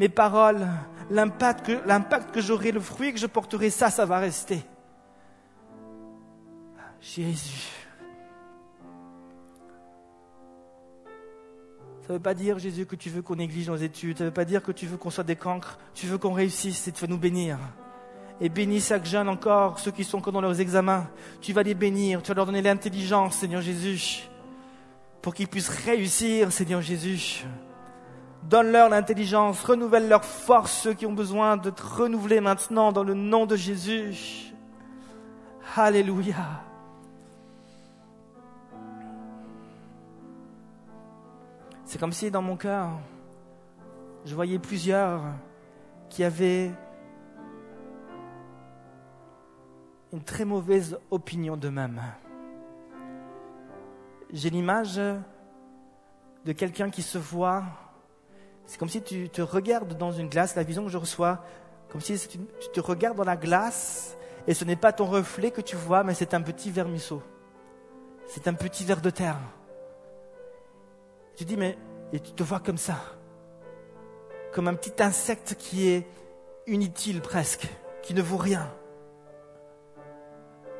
mes 0.00 0.08
paroles, 0.08 0.66
l'impact 1.10 2.32
que, 2.32 2.40
j'aurai, 2.40 2.72
le 2.72 2.80
fruit 2.80 3.12
que 3.12 3.18
je 3.18 3.26
porterai, 3.26 3.68
ça, 3.68 3.90
ça 3.90 4.06
va 4.06 4.18
rester. 4.18 4.64
Jésus. 7.02 7.68
Ça 12.00 12.08
ne 12.08 12.12
veut 12.14 12.22
pas 12.22 12.32
dire, 12.32 12.58
Jésus, 12.58 12.86
que 12.86 12.96
tu 12.96 13.10
veux 13.10 13.20
qu'on 13.20 13.36
néglige 13.36 13.68
nos 13.68 13.76
études. 13.76 14.16
Ça 14.16 14.24
ne 14.24 14.30
veut 14.30 14.34
pas 14.34 14.46
dire 14.46 14.62
que 14.62 14.72
tu 14.72 14.86
veux 14.86 14.96
qu'on 14.96 15.10
soit 15.10 15.22
des 15.22 15.36
cancres. 15.36 15.78
Tu 15.92 16.06
veux 16.06 16.16
qu'on 16.16 16.32
réussisse 16.32 16.88
et 16.88 16.92
tu 16.92 17.02
vas 17.02 17.06
nous 17.06 17.18
bénir. 17.18 17.58
Et 18.40 18.48
bénis 18.48 18.80
chaque 18.80 19.04
jeune 19.04 19.28
encore, 19.28 19.80
ceux 19.80 19.90
qui 19.90 20.04
sont 20.04 20.16
encore 20.16 20.32
dans 20.32 20.40
leurs 20.40 20.62
examens. 20.62 21.10
Tu 21.42 21.52
vas 21.52 21.62
les 21.62 21.74
bénir. 21.74 22.22
Tu 22.22 22.28
vas 22.28 22.36
leur 22.36 22.46
donner 22.46 22.62
l'intelligence, 22.62 23.36
Seigneur 23.36 23.60
Jésus, 23.60 24.30
pour 25.20 25.34
qu'ils 25.34 25.48
puissent 25.48 25.68
réussir, 25.68 26.50
Seigneur 26.52 26.80
Jésus. 26.80 27.44
Donne-leur 28.44 28.88
l'intelligence, 28.88 29.62
renouvelle 29.62 30.08
leur 30.08 30.24
force, 30.24 30.72
ceux 30.72 30.94
qui 30.94 31.06
ont 31.06 31.12
besoin 31.12 31.56
de 31.56 31.70
te 31.70 31.82
maintenant 32.40 32.90
dans 32.90 33.04
le 33.04 33.14
nom 33.14 33.46
de 33.46 33.56
Jésus. 33.56 34.52
Alléluia. 35.76 36.62
C'est 41.84 41.98
comme 41.98 42.12
si 42.12 42.30
dans 42.30 42.42
mon 42.42 42.56
cœur, 42.56 42.88
je 44.24 44.34
voyais 44.34 44.58
plusieurs 44.58 45.22
qui 46.08 46.24
avaient 46.24 46.70
une 50.12 50.22
très 50.22 50.44
mauvaise 50.44 50.98
opinion 51.10 51.56
d'eux-mêmes. 51.56 52.00
J'ai 54.32 54.50
l'image 54.50 54.96
de 54.96 56.52
quelqu'un 56.52 56.90
qui 56.90 57.02
se 57.02 57.18
voit, 57.18 57.64
c'est 58.70 58.78
comme 58.78 58.88
si 58.88 59.02
tu 59.02 59.28
te 59.28 59.42
regardes 59.42 59.98
dans 59.98 60.12
une 60.12 60.28
glace, 60.28 60.54
la 60.54 60.62
vision 60.62 60.84
que 60.84 60.90
je 60.90 60.96
reçois, 60.96 61.42
comme 61.88 62.00
si 62.00 62.16
tu 62.28 62.38
te 62.72 62.78
regardes 62.78 63.16
dans 63.16 63.24
la 63.24 63.36
glace 63.36 64.16
et 64.46 64.54
ce 64.54 64.64
n'est 64.64 64.76
pas 64.76 64.92
ton 64.92 65.06
reflet 65.06 65.50
que 65.50 65.60
tu 65.60 65.74
vois, 65.74 66.04
mais 66.04 66.14
c'est 66.14 66.34
un 66.34 66.40
petit 66.40 66.70
vermisseau. 66.70 67.20
C'est 68.28 68.46
un 68.46 68.54
petit 68.54 68.84
ver 68.84 69.00
de 69.00 69.10
terre. 69.10 69.40
Tu 71.34 71.44
dis, 71.44 71.56
mais 71.56 71.76
et 72.12 72.20
tu 72.20 72.30
te 72.30 72.44
vois 72.44 72.60
comme 72.60 72.78
ça, 72.78 72.94
comme 74.52 74.68
un 74.68 74.74
petit 74.74 75.02
insecte 75.02 75.56
qui 75.58 75.88
est 75.88 76.06
inutile 76.68 77.22
presque, 77.22 77.66
qui 78.02 78.14
ne 78.14 78.22
vaut 78.22 78.36
rien. 78.36 78.72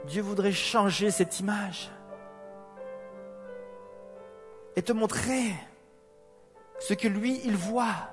Dieu 0.07 0.23
voudrait 0.23 0.53
changer 0.53 1.11
cette 1.11 1.41
image 1.41 1.91
et 4.77 4.83
te 4.83 4.93
montrer 4.93 5.57
ce 6.81 6.95
que 6.95 7.09
lui, 7.09 7.41
il 7.45 7.57
voit. 7.57 8.09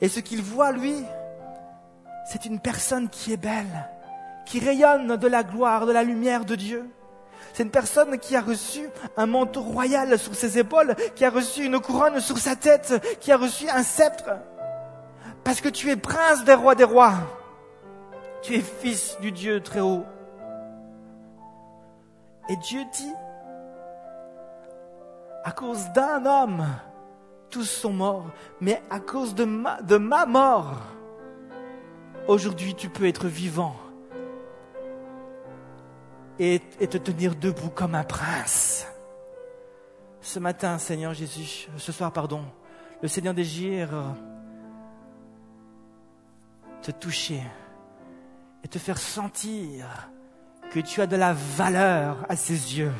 Et 0.00 0.08
ce 0.08 0.20
qu'il 0.20 0.42
voit, 0.42 0.72
lui, 0.72 0.94
c'est 2.30 2.46
une 2.46 2.60
personne 2.60 3.08
qui 3.08 3.32
est 3.32 3.38
belle, 3.38 3.88
qui 4.46 4.60
rayonne 4.60 5.16
de 5.16 5.28
la 5.28 5.42
gloire, 5.42 5.86
de 5.86 5.92
la 5.92 6.04
lumière 6.04 6.44
de 6.44 6.54
Dieu. 6.54 6.88
C'est 7.52 7.64
une 7.64 7.70
personne 7.70 8.18
qui 8.18 8.36
a 8.36 8.40
reçu 8.40 8.88
un 9.16 9.26
manteau 9.26 9.62
royal 9.62 10.16
sur 10.18 10.34
ses 10.34 10.58
épaules, 10.58 10.94
qui 11.16 11.24
a 11.24 11.30
reçu 11.30 11.64
une 11.64 11.80
couronne 11.80 12.20
sur 12.20 12.38
sa 12.38 12.54
tête, 12.54 12.94
qui 13.20 13.32
a 13.32 13.36
reçu 13.36 13.68
un 13.68 13.82
sceptre. 13.82 14.30
Parce 15.42 15.60
que 15.60 15.68
tu 15.68 15.90
es 15.90 15.96
prince 15.96 16.44
des 16.44 16.54
rois 16.54 16.76
des 16.76 16.84
rois. 16.84 17.14
Tu 18.42 18.54
es 18.54 18.60
fils 18.60 19.18
du 19.20 19.32
Dieu 19.32 19.60
très 19.60 19.80
haut. 19.80 20.04
Et 22.48 22.56
Dieu 22.56 22.84
dit, 22.92 23.14
à 25.44 25.50
cause 25.50 25.88
d'un 25.94 26.24
homme, 26.24 26.66
tous 27.50 27.64
sont 27.64 27.92
morts, 27.92 28.30
mais 28.60 28.82
à 28.90 29.00
cause 29.00 29.34
de 29.34 29.44
ma, 29.44 30.26
mort, 30.26 30.82
aujourd'hui 32.26 32.74
tu 32.74 32.88
peux 32.88 33.06
être 33.06 33.26
vivant 33.26 33.76
et, 36.38 36.60
te 36.60 36.98
tenir 36.98 37.34
debout 37.34 37.70
comme 37.70 37.94
un 37.94 38.04
prince. 38.04 38.86
Ce 40.20 40.38
matin, 40.38 40.78
Seigneur 40.78 41.14
Jésus, 41.14 41.68
ce 41.76 41.92
soir, 41.92 42.12
pardon, 42.12 42.44
le 43.02 43.08
Seigneur 43.08 43.34
désire 43.34 43.90
te 46.82 46.90
toucher 46.90 47.42
et 48.64 48.68
te 48.68 48.78
faire 48.78 48.98
sentir 48.98 50.10
que 50.70 50.80
tu 50.80 51.00
as 51.00 51.06
de 51.06 51.16
la 51.16 51.32
valeur 51.32 52.24
à 52.28 52.36
ses 52.36 52.78
yeux, 52.78 52.92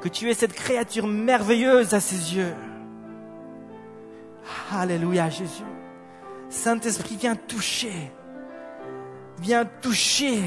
que 0.00 0.08
tu 0.08 0.30
es 0.30 0.34
cette 0.34 0.52
créature 0.52 1.06
merveilleuse 1.06 1.94
à 1.94 2.00
ses 2.00 2.36
yeux. 2.36 2.54
Alléluia 4.72 5.30
Jésus. 5.30 5.64
Saint-Esprit, 6.48 7.16
viens 7.16 7.36
toucher, 7.36 8.12
viens 9.40 9.64
toucher 9.64 10.42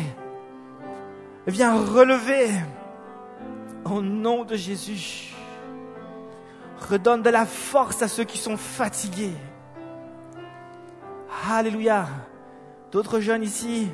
Viens 1.47 1.81
relever 1.81 2.49
au 3.85 4.01
nom 4.01 4.43
de 4.43 4.57
Jésus. 4.57 5.33
Redonne 6.89 7.21
de 7.21 7.29
la 7.29 7.45
force 7.45 8.01
à 8.01 8.09
ceux 8.09 8.25
qui 8.25 8.37
sont 8.37 8.57
fatigués. 8.57 9.33
Alléluia. 11.49 12.05
D'autres 12.91 13.21
jeunes 13.21 13.43
ici 13.43 13.87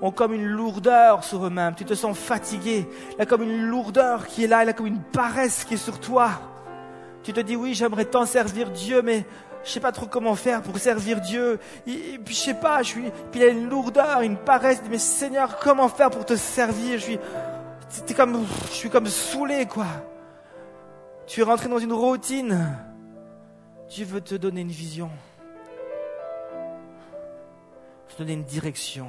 ont 0.00 0.12
comme 0.12 0.32
une 0.32 0.46
lourdeur 0.46 1.24
sur 1.24 1.44
eux-mêmes. 1.44 1.74
Tu 1.74 1.84
te 1.84 1.92
sens 1.92 2.16
fatigué. 2.16 2.88
Il 3.12 3.18
y 3.18 3.22
a 3.22 3.26
comme 3.26 3.42
une 3.42 3.66
lourdeur 3.66 4.26
qui 4.26 4.44
est 4.44 4.48
là. 4.48 4.64
Il 4.64 4.68
y 4.68 4.70
a 4.70 4.72
comme 4.72 4.86
une 4.86 5.02
paresse 5.02 5.64
qui 5.64 5.74
est 5.74 5.76
sur 5.76 6.00
toi. 6.00 6.30
Tu 7.24 7.32
te 7.32 7.40
dis 7.40 7.56
oui, 7.56 7.74
j'aimerais 7.74 8.04
tant 8.04 8.26
servir 8.26 8.70
Dieu, 8.70 9.00
mais 9.02 9.24
je 9.64 9.70
sais 9.70 9.80
pas 9.80 9.92
trop 9.92 10.06
comment 10.06 10.34
faire 10.34 10.62
pour 10.62 10.78
servir 10.78 11.22
Dieu. 11.22 11.58
Et, 11.86 12.18
puis 12.22 12.34
je 12.34 12.40
sais 12.40 12.54
pas, 12.54 12.82
je 12.82 12.88
suis, 12.88 13.10
puis 13.32 13.40
il 13.40 13.42
y 13.42 13.44
a 13.44 13.48
une 13.48 13.68
lourdeur, 13.68 14.20
une 14.20 14.36
paresse. 14.36 14.82
Mais 14.90 14.98
Seigneur, 14.98 15.58
comment 15.58 15.88
faire 15.88 16.10
pour 16.10 16.26
te 16.26 16.36
servir? 16.36 16.98
Je 16.98 17.04
suis, 17.04 17.18
comme, 18.14 18.44
je 18.68 18.74
suis 18.74 18.90
comme 18.90 19.06
saoulé, 19.06 19.64
quoi. 19.66 19.86
Tu 21.26 21.40
es 21.40 21.44
rentré 21.44 21.68
dans 21.70 21.78
une 21.78 21.94
routine. 21.94 22.76
Dieu 23.88 24.04
veut 24.04 24.20
te 24.20 24.34
donner 24.34 24.60
une 24.60 24.68
vision, 24.68 25.10
te 28.08 28.18
donner 28.18 28.34
une 28.34 28.44
direction. 28.44 29.08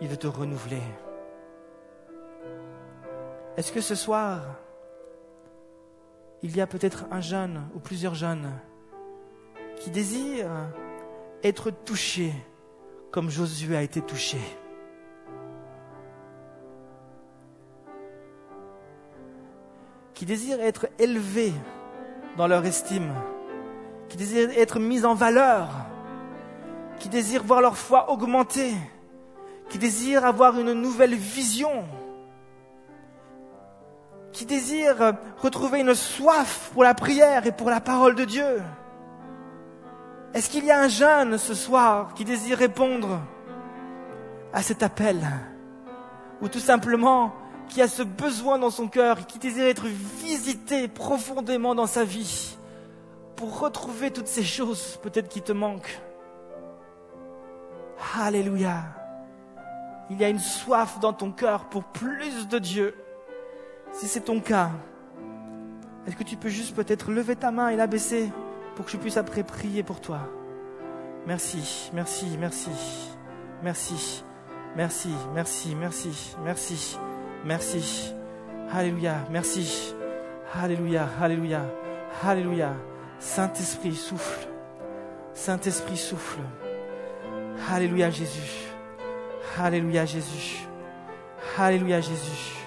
Il 0.00 0.08
veut 0.08 0.16
te 0.16 0.26
renouveler. 0.26 0.82
Est-ce 3.56 3.72
que 3.72 3.80
ce 3.80 3.94
soir, 3.94 4.42
il 6.46 6.56
y 6.56 6.60
a 6.60 6.66
peut-être 6.68 7.06
un 7.10 7.20
jeune 7.20 7.60
ou 7.74 7.80
plusieurs 7.80 8.14
jeunes 8.14 8.52
qui 9.80 9.90
désire 9.90 10.46
être 11.42 11.72
touché 11.72 12.32
comme 13.10 13.28
Josué 13.30 13.76
a 13.76 13.82
été 13.82 14.00
touché. 14.00 14.38
Qui 20.14 20.24
désire 20.24 20.60
être 20.60 20.86
élevé 21.00 21.52
dans 22.36 22.46
leur 22.46 22.64
estime, 22.64 23.12
qui 24.08 24.16
désire 24.16 24.50
être 24.56 24.78
mis 24.78 25.04
en 25.04 25.14
valeur, 25.14 25.68
qui 27.00 27.08
désire 27.08 27.42
voir 27.42 27.60
leur 27.60 27.76
foi 27.76 28.08
augmenter, 28.12 28.72
qui 29.68 29.78
désire 29.78 30.24
avoir 30.24 30.60
une 30.60 30.74
nouvelle 30.74 31.16
vision, 31.16 31.84
qui 34.36 34.44
désire 34.44 35.14
retrouver 35.38 35.80
une 35.80 35.94
soif 35.94 36.70
pour 36.74 36.84
la 36.84 36.92
prière 36.92 37.46
et 37.46 37.52
pour 37.52 37.70
la 37.70 37.80
parole 37.80 38.14
de 38.14 38.26
Dieu. 38.26 38.62
Est-ce 40.34 40.50
qu'il 40.50 40.66
y 40.66 40.70
a 40.70 40.78
un 40.78 40.88
jeune 40.88 41.38
ce 41.38 41.54
soir 41.54 42.12
qui 42.12 42.26
désire 42.26 42.58
répondre 42.58 43.18
à 44.52 44.60
cet 44.60 44.82
appel? 44.82 45.26
Ou 46.42 46.48
tout 46.48 46.60
simplement 46.60 47.34
qui 47.70 47.80
a 47.80 47.88
ce 47.88 48.02
besoin 48.02 48.58
dans 48.58 48.68
son 48.68 48.88
cœur, 48.88 49.26
qui 49.26 49.38
désire 49.38 49.68
être 49.68 49.86
visité 49.86 50.86
profondément 50.86 51.74
dans 51.74 51.86
sa 51.86 52.04
vie 52.04 52.58
pour 53.36 53.58
retrouver 53.60 54.10
toutes 54.10 54.28
ces 54.28 54.44
choses 54.44 54.98
peut-être 55.02 55.30
qui 55.30 55.40
te 55.40 55.52
manquent? 55.52 55.98
Alléluia. 58.20 58.82
Il 60.10 60.20
y 60.20 60.24
a 60.26 60.28
une 60.28 60.40
soif 60.40 61.00
dans 61.00 61.14
ton 61.14 61.32
cœur 61.32 61.70
pour 61.70 61.84
plus 61.84 62.48
de 62.48 62.58
Dieu. 62.58 62.94
Si 63.98 64.08
c'est 64.08 64.20
ton 64.20 64.40
cas, 64.40 64.72
est-ce 66.06 66.16
que 66.16 66.22
tu 66.22 66.36
peux 66.36 66.50
juste 66.50 66.76
peut-être 66.76 67.10
lever 67.10 67.34
ta 67.34 67.50
main 67.50 67.70
et 67.70 67.76
la 67.76 67.86
baisser 67.86 68.30
pour 68.74 68.84
que 68.84 68.90
je 68.90 68.98
puisse 68.98 69.16
après 69.16 69.42
prier 69.42 69.82
pour 69.82 70.02
toi? 70.02 70.20
Merci, 71.26 71.90
merci, 71.94 72.36
merci, 72.38 72.68
merci, 73.62 74.22
merci, 74.76 75.08
merci, 75.34 75.74
merci, 75.74 76.36
merci, 76.44 76.98
merci. 77.42 78.14
Alléluia, 78.70 79.24
merci. 79.30 79.94
Alléluia, 80.52 81.08
alléluia, 81.18 81.62
alléluia. 82.22 82.74
Saint-Esprit, 83.18 83.94
souffle. 83.94 84.46
Saint-Esprit, 85.32 85.96
souffle. 85.96 86.40
Alléluia, 87.72 88.10
Jésus. 88.10 88.74
Alléluia, 89.58 90.04
Jésus. 90.04 90.66
Alléluia, 91.56 92.02
Jésus. 92.02 92.65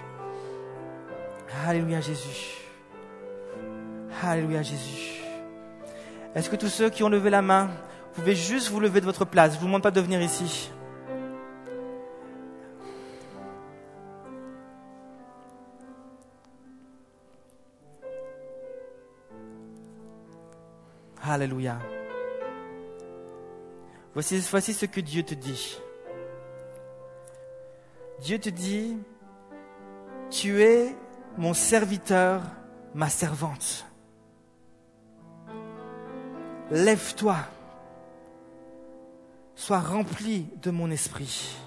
Alléluia, 1.68 2.00
Jésus. 2.02 2.58
Alléluia, 4.22 4.62
Jésus. 4.62 5.22
Est-ce 6.36 6.50
que 6.50 6.56
tous 6.56 6.68
ceux 6.68 6.90
qui 6.90 7.04
ont 7.04 7.10
levé 7.10 7.30
la 7.30 7.42
main, 7.42 7.66
vous 7.66 8.22
pouvez 8.22 8.36
juste 8.36 8.70
vous 8.70 8.80
lever 8.80 9.02
de 9.02 9.06
votre 9.06 9.26
place? 9.26 9.52
Je 9.52 9.56
ne 9.56 9.62
vous 9.62 9.66
demande 9.68 9.84
pas 9.84 9.92
de 9.92 10.02
venir 10.02 10.22
ici. 10.22 10.72
Alléluia. 21.22 21.78
Voici, 24.14 24.40
voici 24.50 24.74
ce 24.74 24.86
que 24.86 25.00
Dieu 25.00 25.24
te 25.24 25.36
dit. 25.36 25.80
Dieu 28.22 28.40
te 28.40 28.50
dit, 28.50 28.98
tu 30.30 30.62
es 30.62 30.96
mon 31.40 31.54
serviteur, 31.54 32.42
ma 32.94 33.08
servante. 33.08 33.86
lève-toi, 36.70 37.38
sois 39.56 39.80
rempli 39.80 40.48
de 40.62 40.70
mon 40.70 40.92
esprit. 40.92 41.58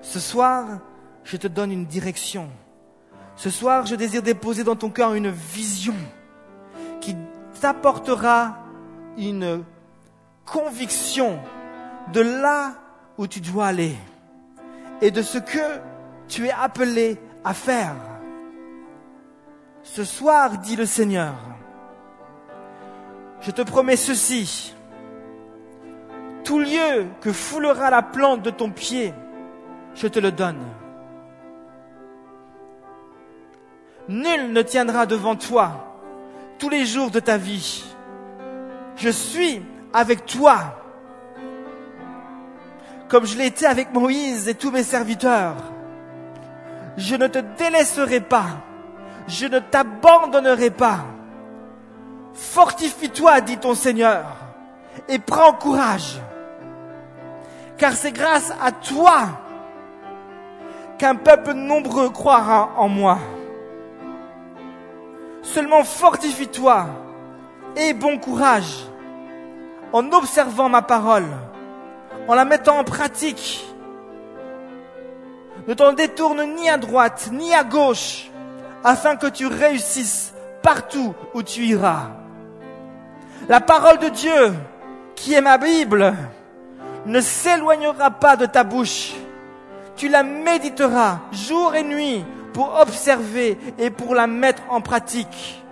Ce 0.00 0.18
soir, 0.18 0.80
je 1.22 1.36
te 1.36 1.46
donne 1.46 1.70
une 1.70 1.84
direction. 1.84 2.48
Ce 3.36 3.50
soir, 3.50 3.86
je 3.86 3.94
désire 3.94 4.22
déposer 4.22 4.64
dans 4.64 4.74
ton 4.74 4.90
cœur 4.90 5.14
une 5.14 5.30
vision 5.30 5.94
qui 7.00 7.14
t'apportera 7.60 8.56
une 9.18 9.62
conviction 10.46 11.38
de 12.12 12.20
là 12.20 12.72
où 13.18 13.26
tu 13.26 13.40
dois 13.40 13.66
aller 13.66 13.94
et 15.02 15.10
de 15.10 15.22
ce 15.22 15.38
que 15.38 15.80
tu 16.30 16.46
es 16.46 16.52
appelé 16.52 17.18
à 17.44 17.52
faire. 17.52 17.94
Ce 19.82 20.04
soir, 20.04 20.58
dit 20.58 20.76
le 20.76 20.86
Seigneur, 20.86 21.34
je 23.40 23.50
te 23.50 23.62
promets 23.62 23.96
ceci. 23.96 24.74
Tout 26.44 26.60
lieu 26.60 27.08
que 27.20 27.32
foulera 27.32 27.90
la 27.90 28.02
plante 28.02 28.42
de 28.42 28.50
ton 28.50 28.70
pied, 28.70 29.12
je 29.94 30.06
te 30.06 30.18
le 30.18 30.30
donne. 30.30 30.64
Nul 34.08 34.52
ne 34.52 34.62
tiendra 34.62 35.06
devant 35.06 35.36
toi 35.36 35.98
tous 36.58 36.68
les 36.68 36.86
jours 36.86 37.10
de 37.10 37.20
ta 37.20 37.36
vie. 37.36 37.84
Je 38.96 39.08
suis 39.08 39.62
avec 39.92 40.26
toi, 40.26 40.76
comme 43.08 43.26
je 43.26 43.36
l'ai 43.36 43.46
été 43.46 43.66
avec 43.66 43.92
Moïse 43.92 44.48
et 44.48 44.54
tous 44.54 44.70
mes 44.70 44.84
serviteurs. 44.84 45.56
Je 46.96 47.16
ne 47.16 47.26
te 47.26 47.38
délaisserai 47.38 48.20
pas, 48.20 48.46
je 49.28 49.46
ne 49.46 49.58
t'abandonnerai 49.58 50.70
pas. 50.70 50.98
Fortifie-toi, 52.34 53.40
dit 53.40 53.58
ton 53.58 53.74
Seigneur, 53.74 54.24
et 55.08 55.18
prends 55.18 55.52
courage, 55.52 56.18
car 57.76 57.92
c'est 57.92 58.12
grâce 58.12 58.52
à 58.62 58.72
toi 58.72 59.28
qu'un 60.98 61.14
peuple 61.14 61.54
nombreux 61.54 62.10
croira 62.10 62.70
en 62.76 62.88
moi. 62.88 63.18
Seulement 65.42 65.84
fortifie-toi 65.84 66.86
et 67.76 67.94
bon 67.94 68.18
courage 68.18 68.84
en 69.92 70.12
observant 70.12 70.68
ma 70.68 70.82
parole, 70.82 71.26
en 72.28 72.34
la 72.34 72.44
mettant 72.44 72.78
en 72.78 72.84
pratique. 72.84 73.66
Ne 75.68 75.74
t'en 75.74 75.92
détourne 75.92 76.54
ni 76.54 76.68
à 76.68 76.76
droite 76.78 77.30
ni 77.32 77.54
à 77.54 77.64
gauche, 77.64 78.30
afin 78.82 79.16
que 79.16 79.26
tu 79.26 79.46
réussisses 79.46 80.32
partout 80.62 81.14
où 81.34 81.42
tu 81.42 81.64
iras. 81.64 82.08
La 83.48 83.60
parole 83.60 83.98
de 83.98 84.08
Dieu, 84.08 84.54
qui 85.14 85.34
est 85.34 85.40
ma 85.40 85.58
Bible, 85.58 86.14
ne 87.06 87.20
s'éloignera 87.20 88.10
pas 88.10 88.36
de 88.36 88.46
ta 88.46 88.64
bouche. 88.64 89.12
Tu 89.96 90.08
la 90.08 90.22
méditeras 90.22 91.18
jour 91.32 91.74
et 91.74 91.82
nuit 91.82 92.24
pour 92.52 92.78
observer 92.80 93.58
et 93.78 93.90
pour 93.90 94.14
la 94.14 94.26
mettre 94.26 94.62
en 94.70 94.80
pratique. 94.80 95.62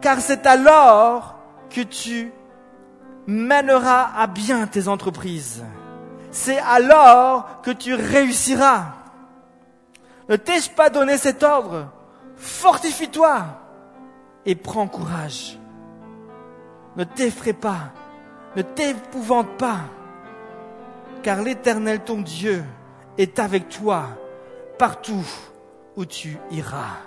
Car 0.00 0.20
c'est 0.20 0.46
alors 0.46 1.36
que 1.70 1.80
tu 1.80 2.32
mèneras 3.26 4.10
à 4.16 4.26
bien 4.26 4.66
tes 4.66 4.88
entreprises. 4.88 5.64
C'est 6.36 6.58
alors 6.58 7.62
que 7.62 7.70
tu 7.70 7.94
réussiras. 7.94 8.92
Ne 10.28 10.36
t'ai-je 10.36 10.68
pas 10.68 10.90
donné 10.90 11.16
cet 11.16 11.42
ordre? 11.42 11.90
Fortifie-toi 12.36 13.46
et 14.44 14.54
prends 14.54 14.86
courage. 14.86 15.58
Ne 16.94 17.04
t'effraie 17.04 17.54
pas, 17.54 17.90
ne 18.54 18.60
t'épouvante 18.60 19.56
pas, 19.56 19.80
car 21.22 21.40
l'Éternel 21.42 22.04
ton 22.04 22.20
Dieu 22.20 22.62
est 23.16 23.38
avec 23.38 23.70
toi 23.70 24.04
partout 24.78 25.26
où 25.96 26.04
tu 26.04 26.36
iras. 26.50 26.98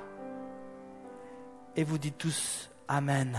Et 1.75 1.83
vous 1.83 1.99
dites 1.99 2.17
tous 2.17 2.71
Amen. 2.87 3.37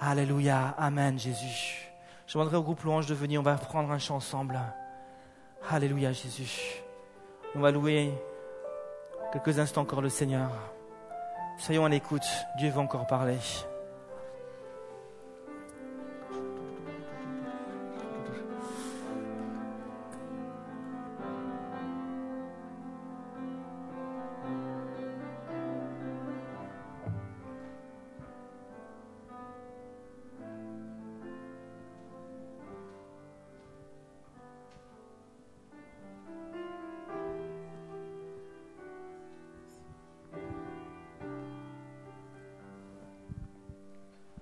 Alléluia, 0.00 0.74
Amen 0.76 1.16
Jésus. 1.16 1.91
Je 2.32 2.38
demanderai 2.38 2.56
au 2.56 2.62
groupe 2.62 2.82
louange 2.82 3.04
de 3.04 3.12
venir, 3.12 3.40
on 3.40 3.42
va 3.42 3.56
prendre 3.56 3.92
un 3.92 3.98
chant 3.98 4.16
ensemble. 4.16 4.58
Alléluia 5.68 6.12
Jésus. 6.12 6.82
On 7.54 7.60
va 7.60 7.70
louer 7.70 8.10
quelques 9.34 9.58
instants 9.58 9.82
encore 9.82 10.00
le 10.00 10.08
Seigneur. 10.08 10.48
Soyons 11.58 11.84
à 11.84 11.90
l'écoute, 11.90 12.24
Dieu 12.56 12.70
va 12.70 12.80
encore 12.80 13.06
parler. 13.06 13.36